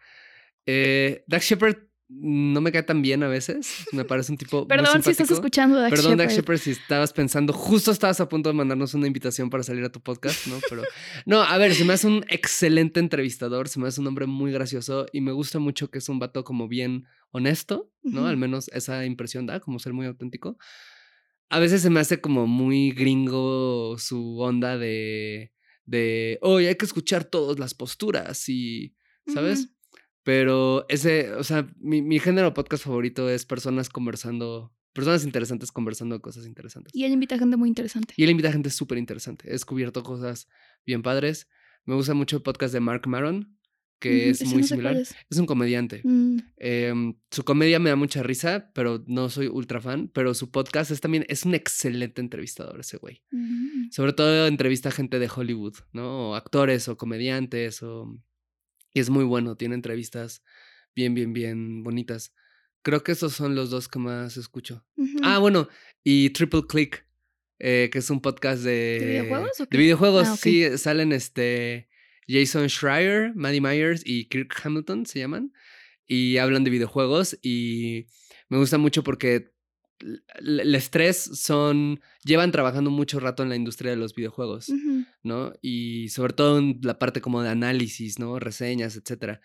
Eh, 0.66 1.24
Dax 1.28 1.46
Shepard 1.46 1.78
no 2.16 2.62
me 2.62 2.72
cae 2.72 2.84
tan 2.84 3.02
bien 3.02 3.24
a 3.24 3.28
veces. 3.28 3.86
Me 3.92 4.06
parece 4.06 4.32
un 4.32 4.38
tipo. 4.38 4.58
muy 4.60 4.68
Perdón 4.68 5.04
si 5.04 5.12
estás 5.12 5.32
escuchando 5.32 5.80
Dax 5.80 5.92
Perdón, 5.92 6.18
Dax 6.18 6.36
Shepard. 6.36 6.58
Si 6.58 6.72
estabas 6.72 7.14
pensando, 7.14 7.54
justo 7.54 7.92
estabas 7.92 8.20
a 8.20 8.30
punto 8.30 8.50
de 8.50 8.56
mandarnos 8.56 8.94
una 8.94 9.08
invitación 9.08 9.50
para 9.50 9.64
salir 9.64 9.84
a 9.84 9.92
tu 9.92 10.02
podcast, 10.02 10.48
¿no? 10.48 10.60
Pero. 10.70 10.84
No, 11.26 11.42
a 11.42 11.58
ver, 11.58 11.74
se 11.74 11.86
me 11.86 11.94
hace 11.94 12.08
un 12.08 12.26
excelente 12.30 13.00
entrevistador, 13.00 13.68
se 13.68 13.80
me 13.80 13.88
hace 13.88 14.02
un 14.02 14.08
hombre 14.08 14.26
muy 14.26 14.52
gracioso 14.52 15.06
y 15.12 15.22
me 15.22 15.32
gusta 15.32 15.60
mucho 15.60 15.90
que 15.90 16.00
es 16.00 16.10
un 16.10 16.20
vato 16.20 16.44
como 16.44 16.68
bien 16.68 17.06
honesto, 17.32 17.92
¿no? 18.04 18.28
Al 18.28 18.38
menos 18.38 18.70
esa 18.70 19.06
impresión 19.06 19.46
da, 19.46 19.60
como 19.60 19.80
ser 19.80 19.94
muy 19.94 20.06
auténtico. 20.06 20.58
A 21.50 21.60
veces 21.60 21.82
se 21.82 21.90
me 21.90 22.00
hace 22.00 22.22
como 22.22 22.48
muy 22.48 22.92
gringo 22.92 23.98
su 23.98 24.40
onda 24.40 24.78
de. 24.78 25.52
de. 25.86 26.40
Oye, 26.42 26.70
hay 26.70 26.76
que 26.76 26.86
escuchar 26.86 27.26
todas 27.26 27.60
las 27.60 27.74
posturas 27.74 28.48
y. 28.50 28.96
¿Sabes? 29.28 29.66
Ujú. 29.66 29.74
Pero 30.24 30.86
ese, 30.88 31.32
o 31.34 31.44
sea, 31.44 31.68
mi, 31.80 32.02
mi 32.02 32.20
género 32.20 32.54
podcast 32.54 32.86
favorito 32.86 33.30
es 33.30 33.46
personas 33.46 33.90
conversando, 33.90 34.74
personas 34.94 35.26
interesantes 35.26 35.72
conversando 35.72 36.22
cosas 36.22 36.46
interesantes. 36.46 36.96
Y 36.96 37.04
él 37.04 37.12
invita 37.12 37.38
gente 37.38 37.58
muy 37.58 37.68
interesante. 37.68 38.14
Y 38.18 38.24
él 38.24 38.30
invita 38.30 38.50
a 38.50 38.54
gente 38.54 38.70
súper 38.70 38.98
interesante. 38.98 39.50
He 39.50 39.52
descubierto 39.52 40.02
cosas 40.04 40.48
bien 40.86 41.02
padres. 41.02 41.50
Me 41.86 41.96
gusta 41.96 42.14
mucho 42.14 42.38
el 42.38 42.42
podcast 42.42 42.74
de 42.74 42.80
Mark 42.80 43.06
Maron, 43.08 43.58
que 44.00 44.30
es 44.30 44.46
muy 44.46 44.62
no 44.62 44.68
similar. 44.68 44.96
es. 44.96 45.14
Es 45.30 45.38
un 45.38 45.46
comediante. 45.46 46.02
Mm, 46.04 46.38
Em, 46.58 47.16
su 47.30 47.44
comedia 47.44 47.80
me 47.80 47.90
da 47.90 47.98
mucha 47.98 48.24
risa, 48.24 48.72
pero 48.74 49.04
no 49.08 49.30
soy 49.30 49.48
ultra 49.48 49.82
fan. 49.82 50.10
Pero 50.14 50.34
su 50.34 50.52
podcast 50.52 50.92
es 50.92 51.02
también, 51.02 51.26
es 51.28 51.44
un 51.44 51.54
excelente 51.54 52.22
entrevistador 52.22 52.80
ese 52.80 52.98
güey. 52.98 53.22
mm. 53.32 53.92
Sobre 53.92 54.14
todo 54.14 54.48
entrevista 54.48 54.88
a 54.90 54.94
gente 54.94 55.20
de 55.20 55.30
Hollywood, 55.34 55.76
¿no? 55.92 56.30
O 56.30 56.36
actores 56.36 56.88
o 56.88 56.96
comediantes 56.96 57.84
o... 57.84 58.18
Y 58.94 59.00
es 59.00 59.10
muy 59.10 59.24
bueno, 59.24 59.56
tiene 59.56 59.76
entrevistas 59.76 60.44
bien, 60.96 61.14
bien, 61.14 61.34
bien 61.34 61.84
bonitas. 61.84 62.34
Creo 62.84 63.04
que 63.04 63.14
esos 63.14 63.34
son 63.34 63.56
los 63.56 63.70
dos 63.70 63.88
que 63.88 63.98
más 64.00 64.38
escucho. 64.38 64.86
Ah, 65.24 65.40
bueno, 65.40 65.68
y 66.04 66.30
Triple 66.32 66.64
Click, 66.68 67.06
eh, 67.60 67.90
que 67.92 68.00
es 68.00 68.10
un 68.10 68.22
podcast 68.22 68.62
de... 68.64 68.98
videojuegos 69.02 69.60
o 69.60 69.64
De 69.64 69.70
qué? 69.70 69.78
videojuegos, 69.78 70.28
Ah, 70.28 70.38
sí, 70.38 70.78
salen 70.78 71.12
este... 71.14 71.90
Jason 72.28 72.70
Schreier, 72.70 73.34
Maddie 73.36 73.60
Myers 73.62 74.02
y 74.06 74.26
Kirk 74.30 74.54
Hamilton 74.64 75.06
se 75.06 75.20
llaman. 75.20 75.52
Y 76.06 76.38
hablan 76.38 76.64
de 76.64 76.72
videojuegos 76.72 77.38
y 77.42 78.08
me 78.50 78.58
gusta 78.58 78.78
mucho 78.78 79.04
porque 79.04 79.53
el 80.40 80.76
estrés 80.76 81.18
son, 81.18 82.00
llevan 82.24 82.52
trabajando 82.52 82.90
mucho 82.92 83.20
rato 83.20 83.44
en 83.44 83.50
la 83.50 83.56
industria 83.56 83.92
de 83.92 83.98
los 83.98 84.14
videojuegos, 84.16 84.72
¿no? 85.24 85.54
Y 85.62 86.10
sobre 86.10 86.34
todo 86.34 86.58
en 86.58 86.80
la 86.82 87.00
parte 87.00 87.22
como 87.22 87.42
de 87.42 87.50
análisis, 87.50 88.20
¿no? 88.20 88.40
Reseñas, 88.40 88.96
etcétera. 88.96 89.42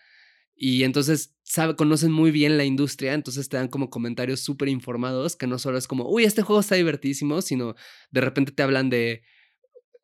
Y 0.55 0.83
entonces 0.83 1.37
sabe, 1.43 1.77
conocen 1.77 2.11
muy 2.11 2.31
bien 2.31 2.57
la 2.57 2.65
industria, 2.65 3.13
entonces 3.13 3.47
te 3.47 3.55
dan 3.55 3.69
como 3.69 3.89
comentarios 3.89 4.41
súper 4.41 4.67
informados, 4.67 5.37
que 5.37 5.47
no 5.47 5.57
solo 5.57 5.77
es 5.77 5.87
como, 5.87 6.09
uy, 6.09 6.25
este 6.25 6.41
juego 6.41 6.59
está 6.59 6.75
divertísimo, 6.75 7.41
sino 7.41 7.75
de 8.11 8.21
repente 8.21 8.51
te 8.51 8.61
hablan 8.61 8.89
de, 8.89 9.23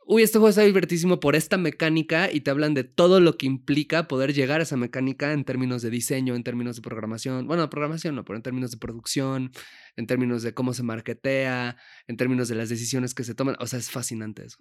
uy, 0.06 0.22
este 0.22 0.38
juego 0.38 0.50
está 0.50 0.62
divertísimo 0.62 1.20
por 1.20 1.36
esta 1.36 1.58
mecánica 1.58 2.32
y 2.32 2.42
te 2.42 2.52
hablan 2.52 2.74
de 2.74 2.84
todo 2.84 3.20
lo 3.20 3.38
que 3.38 3.46
implica 3.46 4.08
poder 4.08 4.34
llegar 4.34 4.60
a 4.60 4.64
esa 4.64 4.78
mecánica 4.78 5.34
en 5.34 5.44
términos 5.44 5.82
de 5.82 5.90
diseño, 5.90 6.36
en 6.36 6.44
términos 6.44 6.76
de 6.76 6.82
programación, 6.82 7.48
bueno, 7.48 7.70
programación 7.70 8.16
no, 8.16 8.24
pero 8.24 8.38
en 8.38 8.44
términos 8.44 8.72
de 8.72 8.78
producción, 8.78 9.52
en 9.96 10.08
términos 10.08 10.44
de 10.44 10.54
cómo 10.54 10.74
se 10.74 10.84
marketea, 10.84 11.78
en 12.08 12.18
términos 12.18 12.48
de 12.48 12.56
las 12.56 12.70
decisiones 12.70 13.14
que 13.14 13.24
se 13.24 13.36
toman, 13.36 13.56
o 13.60 13.68
sea, 13.68 13.80
es 13.80 13.90
fascinante 13.90 14.46
eso. 14.46 14.58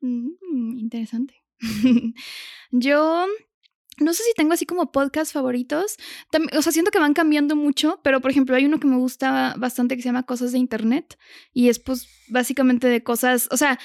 Mm, 0.00 0.78
interesante. 0.78 1.34
Yo 2.70 3.26
no 4.00 4.12
sé 4.12 4.22
si 4.22 4.32
tengo 4.36 4.52
así 4.52 4.64
como 4.64 4.92
podcast 4.92 5.32
favoritos. 5.32 5.96
o 6.56 6.62
sea, 6.62 6.72
siento 6.72 6.90
que 6.90 6.98
van 6.98 7.14
cambiando 7.14 7.56
mucho, 7.56 8.00
pero 8.02 8.20
por 8.20 8.30
ejemplo, 8.30 8.54
hay 8.54 8.64
uno 8.64 8.78
que 8.78 8.86
me 8.86 8.96
gusta 8.96 9.54
bastante 9.58 9.96
que 9.96 10.02
se 10.02 10.08
llama 10.08 10.24
Cosas 10.24 10.52
de 10.52 10.58
Internet. 10.58 11.18
Y 11.52 11.68
es 11.68 11.78
pues 11.78 12.08
básicamente 12.28 12.88
de 12.88 13.02
cosas, 13.02 13.48
o 13.50 13.56
sea, 13.56 13.78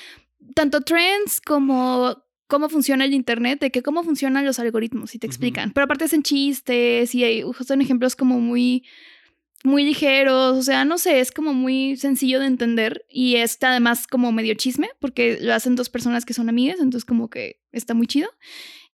tanto 0.56 0.82
trends 0.82 1.42
como 1.42 2.24
cómo 2.48 2.70
funciona 2.70 3.06
el 3.06 3.14
Internet, 3.14 3.60
de 3.62 3.72
que 3.72 3.82
cómo 3.82 4.04
funcionan 4.04 4.46
los 4.46 4.60
algoritmos 4.60 5.16
y 5.16 5.20
te 5.20 5.26
explican. 5.26 5.72
Pero 5.72 5.86
aparte 5.86 6.04
hacen 6.04 6.22
chistes 6.22 7.16
y 7.16 7.24
hay, 7.24 7.44
son 7.66 7.82
ejemplos 7.82 8.16
como 8.16 8.40
muy, 8.40 8.86
muy 9.64 9.84
ligeros. 9.84 10.58
O 10.58 10.62
sea, 10.62 10.86
no 10.86 11.00
sé, 11.00 11.20
es 11.20 11.32
como 11.32 11.54
muy 11.54 11.98
sencillo 11.98 12.40
de 12.40 12.46
entender. 12.46 13.06
Y 13.10 13.38
está 13.38 13.72
además 13.72 14.06
como 14.06 14.32
medio 14.32 14.54
chisme, 14.54 14.90
porque 15.00 15.40
lo 15.42 15.54
hacen 15.54 15.76
dos 15.76 15.90
personas 15.90 16.26
que 16.26 16.36
son 16.36 16.48
amigas, 16.48 16.78
entonces 16.80 17.06
como 17.06 17.30
que 17.30 17.60
está 17.72 17.96
muy 17.96 18.06
chido. 18.06 18.30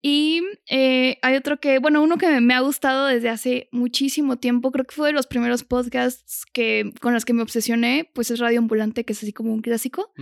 Y 0.00 0.42
eh, 0.68 1.18
hay 1.22 1.34
otro 1.34 1.58
que, 1.58 1.78
bueno, 1.80 2.02
uno 2.02 2.18
que 2.18 2.40
me 2.40 2.54
ha 2.54 2.60
gustado 2.60 3.06
desde 3.06 3.28
hace 3.28 3.68
muchísimo 3.72 4.36
tiempo, 4.38 4.70
creo 4.70 4.84
que 4.84 4.94
fue 4.94 5.08
de 5.08 5.12
los 5.12 5.26
primeros 5.26 5.64
podcasts 5.64 6.44
que, 6.52 6.92
con 7.00 7.14
los 7.14 7.24
que 7.24 7.32
me 7.32 7.42
obsesioné, 7.42 8.08
pues 8.14 8.30
es 8.30 8.38
Radio 8.38 8.60
Ambulante, 8.60 9.04
que 9.04 9.12
es 9.12 9.22
así 9.22 9.32
como 9.32 9.52
un 9.52 9.60
clásico 9.60 10.12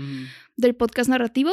del 0.56 0.74
podcast 0.74 1.10
narrativo. 1.10 1.52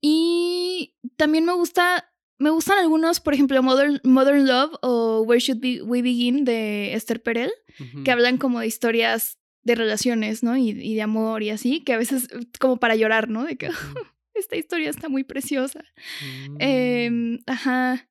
Y 0.00 0.94
también 1.16 1.44
me 1.44 1.52
gusta, 1.52 2.12
me 2.38 2.50
gustan 2.50 2.78
algunos, 2.78 3.18
por 3.18 3.34
ejemplo, 3.34 3.60
Modern, 3.60 4.00
Modern 4.04 4.46
Love 4.46 4.76
o 4.82 5.22
Where 5.22 5.40
Should 5.40 5.64
We 5.82 6.02
Begin 6.02 6.44
de 6.44 6.94
Esther 6.94 7.22
Perel, 7.22 7.50
que 8.04 8.10
hablan 8.12 8.38
como 8.38 8.60
de 8.60 8.68
historias 8.68 9.38
de 9.64 9.74
relaciones, 9.74 10.44
¿no? 10.44 10.56
Y, 10.56 10.70
y, 10.70 10.94
de 10.94 11.02
amor 11.02 11.42
y 11.42 11.50
así, 11.50 11.80
que 11.80 11.92
a 11.92 11.98
veces 11.98 12.28
como 12.60 12.76
para 12.76 12.94
llorar, 12.94 13.28
¿no? 13.28 13.42
De 13.44 13.56
que 13.56 13.68
esta 14.38 14.56
historia 14.56 14.90
está 14.90 15.08
muy 15.08 15.24
preciosa. 15.24 15.84
Mm. 16.48 16.56
Em, 16.58 17.38
ajá. 17.46 18.08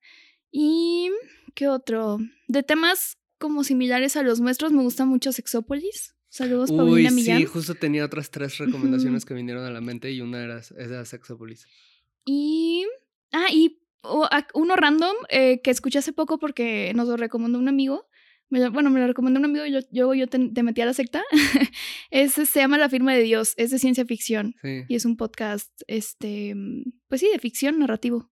¿Y 0.50 1.10
qué 1.54 1.68
otro? 1.68 2.18
De 2.48 2.62
temas 2.62 3.18
como 3.38 3.64
similares 3.64 4.16
a 4.16 4.22
los 4.22 4.40
nuestros, 4.40 4.72
me 4.72 4.82
gusta 4.82 5.04
mucho 5.04 5.32
Sexópolis. 5.32 6.14
Saludos, 6.28 6.70
Uy, 6.70 6.76
Paulina 6.76 7.10
Millán. 7.10 7.38
Sí, 7.38 7.44
justo 7.46 7.74
tenía 7.74 8.04
otras 8.04 8.30
tres 8.30 8.58
recomendaciones 8.58 9.24
que 9.24 9.34
vinieron 9.34 9.64
a 9.64 9.70
la 9.70 9.80
mente 9.80 10.10
y 10.12 10.20
una 10.20 10.42
era, 10.42 10.60
era 10.78 11.04
Sexópolis. 11.04 11.66
Y. 12.24 12.86
Ah, 13.32 13.46
y 13.50 13.80
uno 14.54 14.76
random 14.76 15.16
eh, 15.30 15.60
que 15.62 15.70
escuché 15.70 15.98
hace 15.98 16.12
poco 16.12 16.38
porque 16.38 16.92
nos 16.94 17.08
lo 17.08 17.16
recomendó 17.16 17.58
un 17.58 17.68
amigo 17.68 18.06
bueno, 18.48 18.90
me 18.90 19.00
lo 19.00 19.06
recomendó 19.06 19.38
un 19.40 19.44
amigo 19.44 19.66
y 19.66 19.72
yo, 19.72 20.14
yo, 20.14 20.26
te, 20.26 20.38
metí 20.62 20.80
a 20.80 20.86
la 20.86 20.94
secta. 20.94 21.22
Ese 22.10 22.46
se 22.46 22.60
llama 22.60 22.78
La 22.78 22.88
firma 22.88 23.12
de 23.14 23.22
Dios, 23.22 23.54
es 23.56 23.70
de 23.70 23.78
ciencia 23.78 24.04
ficción. 24.04 24.54
Y 24.88 24.94
es 24.94 25.04
un 25.04 25.16
podcast, 25.16 25.70
este, 25.86 26.54
pues 27.08 27.20
sí, 27.20 27.28
de 27.32 27.38
ficción 27.38 27.78
narrativo. 27.78 28.30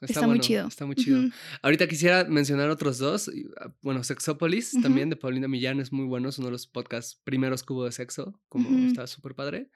está, 0.00 0.26
muy 0.26 0.40
chido. 0.40 0.66
Está 0.68 0.86
muy 0.86 0.96
chido. 0.96 1.22
Ahorita 1.62 1.86
quisiera 1.86 2.24
mencionar 2.24 2.70
otros 2.70 2.98
dos. 2.98 3.30
Ah, 3.60 3.72
bueno, 3.80 4.02
Sexópolis, 4.02 4.72
también 4.82 5.10
de 5.10 5.16
Paulina 5.16 5.48
Millán, 5.48 5.80
es 5.80 5.92
muy 5.92 6.06
bueno, 6.06 6.28
es 6.28 6.38
uno 6.38 6.48
de 6.48 6.52
los 6.52 6.66
podcasts 6.66 7.20
primeros 7.24 7.62
que 7.62 7.72
hubo 7.72 7.84
de 7.84 7.92
sexo, 7.92 8.40
como 8.48 8.86
está 8.86 9.06
súper 9.06 9.34
padre. 9.34 9.70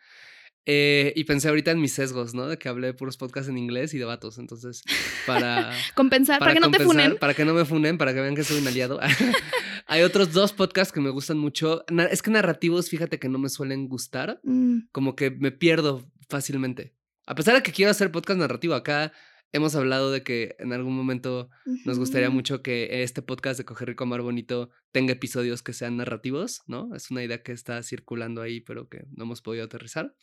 Eh, 0.71 1.15
y 1.17 1.25
pensé 1.25 1.49
ahorita 1.49 1.71
en 1.71 1.81
mis 1.81 1.95
sesgos, 1.95 2.35
¿no? 2.35 2.47
De 2.47 2.59
que 2.59 2.69
hablé 2.69 2.89
de 2.89 2.93
puros 2.93 3.17
podcasts 3.17 3.49
en 3.49 3.57
inglés 3.57 3.95
y 3.95 3.99
de 3.99 4.05
vatos. 4.05 4.37
Entonces, 4.37 4.83
para. 5.27 5.71
compensar, 5.95 6.39
para, 6.39 6.53
que 6.53 6.61
no 6.61 6.71
te 6.71 6.81
funen. 6.81 7.17
Para 7.17 7.33
que 7.33 7.47
no 7.47 7.55
me 7.55 7.65
funen, 7.65 7.97
para 7.97 8.13
que 8.13 8.21
vean 8.21 8.35
que 8.35 8.45
soy 8.45 8.61
un 8.61 8.69
aliado. 8.69 9.01
Hay 9.91 10.03
otros 10.03 10.35
dos 10.35 10.53
podcasts 10.53 10.93
que 10.93 11.01
me 11.01 11.09
gustan 11.09 11.39
mucho. 11.39 11.83
Es 12.11 12.21
que 12.21 12.31
narrativos, 12.31 12.91
fíjate 12.91 13.19
que 13.19 13.31
no 13.31 13.39
me 13.39 13.49
suelen 13.49 13.89
gustar. 13.89 14.39
Mm. 14.45 14.81
Como 14.93 15.17
que 15.17 15.31
me 15.31 15.51
pierdo 15.51 16.05
fácilmente. 16.29 16.95
A 17.27 17.35
pesar 17.35 17.55
de 17.55 17.63
que 17.63 17.73
quiero 17.73 17.91
hacer 17.91 18.13
podcast 18.13 18.39
narrativo, 18.39 18.75
acá 18.75 19.13
hemos 19.51 19.75
hablado 19.75 20.11
de 20.11 20.23
que 20.23 20.57
en 20.59 20.75
algún 20.75 20.95
momento 20.95 21.49
nos 21.87 21.99
gustaría 21.99 22.29
mucho 22.29 22.63
que 22.63 23.03
este 23.03 23.23
podcast 23.23 23.57
de 23.57 23.65
Coger 23.65 23.89
Rico 23.89 24.05
Amar 24.05 24.21
Bonito 24.21 24.69
tenga 24.93 25.15
episodios 25.15 25.63
que 25.63 25.73
sean 25.73 25.97
narrativos, 25.97 26.61
¿no? 26.67 26.95
Es 26.95 27.11
una 27.11 27.25
idea 27.25 27.43
que 27.43 27.53
está 27.53 27.83
circulando 27.83 28.43
ahí, 28.43 28.61
pero 28.61 28.91
que 28.91 29.07
no 29.11 29.25
hemos 29.25 29.41
podido 29.41 29.65
aterrizar. 29.65 30.15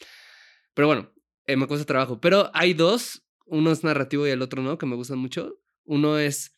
Pero 0.76 0.88
bueno, 0.88 1.12
eh, 1.48 1.58
me 1.58 1.66
cuesta 1.66 1.88
trabajo. 1.88 2.22
Pero 2.22 2.52
hay 2.54 2.76
dos, 2.76 3.26
uno 3.48 3.72
es 3.72 3.84
narrativo 3.84 4.28
y 4.28 4.30
el 4.30 4.44
otro 4.44 4.62
no, 4.62 4.78
que 4.78 4.86
me 4.86 4.96
gustan 4.96 5.18
mucho. 5.18 5.60
Uno 5.86 6.20
es 6.20 6.54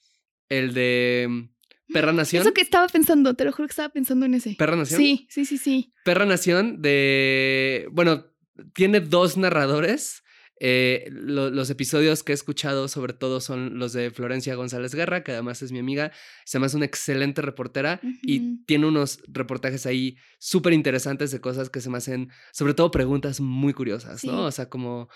el 0.50 0.74
de 0.74 1.28
mm, 1.30 1.57
Perra 1.92 2.14
Nación. 2.14 2.42
Eso 2.42 2.54
que 2.54 2.62
estaba 2.62 2.88
pensando, 2.88 3.34
te 3.34 3.46
lo 3.46 3.52
juro 3.52 3.68
que 3.68 3.72
estaba 3.72 3.90
pensando 3.90 4.26
en 4.26 4.34
ese. 4.34 4.56
¿Perra 4.58 4.76
Nación? 4.76 5.00
Sí, 5.00 5.28
sí, 5.30 5.46
sí, 5.46 5.58
sí. 5.58 5.94
Perra 6.04 6.26
Nación 6.26 6.82
de... 6.82 7.88
Bueno, 7.92 8.26
tiene 8.74 9.00
dos 9.00 9.38
narradores. 9.38 10.24
Eh, 10.60 11.08
los 11.12 11.70
episodios 11.70 12.24
que 12.24 12.32
he 12.32 12.36
escuchado 12.36 12.88
sobre 12.88 13.14
todo 13.14 13.42
son 13.42 13.78
los 13.78 13.94
de 13.94 14.10
Florencia 14.10 14.56
González 14.56 14.96
Guerra, 14.96 15.24
que 15.24 15.32
además 15.32 15.62
es 15.62 15.72
mi 15.72 15.78
amiga, 15.78 16.12
se 16.46 16.58
hace 16.58 16.78
una 16.78 16.88
excelente 16.88 17.44
reportera 17.44 18.02
y 18.24 18.66
tiene 18.66 18.88
unos 18.88 19.20
reportajes 19.28 19.86
ahí 19.86 20.18
súper 20.40 20.74
interesantes 20.74 21.30
de 21.30 21.40
cosas 21.42 21.70
que 21.70 21.80
se 21.80 21.92
me 21.92 22.00
hacen, 22.00 22.32
sobre 22.52 22.74
todo 22.74 22.90
preguntas 22.90 23.40
muy 23.40 23.74
curiosas, 23.74 24.24
¿no? 24.24 24.46
O 24.46 24.52
sea, 24.52 24.68
como 24.68 25.10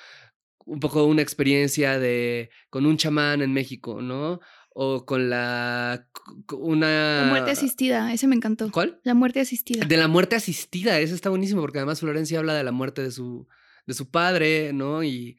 un 0.66 0.80
poco 0.80 1.06
una 1.06 1.24
experiencia 1.24 1.98
de 1.98 2.52
con 2.70 2.86
un 2.86 2.98
chamán 2.98 3.42
en 3.42 3.52
México, 3.52 4.02
¿no? 4.02 4.42
O 4.74 5.06
con 5.06 5.30
la 5.30 6.08
una 6.54 7.24
la 7.24 7.30
muerte 7.30 7.52
asistida, 7.52 8.14
ese 8.14 8.28
me 8.28 8.36
encantó. 8.36 8.72
¿Cuál? 8.72 9.02
La 9.04 9.14
muerte 9.14 9.42
asistida. 9.42 9.86
De 9.86 9.98
la 9.98 10.08
muerte 10.08 10.36
asistida, 10.38 11.00
ese 11.00 11.14
está 11.14 11.30
buenísimo 11.30 11.60
porque 11.62 11.80
además 11.80 12.00
Florencia 12.00 12.40
habla 12.40 12.54
de 12.54 12.64
la 12.64 12.72
muerte 12.72 13.02
de 13.02 13.12
su 13.12 13.48
de 13.86 13.94
su 13.94 14.10
padre, 14.10 14.72
¿no? 14.74 15.04
Y 15.04 15.38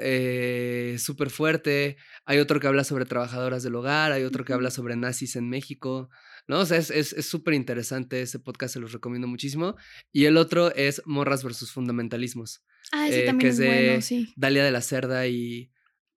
eh, 0.00 0.96
súper 0.98 1.30
fuerte. 1.30 1.96
Hay 2.24 2.38
otro 2.38 2.58
que 2.60 2.66
habla 2.66 2.84
sobre 2.84 3.04
trabajadoras 3.04 3.62
del 3.62 3.74
hogar, 3.74 4.12
hay 4.12 4.24
otro 4.24 4.44
que 4.44 4.52
habla 4.52 4.70
sobre 4.70 4.96
nazis 4.96 5.36
en 5.36 5.48
México, 5.48 6.08
¿no? 6.48 6.60
O 6.60 6.66
sea, 6.66 6.78
es 6.78 7.14
súper 7.26 7.54
interesante 7.54 8.22
ese 8.22 8.38
podcast, 8.38 8.74
se 8.74 8.80
los 8.80 8.92
recomiendo 8.92 9.28
muchísimo. 9.28 9.76
Y 10.10 10.24
el 10.24 10.36
otro 10.36 10.74
es 10.74 11.02
Morras 11.04 11.44
versus 11.44 11.72
Fundamentalismos. 11.72 12.64
Ah, 12.90 13.08
ese 13.08 13.22
eh, 13.22 13.26
también 13.26 13.50
es 13.50 13.58
bueno, 13.58 14.00
sí. 14.00 14.32
Dalia 14.36 14.64
de 14.64 14.70
la 14.70 14.80
Cerda 14.80 15.26
y 15.26 15.70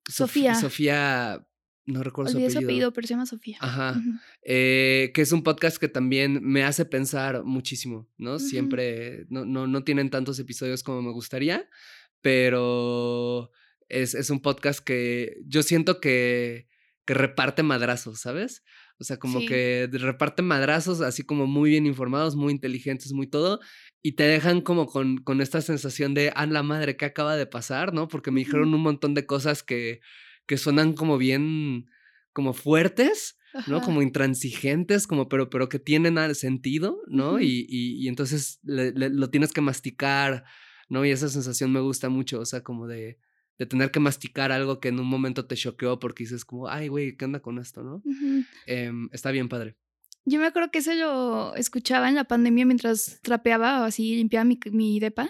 Sofía. 0.07 0.55
Sofía 0.55 1.45
no 1.85 2.01
recuerdo 2.01 2.31
su 2.31 2.37
apellido. 2.37 2.51
su 2.59 2.65
apellido, 2.65 2.93
pero 2.93 3.07
se 3.07 3.13
llama 3.13 3.25
Sofía. 3.25 3.57
Ajá. 3.61 4.01
Eh, 4.43 5.11
que 5.13 5.21
es 5.21 5.31
un 5.31 5.43
podcast 5.43 5.77
que 5.77 5.87
también 5.87 6.39
me 6.43 6.63
hace 6.63 6.85
pensar 6.85 7.43
muchísimo, 7.43 8.07
¿no? 8.17 8.39
Siempre, 8.39 9.25
no, 9.29 9.45
no, 9.45 9.67
no 9.67 9.83
tienen 9.83 10.09
tantos 10.09 10.39
episodios 10.39 10.81
como 10.83 11.01
me 11.01 11.11
gustaría, 11.11 11.69
pero 12.21 13.51
es, 13.87 14.15
es 14.15 14.29
un 14.29 14.39
podcast 14.39 14.79
que 14.79 15.37
yo 15.45 15.61
siento 15.61 15.99
que, 15.99 16.67
que 17.05 17.13
reparte 17.13 17.61
madrazos, 17.61 18.19
¿sabes? 18.19 18.63
O 18.97 19.03
sea, 19.03 19.17
como 19.17 19.45
que 19.45 19.89
reparte 19.91 20.41
madrazos 20.41 21.01
así 21.01 21.23
como 21.23 21.47
muy 21.47 21.69
bien 21.69 21.85
informados, 21.85 22.35
muy 22.35 22.53
inteligentes, 22.53 23.11
muy 23.11 23.27
todo. 23.27 23.59
Y 24.01 24.13
te 24.13 24.23
dejan 24.23 24.61
como 24.61 24.85
con, 24.85 25.17
con 25.17 25.41
esta 25.41 25.61
sensación 25.61 26.13
de, 26.13 26.31
ah, 26.33 26.45
la 26.45 26.63
madre, 26.63 26.95
¿qué 26.95 27.05
acaba 27.05 27.35
de 27.35 27.45
pasar? 27.45 27.93
¿No? 27.93 28.07
Porque 28.07 28.31
me 28.31 28.39
dijeron 28.39 28.73
un 28.73 28.81
montón 28.81 29.13
de 29.13 29.25
cosas 29.25 29.63
que, 29.63 29.99
que 30.45 30.57
suenan 30.57 30.93
como 30.93 31.17
bien, 31.17 31.89
como 32.33 32.53
fuertes, 32.53 33.37
¿no? 33.67 33.81
Como 33.81 34.01
intransigentes, 34.01 35.07
como, 35.07 35.29
pero, 35.29 35.49
pero 35.49 35.69
que 35.69 35.79
tienen 35.79 36.35
sentido, 36.35 37.01
¿no? 37.07 37.39
y, 37.39 37.65
y, 37.69 38.07
entonces 38.07 38.59
lo 38.63 39.29
tienes 39.29 39.53
que 39.53 39.61
masticar, 39.61 40.43
¿no? 40.89 41.05
Y 41.05 41.11
esa 41.11 41.29
sensación 41.29 41.71
me 41.71 41.79
gusta 41.79 42.09
mucho, 42.09 42.39
o 42.39 42.45
sea, 42.45 42.63
como 42.63 42.87
de, 42.87 43.17
de 43.57 43.65
tener 43.65 43.91
que 43.91 43.99
masticar 43.99 44.51
algo 44.51 44.79
que 44.79 44.89
en 44.89 44.99
un 44.99 45.07
momento 45.07 45.45
te 45.45 45.55
choqueó 45.55 45.99
porque 45.99 46.23
dices 46.23 46.43
como, 46.43 46.67
ay, 46.67 46.87
güey, 46.87 47.15
¿qué 47.15 47.25
onda 47.25 47.39
con 47.39 47.59
esto, 47.59 47.83
no? 47.83 48.03
Em, 48.65 49.09
está 49.11 49.31
bien 49.31 49.47
padre. 49.47 49.77
Yo 50.25 50.39
me 50.39 50.47
acuerdo 50.47 50.71
que 50.71 50.79
eso 50.79 50.93
lo 50.93 51.55
escuchaba 51.55 52.09
en 52.09 52.15
la 52.15 52.23
pandemia 52.25 52.65
mientras 52.65 53.19
trapeaba 53.21 53.81
o 53.81 53.83
así, 53.83 54.15
limpiaba 54.15 54.43
mi, 54.43 54.59
mi 54.71 54.99
depa. 54.99 55.29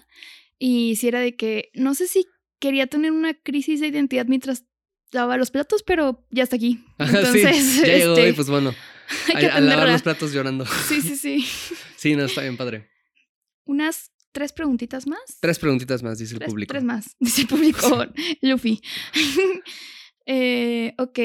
Y 0.57 0.95
si 0.95 1.07
era 1.09 1.20
de 1.20 1.36
que, 1.36 1.70
no 1.74 1.93
sé 1.93 2.07
si 2.07 2.26
quería 2.59 2.88
tener 2.88 3.11
una 3.11 3.34
crisis 3.34 3.82
de 3.82 3.88
identidad 3.88 4.26
mientras 4.28 4.66
lava 5.16 5.38
los 5.38 5.49
platos, 5.49 5.82
pero 5.82 6.24
ya 6.30 6.43
está 6.43 6.55
aquí. 6.57 6.84
Entonces, 6.99 7.57
sí, 7.66 7.82
ya 7.82 7.97
llegó 7.97 8.13
este, 8.13 8.30
y 8.30 8.34
pues 8.34 8.47
bueno, 8.49 8.76
hay 9.34 9.39
que 9.41 9.47
a, 9.47 9.55
a 9.55 9.59
lavar 9.61 9.89
los 9.89 10.01
platos 10.03 10.32
llorando. 10.34 10.66
Sí, 10.88 11.01
sí, 11.01 11.16
sí. 11.16 11.47
Sí, 11.97 12.16
no, 12.16 12.26
está 12.26 12.41
bien 12.41 12.55
padre. 12.57 12.88
Unas 13.66 14.11
tres 14.32 14.53
preguntitas 14.53 15.07
más. 15.07 15.20
Tres 15.39 15.57
preguntitas 15.57 16.03
más, 16.03 16.20
dice 16.20 16.34
el 16.34 16.39
Tres, 16.39 16.49
público. 16.51 16.72
tres 16.72 16.84
más. 16.84 17.16
Dice 17.20 17.41
el 17.41 17.47
público 17.47 18.05
Luffy. 18.41 18.80
Eh, 20.28 20.93
ok. 20.99 21.20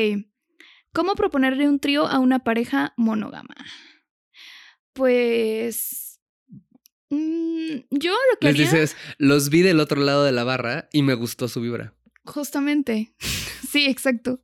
¿Cómo 0.94 1.14
proponerle 1.16 1.68
un 1.68 1.80
trío 1.80 2.06
a 2.06 2.18
una 2.18 2.38
pareja 2.44 2.94
monógama? 2.96 3.54
Pues. 4.94 6.20
mm, 7.10 7.76
yo 7.90 8.12
lo 8.12 8.38
que 8.40 8.46
Les 8.46 8.54
haría. 8.54 8.64
dices, 8.64 8.96
los 9.18 9.50
vi 9.50 9.62
del 9.62 9.80
otro 9.80 10.00
lado 10.02 10.24
de 10.24 10.32
la 10.32 10.44
barra 10.44 10.88
y 10.92 11.02
me 11.02 11.14
gustó 11.14 11.48
su 11.48 11.60
vibra. 11.60 11.94
Justamente. 12.24 13.14
sí, 13.70 13.86
exacto. 13.86 14.40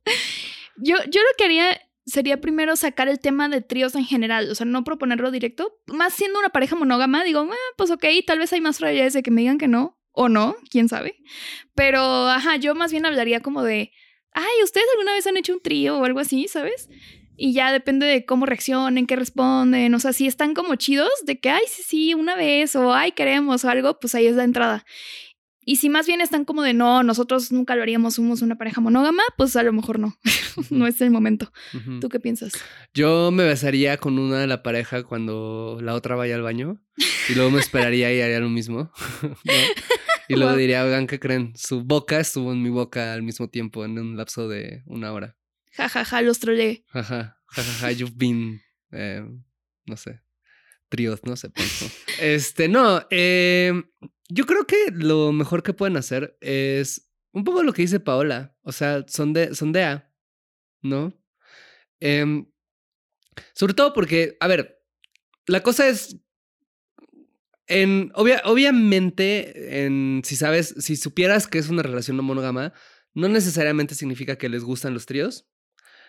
Yo, 0.77 0.95
yo 1.09 1.21
lo 1.21 1.29
que 1.37 1.45
haría 1.45 1.81
sería 2.07 2.39
primero 2.39 2.75
sacar 2.75 3.09
el 3.09 3.19
tema 3.19 3.49
de 3.49 3.61
tríos 3.61 3.93
en 3.95 4.05
general, 4.05 4.49
o 4.49 4.55
sea, 4.55 4.65
no 4.65 4.83
proponerlo 4.83 5.29
directo. 5.29 5.77
Más 5.87 6.13
siendo 6.13 6.39
una 6.39 6.49
pareja 6.49 6.75
monógama, 6.75 7.23
digo, 7.23 7.41
ah, 7.51 7.73
pues 7.77 7.91
ok, 7.91 8.05
tal 8.25 8.39
vez 8.39 8.53
hay 8.53 8.61
más 8.61 8.77
probabilidades 8.77 9.13
de 9.13 9.23
que 9.23 9.31
me 9.31 9.41
digan 9.41 9.57
que 9.57 9.67
no, 9.67 9.99
o 10.13 10.29
no, 10.29 10.55
quién 10.71 10.87
sabe. 10.87 11.17
Pero, 11.75 11.99
ajá, 12.29 12.55
yo 12.55 12.75
más 12.75 12.91
bien 12.91 13.05
hablaría 13.05 13.41
como 13.41 13.61
de, 13.61 13.91
ay, 14.31 14.63
¿ustedes 14.63 14.87
alguna 14.93 15.13
vez 15.13 15.27
han 15.27 15.37
hecho 15.37 15.53
un 15.53 15.61
trío 15.61 15.97
o 15.97 16.05
algo 16.05 16.19
así, 16.19 16.47
sabes? 16.47 16.89
Y 17.35 17.53
ya 17.53 17.71
depende 17.71 18.05
de 18.07 18.25
cómo 18.25 18.45
reaccionen, 18.45 19.05
qué 19.05 19.15
responden, 19.15 19.93
o 19.93 19.99
sea, 19.99 20.13
si 20.13 20.25
están 20.25 20.53
como 20.55 20.75
chidos 20.75 21.11
de 21.25 21.39
que, 21.39 21.49
ay, 21.49 21.63
sí, 21.67 21.83
sí, 21.83 22.13
una 22.13 22.35
vez, 22.35 22.75
o 22.75 22.93
ay, 22.93 23.11
queremos, 23.11 23.63
o 23.63 23.69
algo, 23.69 23.99
pues 23.99 24.15
ahí 24.15 24.25
es 24.27 24.35
la 24.35 24.43
entrada. 24.43 24.85
Y 25.69 25.75
si 25.75 25.89
más 25.89 26.07
bien 26.07 26.21
están 26.21 26.45
como 26.45 26.63
de 26.63 26.73
no, 26.73 27.03
nosotros 27.03 27.51
nunca 27.51 27.75
lo 27.75 27.81
haríamos, 27.81 28.13
somos 28.15 28.41
una 28.41 28.57
pareja 28.57 28.79
monógama, 28.79 29.21
pues 29.35 29.53
a 29.57 29.63
lo 29.63 29.73
mejor 29.73 29.99
no. 29.99 30.17
no 30.69 30.87
es 30.87 31.01
el 31.01 31.11
momento. 31.11 31.51
¿Tú 31.99 32.07
qué 32.07 32.21
piensas? 32.21 32.53
Yo 32.93 33.31
me 33.31 33.43
besaría 33.43 33.97
con 33.97 34.17
una 34.17 34.39
de 34.39 34.47
la 34.47 34.63
pareja 34.63 35.03
cuando 35.03 35.77
la 35.81 35.93
otra 35.93 36.15
vaya 36.15 36.35
al 36.35 36.41
baño 36.41 36.81
y 37.27 37.35
luego 37.35 37.51
me 37.51 37.59
esperaría 37.59 38.13
y 38.13 38.21
haría 38.21 38.39
lo 38.39 38.47
mismo. 38.47 38.91
¿no? 39.21 39.53
Y 40.29 40.35
luego 40.35 40.51
Wow. 40.51 40.57
diría, 40.59 40.85
oigan, 40.85 41.05
¿qué 41.05 41.19
creen? 41.19 41.51
Su 41.57 41.83
boca 41.83 42.17
estuvo 42.19 42.53
en 42.53 42.63
mi 42.63 42.69
boca 42.69 43.11
al 43.13 43.23
mismo 43.23 43.49
tiempo 43.49 43.83
en 43.83 43.99
un 43.99 44.15
lapso 44.15 44.47
de 44.47 44.83
una 44.85 45.11
hora. 45.11 45.35
Ja, 45.73 45.89
ja, 45.89 46.05
ja, 46.05 46.21
los 46.21 46.39
troleé. 46.39 46.85
Jaja, 46.87 47.37
jajaja, 47.47 47.91
you've 47.91 48.13
been, 48.15 48.61
eh, 48.91 49.21
no 49.85 49.97
sé, 49.97 50.21
tríos, 50.89 51.19
no 51.25 51.35
sé. 51.35 51.49
pues, 51.49 51.81
¿no? 51.81 51.89
Este, 52.23 52.67
no, 52.69 53.05
eh, 53.11 53.73
yo 54.29 54.45
creo 54.45 54.65
que 54.67 54.91
lo 54.91 55.31
mejor 55.31 55.63
que 55.63 55.73
pueden 55.73 55.97
hacer 55.97 56.37
es 56.41 57.09
un 57.31 57.43
poco 57.43 57.63
lo 57.63 57.73
que 57.73 57.83
dice 57.83 57.99
Paola, 57.99 58.55
o 58.61 58.71
sea, 58.71 59.05
sonde, 59.07 59.53
sondea, 59.55 60.11
¿no? 60.81 61.13
Em, 61.99 62.45
sobre 63.53 63.73
todo 63.73 63.93
porque, 63.93 64.35
a 64.39 64.47
ver, 64.47 64.81
la 65.45 65.61
cosa 65.61 65.87
es, 65.87 66.17
en, 67.67 68.11
obvia- 68.15 68.41
obviamente, 68.45 69.83
en, 69.85 70.21
si 70.23 70.35
sabes, 70.35 70.73
si 70.79 70.95
supieras 70.95 71.47
que 71.47 71.57
es 71.59 71.69
una 71.69 71.83
relación 71.83 72.17
no 72.17 72.23
monógama, 72.23 72.73
no 73.13 73.27
necesariamente 73.29 73.95
significa 73.95 74.37
que 74.37 74.49
les 74.49 74.63
gustan 74.63 74.93
los 74.93 75.05
tríos. 75.05 75.47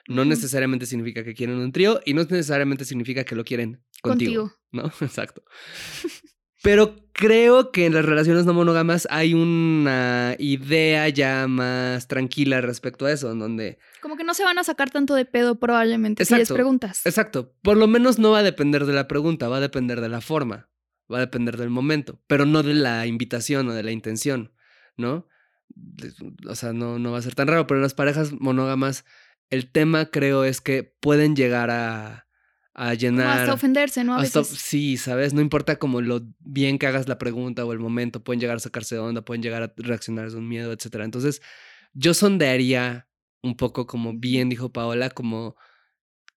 No 0.06 0.24
necesariamente 0.24 0.86
significa 0.86 1.22
que 1.22 1.34
quieren 1.34 1.56
un 1.58 1.70
trío 1.72 2.00
y 2.06 2.14
no 2.14 2.22
necesariamente 2.22 2.86
significa 2.86 3.24
que 3.24 3.34
lo 3.34 3.44
quieren 3.44 3.84
contigo. 4.02 4.42
Contigo. 4.44 4.58
¿No? 4.72 4.86
Exacto. 5.06 5.42
Pero 6.62 6.96
creo 7.12 7.70
que 7.72 7.86
en 7.86 7.94
las 7.94 8.04
relaciones 8.04 8.44
no 8.44 8.52
monógamas 8.54 9.06
hay 9.10 9.34
una 9.34 10.34
idea 10.38 11.08
ya 11.08 11.46
más 11.46 12.08
tranquila 12.08 12.60
respecto 12.60 13.06
a 13.06 13.12
eso, 13.12 13.30
en 13.32 13.38
donde, 13.38 13.78
Como 14.00 14.16
que 14.16 14.24
no 14.24 14.34
se 14.34 14.44
van 14.44 14.58
a 14.58 14.64
sacar 14.64 14.90
tanto 14.90 15.14
de 15.14 15.24
pedo 15.24 15.58
probablemente 15.58 16.24
si 16.24 16.34
les 16.34 16.42
Exacto. 16.42 16.54
preguntas. 16.54 17.06
exacto, 17.06 17.54
por 17.62 17.76
lo 17.76 17.86
menos 17.86 18.18
no 18.18 18.32
va 18.32 18.38
a 18.38 18.42
depender 18.42 18.86
de 18.86 18.92
la 18.92 19.08
pregunta, 19.08 19.48
va 19.48 19.58
a 19.58 19.60
depender 19.60 20.00
de 20.00 20.08
la 20.08 20.20
forma, 20.20 20.68
va 21.12 21.18
a 21.18 21.20
depender 21.20 21.56
del 21.56 21.70
momento, 21.70 22.20
pero 22.26 22.46
no 22.46 22.62
de 22.62 22.74
la 22.74 23.06
invitación 23.06 23.68
o 23.68 23.74
de 23.74 23.82
la 23.82 23.90
intención, 23.90 24.52
¿no? 24.96 25.26
O 26.48 26.54
sea, 26.54 26.72
no, 26.72 26.98
no 26.98 27.12
va 27.12 27.18
a 27.18 27.22
ser 27.22 27.34
tan 27.34 27.46
raro, 27.48 27.66
pero 27.66 27.78
en 27.78 27.82
las 27.82 27.94
parejas 27.94 28.32
monógamas 28.32 29.04
el 29.50 29.70
tema 29.70 30.06
creo 30.06 30.44
es 30.44 30.60
que 30.60 30.82
pueden 30.82 31.34
llegar 31.36 31.70
a, 31.70 32.27
a 32.80 32.94
llenar... 32.94 33.40
hasta 33.40 33.54
ofenderse, 33.54 34.04
¿no? 34.04 34.14
A 34.14 34.20
Hasta- 34.20 34.40
veces. 34.40 34.58
sí, 34.58 34.96
¿sabes? 34.96 35.34
No 35.34 35.40
importa 35.40 35.76
como 35.78 36.00
lo 36.00 36.22
bien 36.38 36.78
que 36.78 36.86
hagas 36.86 37.08
la 37.08 37.18
pregunta 37.18 37.64
o 37.64 37.72
el 37.72 37.78
momento, 37.80 38.22
pueden 38.22 38.40
llegar 38.40 38.56
a 38.56 38.60
sacarse 38.60 38.94
de 38.94 39.00
onda, 39.00 39.22
pueden 39.24 39.42
llegar 39.42 39.62
a 39.62 39.72
reaccionar 39.76 40.30
de 40.30 40.36
un 40.36 40.48
miedo, 40.48 40.72
etcétera. 40.72 41.04
Entonces, 41.04 41.42
yo 41.92 42.14
sondearía 42.14 43.08
un 43.42 43.56
poco 43.56 43.86
como 43.86 44.14
bien 44.14 44.48
dijo 44.48 44.72
Paola, 44.72 45.10
como 45.10 45.56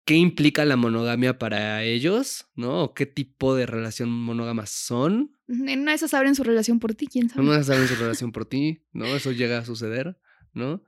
qué 0.06 0.16
implica 0.16 0.66
la 0.66 0.76
monogamia 0.78 1.38
para 1.38 1.84
ellos, 1.84 2.48
¿no? 2.56 2.84
O 2.86 2.94
qué 2.96 3.06
tipo 3.06 3.56
de 3.56 3.66
relación 3.68 4.10
monógama 4.10 4.66
son. 4.66 5.38
En 5.48 5.82
una 5.82 5.92
de 5.92 5.96
esas 5.98 6.14
abren 6.16 6.34
su 6.34 6.44
relación 6.44 6.80
por 6.80 6.96
ti, 6.96 7.06
quién 7.08 7.30
sabe. 7.30 7.46
No 7.46 7.64
saben 7.64 7.88
su 7.88 7.96
relación 8.00 8.32
por 8.32 8.46
ti, 8.46 8.84
¿no? 8.94 9.06
Eso 9.06 9.32
llega 9.32 9.60
a 9.60 9.66
suceder, 9.66 10.18
¿no? 10.54 10.84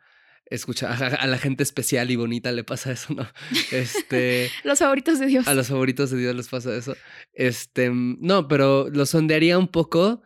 Escucha, 0.46 0.94
a, 0.94 1.28
la 1.28 1.38
gente 1.38 1.64
especial 1.64 2.12
y 2.12 2.16
bonita 2.16 2.52
le 2.52 2.64
pasa 2.64 2.92
eso, 2.92 3.14
¿no? 3.14 3.28
Este. 3.72 4.52
Los 4.64 4.80
favoritos 4.80 5.20
de 5.20 5.28
Dios. 5.28 5.48
A 5.48 5.54
los 5.54 5.68
favoritos 5.68 6.12
de 6.12 6.18
Dios 6.18 6.36
les 6.36 6.48
pasa 6.48 6.76
eso. 6.76 6.96
Este, 7.34 7.90
mm, 7.90 8.18
no, 8.20 8.48
pero 8.48 8.90
lo 8.90 9.06
sondearía 9.06 9.58
un 9.58 9.68
poco. 9.68 10.22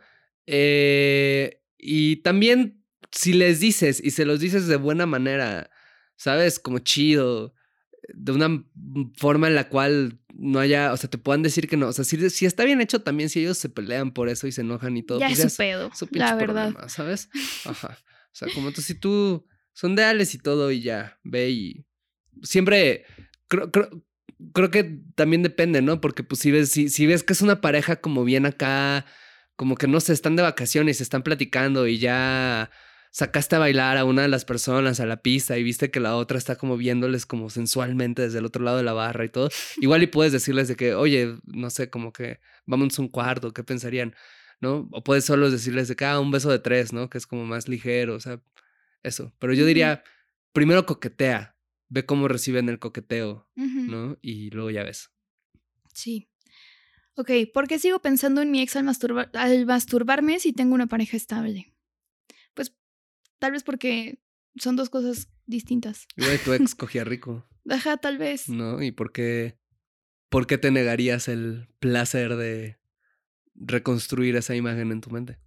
eh, 0.46 1.62
y 1.78 2.16
también, 2.16 2.84
si 3.12 3.32
les 3.32 3.60
dices 3.60 4.00
y 4.02 4.10
se 4.10 4.24
los 4.24 4.40
dices 4.40 4.66
de 4.66 4.76
buena 4.76 5.06
manera, 5.06 5.70
¿sabes? 6.16 6.58
Como 6.58 6.80
chido, 6.80 7.54
de 8.08 8.32
una 8.32 8.64
forma 9.16 9.46
en 9.46 9.54
la 9.54 9.68
cual 9.68 10.18
no 10.34 10.58
haya, 10.60 10.92
o 10.92 10.96
sea, 10.96 11.08
te 11.08 11.18
puedan 11.18 11.42
decir 11.42 11.68
que 11.68 11.76
no. 11.76 11.88
O 11.88 11.92
sea, 11.92 12.04
si, 12.04 12.30
si 12.30 12.46
está 12.46 12.64
bien 12.64 12.80
hecho 12.80 13.00
también, 13.00 13.28
si 13.28 13.40
ellos 13.40 13.58
se 13.58 13.68
pelean 13.68 14.12
por 14.12 14.28
eso 14.28 14.46
y 14.46 14.52
se 14.52 14.62
enojan 14.62 14.96
y 14.96 15.02
todo, 15.02 15.20
ya 15.20 15.28
pues 15.28 15.38
es 15.38 15.52
su 15.52 15.58
pedo, 15.58 15.90
su 15.94 16.06
pinche 16.06 16.26
la 16.26 16.34
verdad. 16.34 16.70
problema, 16.70 16.88
¿sabes? 16.88 17.28
Ajá. 17.64 17.98
O 18.32 18.36
sea, 18.38 18.48
como 18.54 18.72
tú, 18.72 18.82
si 18.82 18.94
tú 18.94 19.46
sondeales 19.78 20.34
y 20.34 20.38
todo 20.38 20.72
y 20.72 20.80
ya, 20.80 21.20
ve 21.22 21.50
y 21.50 21.86
siempre 22.42 23.04
creo, 23.46 23.70
creo, 23.70 23.88
creo 24.52 24.70
que 24.72 24.98
también 25.14 25.44
depende, 25.44 25.82
¿no? 25.82 26.00
Porque 26.00 26.24
pues 26.24 26.40
si 26.40 26.50
ves, 26.50 26.72
si, 26.72 26.88
si 26.88 27.06
ves 27.06 27.22
que 27.22 27.32
es 27.32 27.42
una 27.42 27.60
pareja 27.60 28.00
como 28.00 28.24
bien 28.24 28.44
acá, 28.44 29.06
como 29.54 29.76
que 29.76 29.86
no 29.86 30.00
sé, 30.00 30.14
están 30.14 30.34
de 30.34 30.42
vacaciones, 30.42 31.00
están 31.00 31.22
platicando 31.22 31.86
y 31.86 31.98
ya 31.98 32.72
sacaste 33.12 33.54
a 33.54 33.60
bailar 33.60 33.98
a 33.98 34.04
una 34.04 34.22
de 34.22 34.28
las 34.28 34.44
personas 34.44 34.98
a 34.98 35.06
la 35.06 35.22
pista 35.22 35.56
y 35.56 35.62
viste 35.62 35.92
que 35.92 36.00
la 36.00 36.16
otra 36.16 36.38
está 36.38 36.56
como 36.56 36.76
viéndoles 36.76 37.24
como 37.24 37.48
sensualmente 37.48 38.22
desde 38.22 38.38
el 38.40 38.46
otro 38.46 38.64
lado 38.64 38.78
de 38.78 38.82
la 38.82 38.94
barra 38.94 39.24
y 39.26 39.28
todo, 39.28 39.48
igual 39.80 40.02
y 40.02 40.08
puedes 40.08 40.32
decirles 40.32 40.66
de 40.66 40.74
que, 40.74 40.94
oye, 40.94 41.36
no 41.44 41.70
sé, 41.70 41.88
como 41.88 42.12
que 42.12 42.40
vamos 42.66 42.98
a 42.98 43.02
un 43.02 43.08
cuarto, 43.08 43.52
¿qué 43.52 43.62
pensarían? 43.62 44.16
¿No? 44.60 44.88
O 44.90 45.04
puedes 45.04 45.24
solo 45.24 45.52
decirles 45.52 45.86
de 45.86 45.94
que, 45.94 46.04
ah, 46.04 46.18
un 46.18 46.32
beso 46.32 46.50
de 46.50 46.58
tres, 46.58 46.92
¿no? 46.92 47.08
Que 47.08 47.18
es 47.18 47.28
como 47.28 47.44
más 47.44 47.68
ligero, 47.68 48.16
o 48.16 48.20
sea, 48.20 48.40
eso. 49.02 49.34
Pero 49.38 49.54
yo 49.54 49.64
diría, 49.66 50.02
primero 50.52 50.86
coquetea, 50.86 51.56
ve 51.88 52.04
cómo 52.06 52.28
reciben 52.28 52.68
el 52.68 52.78
coqueteo. 52.78 53.48
¿no? 53.56 54.18
Y 54.22 54.50
luego 54.50 54.70
ya 54.70 54.84
ves. 54.84 55.10
Sí. 55.94 56.28
Ok, 57.14 57.30
¿por 57.52 57.66
qué 57.66 57.78
sigo 57.78 58.00
pensando 58.00 58.42
en 58.42 58.50
mi 58.50 58.60
ex 58.62 58.76
al, 58.76 58.84
masturba- 58.84 59.30
al 59.34 59.66
masturbarme 59.66 60.38
si 60.38 60.52
tengo 60.52 60.74
una 60.74 60.86
pareja 60.86 61.16
estable? 61.16 61.74
Pues 62.54 62.74
tal 63.38 63.52
vez 63.52 63.64
porque 63.64 64.20
son 64.56 64.76
dos 64.76 64.88
cosas 64.90 65.28
distintas. 65.46 66.06
Igual 66.16 66.38
tu 66.44 66.52
ex 66.52 66.74
cogía 66.76 67.04
rico, 67.04 67.48
Ajá, 67.68 67.96
tal 67.96 68.18
vez. 68.18 68.48
¿no? 68.48 68.80
¿Y 68.82 68.92
por 68.92 69.10
qué, 69.12 69.58
por 70.28 70.46
qué 70.46 70.58
te 70.58 70.70
negarías 70.70 71.26
el 71.28 71.68
placer 71.80 72.36
de 72.36 72.78
reconstruir 73.54 74.36
esa 74.36 74.54
imagen 74.54 74.92
en 74.92 75.00
tu 75.00 75.10
mente? 75.10 75.38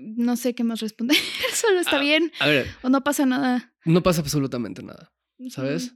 No 0.00 0.36
sé 0.36 0.54
qué 0.54 0.64
más 0.64 0.80
responder. 0.80 1.16
Solo 1.54 1.80
está 1.80 1.96
Ah, 1.96 2.00
bien 2.00 2.30
A 2.40 2.46
ver, 2.46 2.66
o 2.82 2.88
no 2.88 3.02
pasa 3.04 3.26
nada. 3.26 3.74
no 3.84 4.02
pasa 4.02 4.20
absolutamente 4.20 4.82
nada, 4.82 5.12
¿sabes? 5.50 5.94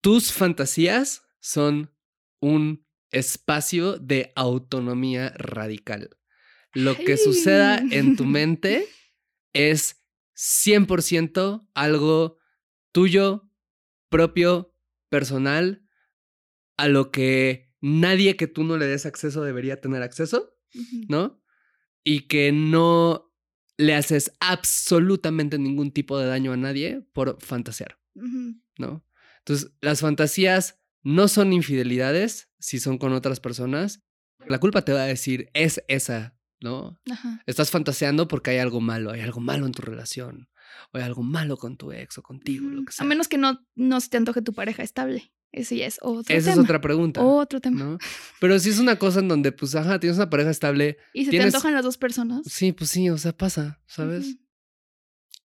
Tus 0.00 0.32
fantasías 0.32 1.22
son 1.40 1.94
un 2.40 2.86
espacio 3.10 3.98
de 3.98 4.32
autonomía 4.36 5.30
radical. 5.36 6.10
Lo 6.72 6.96
que 6.96 7.16
suceda 7.16 7.78
en 7.90 8.16
tu 8.16 8.24
mente 8.26 8.86
es 9.52 10.02
100% 10.36 11.68
algo 11.74 12.38
tuyo, 12.92 13.50
propio, 14.08 14.74
personal, 15.08 15.82
a 16.76 16.88
lo 16.88 17.10
que 17.10 17.72
nadie 17.80 18.36
que 18.36 18.46
tú 18.46 18.64
no 18.64 18.76
le 18.76 18.86
des 18.86 19.06
acceso 19.06 19.42
debería 19.42 19.80
tener 19.80 20.02
acceso. 20.02 20.56
¿no? 21.08 21.42
Y 22.04 22.28
que 22.28 22.52
no 22.52 23.29
le 23.80 23.94
haces 23.94 24.32
absolutamente 24.40 25.58
ningún 25.58 25.90
tipo 25.90 26.18
de 26.18 26.26
daño 26.26 26.52
a 26.52 26.56
nadie 26.56 27.02
por 27.12 27.38
fantasear. 27.40 27.98
¿no? 28.14 29.04
Entonces, 29.38 29.72
las 29.80 30.00
fantasías 30.00 30.78
no 31.02 31.28
son 31.28 31.52
infidelidades 31.52 32.50
si 32.58 32.78
son 32.78 32.98
con 32.98 33.14
otras 33.14 33.40
personas. 33.40 34.02
La 34.46 34.60
culpa 34.60 34.82
te 34.82 34.92
va 34.92 35.02
a 35.02 35.06
decir, 35.06 35.48
es 35.54 35.82
esa, 35.88 36.36
¿no? 36.60 37.00
Ajá. 37.10 37.42
Estás 37.46 37.70
fantaseando 37.70 38.28
porque 38.28 38.50
hay 38.50 38.58
algo 38.58 38.82
malo, 38.82 39.12
hay 39.12 39.20
algo 39.20 39.40
malo 39.40 39.64
en 39.64 39.72
tu 39.72 39.80
relación. 39.82 40.50
o 40.92 40.98
hay 40.98 41.04
algo 41.04 41.22
malo 41.22 41.56
con 41.56 41.76
tu 41.76 41.90
ex 41.92 42.18
o 42.18 42.22
contigo, 42.22 42.68
lo 42.68 42.84
que 42.84 42.92
sea. 42.92 43.04
A 43.04 43.08
menos 43.08 43.28
que 43.28 43.38
no, 43.38 43.66
no 43.74 44.00
se 44.00 44.10
te 44.10 44.18
antoje 44.18 44.42
tu 44.42 44.52
pareja 44.52 44.82
estable. 44.82 45.32
Ese 45.52 45.76
ya 45.76 45.86
es 45.86 45.98
otro 46.00 46.34
Esa 46.34 46.50
tema. 46.50 46.62
es 46.62 46.68
otra 46.68 46.80
pregunta. 46.80 47.20
Otro 47.22 47.60
tema. 47.60 47.82
¿no? 47.84 47.98
Pero 48.40 48.58
si 48.60 48.70
es 48.70 48.78
una 48.78 48.96
cosa 48.98 49.18
en 49.20 49.28
donde, 49.28 49.50
pues, 49.52 49.74
ajá, 49.74 49.98
tienes 49.98 50.16
una 50.16 50.30
pareja 50.30 50.50
estable. 50.50 50.96
Y 51.12 51.24
se 51.24 51.30
Tienes- 51.32 51.50
te 51.50 51.56
antojan 51.56 51.74
las 51.74 51.82
dos 51.84 51.98
personas. 51.98 52.42
Sí, 52.46 52.72
pues 52.72 52.90
sí, 52.90 53.10
o 53.10 53.18
sea, 53.18 53.36
pasa, 53.36 53.80
¿sabes? 53.86 54.36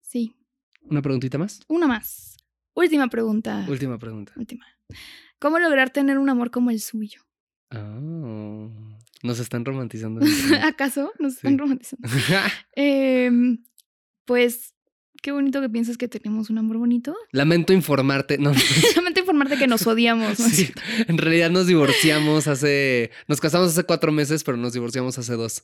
Sí. 0.01 0.35
Una 0.81 1.01
preguntita 1.01 1.37
más. 1.37 1.61
Una 1.67 1.87
más. 1.87 2.37
Última 2.75 3.07
pregunta. 3.09 3.65
Última 3.67 3.97
pregunta. 3.97 4.33
Última. 4.35 4.65
¿Cómo 5.39 5.57
lograr 5.59 5.89
tener 5.89 6.17
un 6.19 6.29
amor 6.29 6.51
como 6.51 6.69
el 6.69 6.79
suyo? 6.79 7.21
Oh, 7.75 8.71
nos 9.23 9.39
están 9.39 9.65
romantizando. 9.65 10.21
¿Acaso 10.63 11.11
nos 11.19 11.33
Sí. 11.33 11.37
están 11.39 11.57
romantizando? 11.57 12.07
Em, 12.75 13.63
pues, 14.25 14.73
qué 15.22 15.32
bonito 15.32 15.61
que 15.61 15.70
piensas 15.70 15.97
que 15.97 16.07
tenemos 16.07 16.49
un 16.49 16.57
amor 16.57 16.78
bonito. 16.78 17.15
Lamento 17.32 17.74
informarte. 17.74 18.38
No, 18.38 18.53
Solamente 18.53 19.20
informarte 19.22 19.57
que 19.57 19.68
nos 19.68 19.86
odiamos. 19.88 20.39
¿no? 20.39 20.49
sí, 20.49 20.72
en 21.07 21.18
realidad 21.18 21.49
nos 21.49 21.68
divorciamos 21.68 22.47
hace. 22.47 23.11
Nos 23.28 23.41
casamos 23.41 23.70
hace 23.70 23.84
cuatro 23.84 24.11
meses, 24.11 24.43
pero 24.43 24.57
nos 24.57 24.74
divorciamos 24.74 25.18
hace 25.18 25.34
dos. 25.34 25.63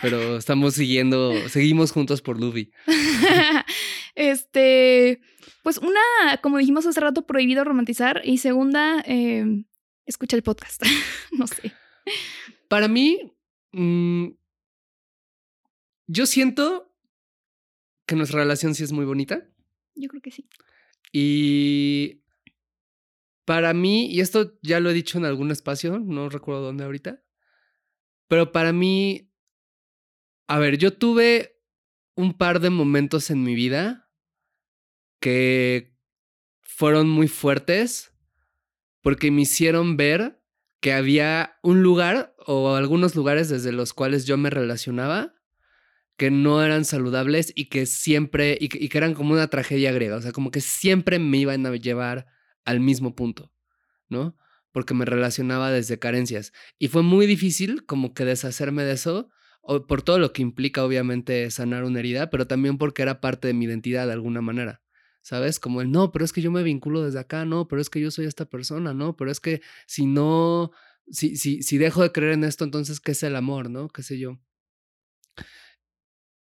Pero 0.00 0.36
estamos 0.36 0.74
siguiendo, 0.74 1.32
seguimos 1.48 1.92
juntos 1.92 2.22
por 2.22 2.40
Luby. 2.40 2.72
este, 4.14 5.20
pues 5.62 5.78
una, 5.78 6.36
como 6.42 6.58
dijimos 6.58 6.86
hace 6.86 7.00
rato, 7.00 7.26
prohibido 7.26 7.64
romantizar. 7.64 8.22
Y 8.24 8.38
segunda, 8.38 9.02
em, 9.06 9.64
escucha 10.06 10.36
el 10.36 10.42
podcast. 10.42 10.82
no 11.32 11.46
sé. 11.46 11.72
Para 12.68 12.88
mí, 12.88 13.32
mm, 13.72 14.28
yo 16.06 16.26
siento 16.26 16.91
que 18.12 18.16
nuestra 18.16 18.40
relación 18.40 18.74
sí 18.74 18.84
es 18.84 18.92
muy 18.92 19.06
bonita. 19.06 19.48
Yo 19.94 20.06
creo 20.10 20.20
que 20.20 20.30
sí. 20.30 20.46
Y 21.12 22.22
para 23.46 23.72
mí, 23.72 24.04
y 24.12 24.20
esto 24.20 24.58
ya 24.60 24.80
lo 24.80 24.90
he 24.90 24.92
dicho 24.92 25.16
en 25.16 25.24
algún 25.24 25.50
espacio, 25.50 25.98
no 25.98 26.28
recuerdo 26.28 26.60
dónde 26.60 26.84
ahorita, 26.84 27.24
pero 28.28 28.52
para 28.52 28.74
mí, 28.74 29.32
a 30.46 30.58
ver, 30.58 30.76
yo 30.76 30.92
tuve 30.92 31.58
un 32.14 32.36
par 32.36 32.60
de 32.60 32.68
momentos 32.68 33.30
en 33.30 33.42
mi 33.42 33.54
vida 33.54 34.10
que 35.18 35.96
fueron 36.60 37.08
muy 37.08 37.28
fuertes 37.28 38.12
porque 39.00 39.30
me 39.30 39.40
hicieron 39.40 39.96
ver 39.96 40.44
que 40.80 40.92
había 40.92 41.58
un 41.62 41.82
lugar 41.82 42.34
o 42.46 42.74
algunos 42.74 43.14
lugares 43.14 43.48
desde 43.48 43.72
los 43.72 43.94
cuales 43.94 44.26
yo 44.26 44.36
me 44.36 44.50
relacionaba 44.50 45.34
que 46.22 46.30
no 46.30 46.62
eran 46.62 46.84
saludables 46.84 47.52
y 47.56 47.64
que 47.64 47.84
siempre, 47.84 48.56
y 48.60 48.68
que, 48.68 48.96
eran 48.96 49.12
como 49.12 49.32
una 49.32 49.48
tragedia 49.48 49.90
griega, 49.90 50.14
o 50.14 50.22
sea, 50.22 50.30
como 50.30 50.52
que 50.52 50.60
siempre 50.60 51.18
me 51.18 51.38
iban 51.38 51.66
a 51.66 51.74
llevar 51.74 52.28
al 52.64 52.78
mismo 52.78 53.16
punto, 53.16 53.52
¿no? 54.08 54.36
Porque 54.70 54.94
me 54.94 55.04
relacionaba 55.04 55.72
desde 55.72 55.98
carencias. 55.98 56.52
Y 56.78 56.86
fue 56.86 57.02
muy 57.02 57.26
difícil 57.26 57.84
como 57.86 58.14
que 58.14 58.24
deshacerme 58.24 58.84
de 58.84 58.92
eso, 58.92 59.30
por 59.88 60.02
todo 60.02 60.20
lo 60.20 60.32
que 60.32 60.42
implica 60.42 60.84
obviamente 60.84 61.50
sanar 61.50 61.82
una 61.82 61.98
herida, 61.98 62.30
pero 62.30 62.46
también 62.46 62.78
porque 62.78 63.02
era 63.02 63.20
parte 63.20 63.48
de 63.48 63.54
mi 63.54 63.64
identidad 63.64 64.06
de 64.06 64.12
alguna 64.12 64.42
manera. 64.42 64.80
¿Sabes? 65.22 65.58
Como 65.58 65.80
el 65.80 65.90
no, 65.90 66.12
pero 66.12 66.24
es 66.24 66.32
que 66.32 66.40
yo 66.40 66.52
me 66.52 66.62
vinculo 66.62 67.02
desde 67.02 67.18
acá, 67.18 67.44
no, 67.44 67.66
pero 67.66 67.82
es 67.82 67.90
que 67.90 68.00
yo 68.00 68.12
soy 68.12 68.26
esta 68.26 68.44
persona, 68.44 68.94
no, 68.94 69.16
pero 69.16 69.32
es 69.32 69.40
que 69.40 69.60
si 69.88 70.06
no, 70.06 70.70
si, 71.10 71.34
si, 71.34 71.64
si 71.64 71.78
dejo 71.78 72.00
de 72.00 72.12
creer 72.12 72.34
en 72.34 72.44
esto, 72.44 72.62
entonces, 72.62 73.00
¿qué 73.00 73.10
es 73.10 73.24
el 73.24 73.34
amor, 73.34 73.70
no? 73.70 73.88
¿Qué 73.88 74.04
sé 74.04 74.20
yo? 74.20 74.38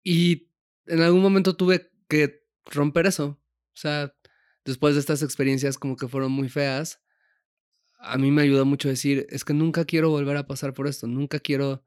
Y 0.05 0.51
en 0.85 1.01
algún 1.01 1.21
momento 1.21 1.55
tuve 1.55 1.91
que 2.07 2.45
romper 2.65 3.07
eso. 3.07 3.41
O 3.73 3.77
sea, 3.77 4.15
después 4.63 4.93
de 4.93 4.99
estas 4.99 5.23
experiencias 5.23 5.77
como 5.77 5.97
que 5.97 6.07
fueron 6.07 6.31
muy 6.31 6.47
feas, 6.47 7.01
a 7.97 8.17
mí 8.17 8.29
me 8.29 8.43
ayudó 8.43 8.65
mucho 8.65 8.87
decir, 8.87 9.25
es 9.29 9.43
que 9.43 9.53
nunca 9.53 9.83
quiero 9.83 10.11
volver 10.11 10.37
a 10.37 10.45
pasar 10.45 10.73
por 10.73 10.87
esto, 10.87 11.07
nunca 11.07 11.39
quiero 11.39 11.83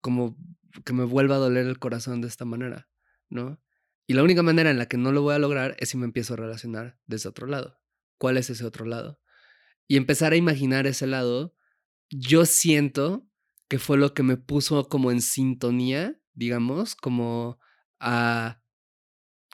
como 0.00 0.36
que 0.84 0.92
me 0.92 1.04
vuelva 1.04 1.36
a 1.36 1.38
doler 1.38 1.66
el 1.66 1.78
corazón 1.78 2.20
de 2.20 2.26
esta 2.26 2.44
manera, 2.44 2.88
¿no? 3.28 3.62
Y 4.08 4.14
la 4.14 4.24
única 4.24 4.42
manera 4.42 4.70
en 4.70 4.78
la 4.78 4.86
que 4.86 4.96
no 4.96 5.12
lo 5.12 5.22
voy 5.22 5.36
a 5.36 5.38
lograr 5.38 5.76
es 5.78 5.90
si 5.90 5.96
me 5.96 6.04
empiezo 6.06 6.34
a 6.34 6.38
relacionar 6.38 6.98
desde 7.06 7.28
otro 7.28 7.46
lado. 7.46 7.80
¿Cuál 8.18 8.36
es 8.36 8.50
ese 8.50 8.64
otro 8.64 8.84
lado? 8.84 9.20
Y 9.86 9.96
empezar 9.96 10.32
a 10.32 10.36
imaginar 10.36 10.88
ese 10.88 11.06
lado, 11.06 11.54
yo 12.10 12.46
siento 12.46 13.28
que 13.68 13.78
fue 13.78 13.96
lo 13.96 14.12
que 14.12 14.24
me 14.24 14.36
puso 14.36 14.88
como 14.88 15.12
en 15.12 15.20
sintonía, 15.20 16.20
digamos, 16.34 16.94
como 16.94 17.58
a 18.00 18.60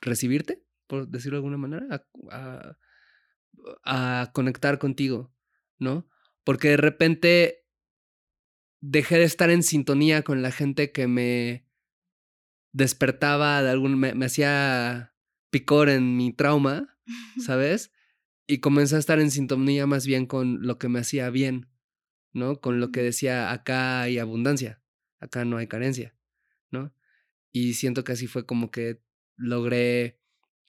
recibirte, 0.01 0.65
por 0.87 1.09
decirlo 1.09 1.37
de 1.37 1.39
alguna 1.39 1.57
manera, 1.59 2.07
a, 2.31 2.77
a, 3.85 4.23
a 4.23 4.33
conectar 4.33 4.79
contigo, 4.79 5.33
¿no? 5.79 6.09
Porque 6.45 6.71
de 6.71 6.77
repente 6.77 7.67
dejé 8.81 9.19
de 9.19 9.25
estar 9.25 9.51
en 9.51 9.63
sintonía 9.63 10.23
con 10.23 10.43
la 10.43 10.51
gente 10.51 10.91
que 10.91 11.07
me 11.07 11.67
despertaba 12.73 13.63
de 13.63 13.71
algún, 13.71 13.99
me, 13.99 14.15
me 14.15 14.27
hacía 14.27 15.15
picor 15.51 15.89
en 15.89 16.17
mi 16.17 16.33
trauma, 16.33 16.99
¿sabes? 17.45 17.93
Y 18.47 18.59
comencé 18.59 18.97
a 18.97 19.01
estar 19.01 19.21
en 19.21 19.31
sintonía 19.31 19.87
más 19.87 20.07
bien 20.07 20.27
con 20.27 20.67
lo 20.67 20.79
que 20.79 20.89
me 20.89 21.01
hacía 21.01 21.31
bien, 21.31 21.69
¿no? 22.33 22.61
Con 22.61 22.81
lo 22.81 22.91
que 22.91 23.03
decía, 23.03 23.53
acá 23.53 24.03
hay 24.03 24.19
abundancia, 24.19 24.83
acá 25.21 25.45
no 25.45 25.57
hay 25.57 25.67
carencia. 25.67 26.15
Y 27.53 27.75
siento 27.75 28.05
que 28.05 28.13
así 28.13 28.27
fue 28.27 28.47
como 28.47 28.71
que 28.71 29.03
logré 29.37 30.21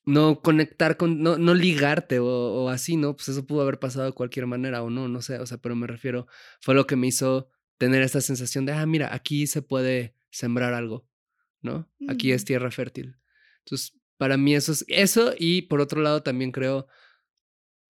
no 0.05 0.41
conectar 0.41 0.97
con, 0.97 1.21
no, 1.21 1.38
no 1.38 1.53
ligarte 1.53 2.19
o, 2.19 2.25
o, 2.25 2.69
así, 2.69 2.97
¿no? 2.97 3.15
Pues 3.15 3.29
eso 3.29 3.45
pudo 3.45 3.61
haber 3.61 3.79
pasado 3.79 4.05
de 4.05 4.13
cualquier 4.13 4.47
manera 4.47 4.82
o 4.82 4.89
no, 4.89 5.07
no 5.07 5.21
sé, 5.21 5.38
o 5.39 5.45
sea, 5.45 5.57
pero 5.59 5.75
me 5.75 5.88
refiero, 5.88 6.27
fue 6.59 6.73
lo 6.73 6.88
que 6.88 6.95
me 6.95 7.07
hizo 7.07 7.49
tener 7.77 8.01
esta 8.01 8.21
sensación 8.21 8.65
de, 8.65 8.73
ah, 8.73 8.86
mira, 8.86 9.13
aquí 9.13 9.47
se 9.47 9.61
puede 9.61 10.15
sembrar 10.29 10.73
algo, 10.73 11.07
¿no? 11.61 11.89
Aquí 12.07 12.32
es 12.32 12.45
tierra 12.45 12.71
fértil. 12.71 13.17
Entonces, 13.59 13.99
para 14.17 14.38
mí 14.38 14.55
eso 14.55 14.71
es 14.71 14.86
eso 14.88 15.34
y 15.38 15.63
por 15.63 15.82
otro 15.82 16.01
lado 16.01 16.23
también 16.23 16.51
creo, 16.51 16.88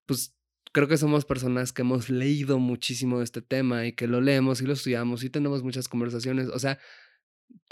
pues 0.06 0.36
creo 0.72 0.88
que 0.88 0.98
somos 0.98 1.26
personas 1.26 1.74
que 1.74 1.82
hemos 1.82 2.10
leído 2.10 2.60
muchísimo 2.60 3.18
de 3.18 3.26
este 3.26 3.42
tema 3.42 3.86
y 3.86 3.94
que 3.94 4.08
lo 4.08 4.22
leemos 4.22 4.62
y 4.62 4.66
lo 4.66 4.74
estudiamos 4.74 5.24
y 5.24 5.30
tenemos 5.30 5.64
muchas 5.64 5.88
conversaciones, 5.88 6.48
o 6.48 6.60
sea, 6.60 6.80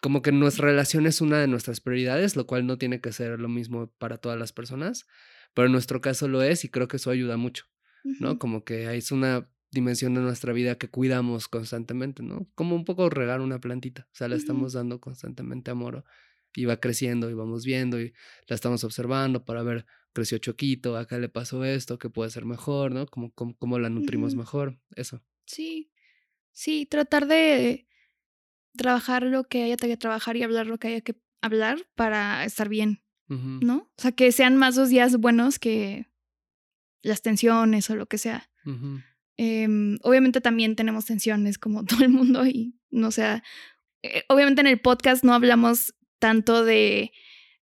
como 0.02 0.22
que 0.22 0.32
nuestra 0.32 0.68
relación 0.68 1.06
es 1.06 1.22
una 1.22 1.40
de 1.40 1.48
nuestras 1.48 1.82
prioridades, 1.82 2.36
lo 2.36 2.46
cual 2.46 2.66
no 2.66 2.78
tiene 2.78 3.02
que 3.02 3.12
ser 3.12 3.40
lo 3.40 3.50
mismo 3.50 3.92
para 3.98 4.18
todas 4.18 4.40
las 4.40 4.54
personas, 4.54 5.06
pero 5.54 5.68
en 5.68 5.72
nuestro 5.72 6.02
caso 6.02 6.28
lo 6.28 6.42
es 6.42 6.64
y 6.66 6.70
creo 6.70 6.88
que 6.88 6.98
eso 6.98 7.12
ayuda 7.12 7.38
mucho, 7.38 7.66
¿no? 8.04 8.40
Como 8.40 8.64
que 8.64 8.96
es 8.96 9.12
una 9.12 9.50
dimensión 9.72 10.14
de 10.16 10.22
nuestra 10.22 10.54
vida 10.54 10.78
que 10.78 10.90
cuidamos 10.90 11.48
constantemente, 11.48 12.24
¿no? 12.24 12.48
Como 12.56 12.76
un 12.76 12.86
poco 12.86 13.10
regar 13.10 13.42
una 13.42 13.60
plantita, 13.60 14.08
o 14.12 14.16
sea, 14.16 14.28
le 14.28 14.36
estamos 14.36 14.74
dando 14.74 15.00
constantemente 15.00 15.72
amor 15.72 16.04
y 16.56 16.66
va 16.66 16.78
creciendo 16.78 17.30
y 17.30 17.34
vamos 17.34 17.66
viendo 17.66 18.02
y 18.02 18.14
la 18.48 18.56
estamos 18.56 18.84
observando 18.84 19.46
para 19.46 19.64
ver, 19.64 19.86
creció 20.14 20.38
choquito, 20.40 20.98
acá 20.98 21.20
le 21.20 21.30
pasó 21.30 21.64
esto, 21.66 22.00
que 22.00 22.10
puede 22.10 22.32
ser 22.32 22.46
mejor, 22.46 22.92
¿no? 22.92 23.06
Como, 23.06 23.32
como, 23.34 23.56
como 23.58 23.80
la 23.80 23.90
nutrimos 23.90 24.34
uh 24.34 24.38
-huh. 24.38 24.40
mejor, 24.40 24.80
eso. 24.96 25.22
Sí, 25.46 25.92
sí, 26.52 26.86
tratar 26.86 27.28
de 27.28 27.89
trabajar 28.78 29.24
lo 29.24 29.44
que 29.46 29.64
haya 29.64 29.78
que 29.78 29.98
trabajar 29.98 30.38
y 30.38 30.44
hablar 30.44 30.68
lo 30.68 30.78
que 30.78 30.88
haya 30.90 31.02
que 31.02 31.16
hablar 31.42 31.86
para 31.96 32.44
estar 32.46 32.70
bien, 32.70 33.02
uh 33.30 33.36
-huh. 33.36 33.60
¿no? 33.62 33.78
O 33.98 34.02
sea, 34.02 34.12
que 34.12 34.32
sean 34.32 34.58
más 34.58 34.76
los 34.76 34.90
días 34.90 35.18
buenos 35.18 35.60
que 35.60 36.08
las 37.02 37.22
tensiones 37.22 37.90
o 37.90 37.96
lo 37.96 38.08
que 38.08 38.18
sea. 38.18 38.50
Uh 38.66 38.72
-huh. 38.72 39.04
eh, 39.38 39.98
obviamente 40.04 40.42
también 40.42 40.76
tenemos 40.76 41.06
tensiones 41.06 41.58
como 41.58 41.84
todo 41.86 42.04
el 42.04 42.10
mundo 42.10 42.46
y 42.46 42.76
no 42.92 43.12
sea, 43.12 43.44
eh, 44.04 44.24
obviamente 44.28 44.62
en 44.62 44.68
el 44.68 44.80
podcast 44.80 45.24
no 45.24 45.34
hablamos 45.34 45.94
tanto 46.20 46.66
de 46.66 47.12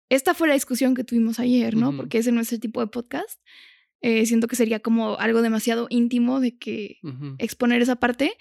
esta 0.09 0.33
fue 0.35 0.47
la 0.47 0.53
discusión 0.53 0.93
que 0.93 1.03
tuvimos 1.03 1.39
ayer, 1.39 1.75
¿no? 1.75 1.89
Uh 1.89 1.93
-huh. 1.93 1.97
Porque 1.97 2.19
ese 2.19 2.31
no 2.31 2.41
es 2.41 2.53
el 2.53 2.59
tipo 2.59 2.79
de 2.81 2.87
podcast. 2.87 3.39
Eh, 4.01 4.25
siento 4.25 4.47
que 4.47 4.57
sería 4.57 4.81
como 4.81 5.17
algo 5.17 5.41
demasiado 5.41 5.87
íntimo 5.89 6.41
de 6.41 6.57
que 6.57 6.99
exponer 7.39 7.81
esa 7.81 7.95
parte. 7.95 8.33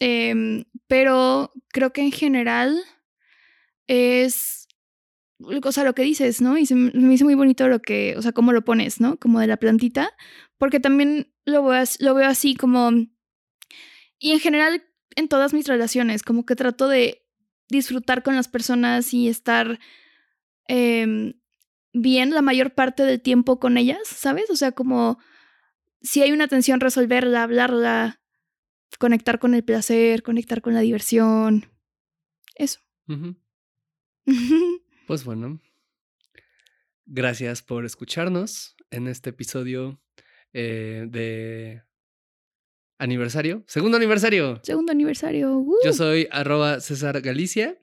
Eh, 0.00 0.64
pero 0.86 1.52
creo 1.68 1.92
que 1.92 2.02
en 2.02 2.12
general 2.12 2.80
es, 3.86 4.68
o 5.38 5.84
lo 5.84 5.94
que 5.94 6.02
dices, 6.02 6.40
¿no? 6.40 6.58
Y 6.58 6.66
se 6.66 6.74
me 6.74 7.14
hizo 7.14 7.24
muy 7.24 7.34
bonito 7.34 7.68
lo 7.68 7.80
que, 7.80 8.14
o 8.16 8.22
sea, 8.22 8.32
cómo 8.32 8.52
lo 8.52 8.64
pones, 8.64 9.00
¿no? 9.00 9.18
Como 9.18 9.40
de 9.40 9.46
la 9.46 9.56
plantita, 9.56 10.10
porque 10.56 10.80
también 10.80 11.32
lo 11.44 11.64
veo, 11.64 11.84
lo 12.00 12.14
veo 12.14 12.28
así 12.28 12.54
como, 12.54 12.90
y 14.18 14.32
en 14.32 14.40
general 14.40 14.84
en 15.16 15.28
todas 15.28 15.52
mis 15.52 15.66
relaciones, 15.66 16.22
como 16.22 16.46
que 16.46 16.56
trato 16.56 16.88
de 16.88 17.24
disfrutar 17.68 18.22
con 18.22 18.36
las 18.36 18.48
personas 18.48 19.12
y 19.12 19.28
estar 19.28 19.78
eh, 20.68 21.34
bien 21.92 22.30
la 22.30 22.42
mayor 22.42 22.74
parte 22.74 23.02
del 23.02 23.20
tiempo 23.20 23.58
con 23.58 23.76
ellas, 23.78 24.00
¿sabes? 24.04 24.48
O 24.50 24.56
sea, 24.56 24.72
como 24.72 25.18
si 26.02 26.22
hay 26.22 26.32
una 26.32 26.48
tensión, 26.48 26.80
resolverla, 26.80 27.42
hablarla, 27.42 28.20
conectar 28.98 29.38
con 29.38 29.54
el 29.54 29.64
placer, 29.64 30.22
conectar 30.22 30.62
con 30.62 30.74
la 30.74 30.80
diversión. 30.80 31.66
Eso. 32.54 32.80
Uh 33.08 33.12
-huh. 34.26 34.82
pues 35.06 35.24
bueno. 35.24 35.60
Gracias 37.06 37.62
por 37.62 37.84
escucharnos 37.86 38.76
en 38.90 39.08
este 39.08 39.30
episodio 39.30 40.00
eh, 40.52 41.06
de 41.08 41.82
aniversario. 42.98 43.64
Segundo 43.66 43.96
aniversario. 43.96 44.60
Segundo 44.62 44.92
aniversario. 44.92 45.48
Yo 45.48 45.58
¡Woo! 45.60 45.92
soy 45.94 46.28
arroba 46.30 46.80
César 46.80 47.20
Galicia 47.22 47.78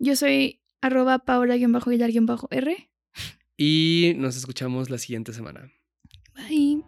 Yo 0.00 0.16
soy 0.16 0.62
arroba 0.80 1.20
paola-guilar-r. 1.20 2.90
y 3.56 4.14
nos 4.16 4.36
escuchamos 4.36 4.90
la 4.90 4.98
siguiente 4.98 5.32
semana. 5.32 5.70
Bye. 6.34 6.87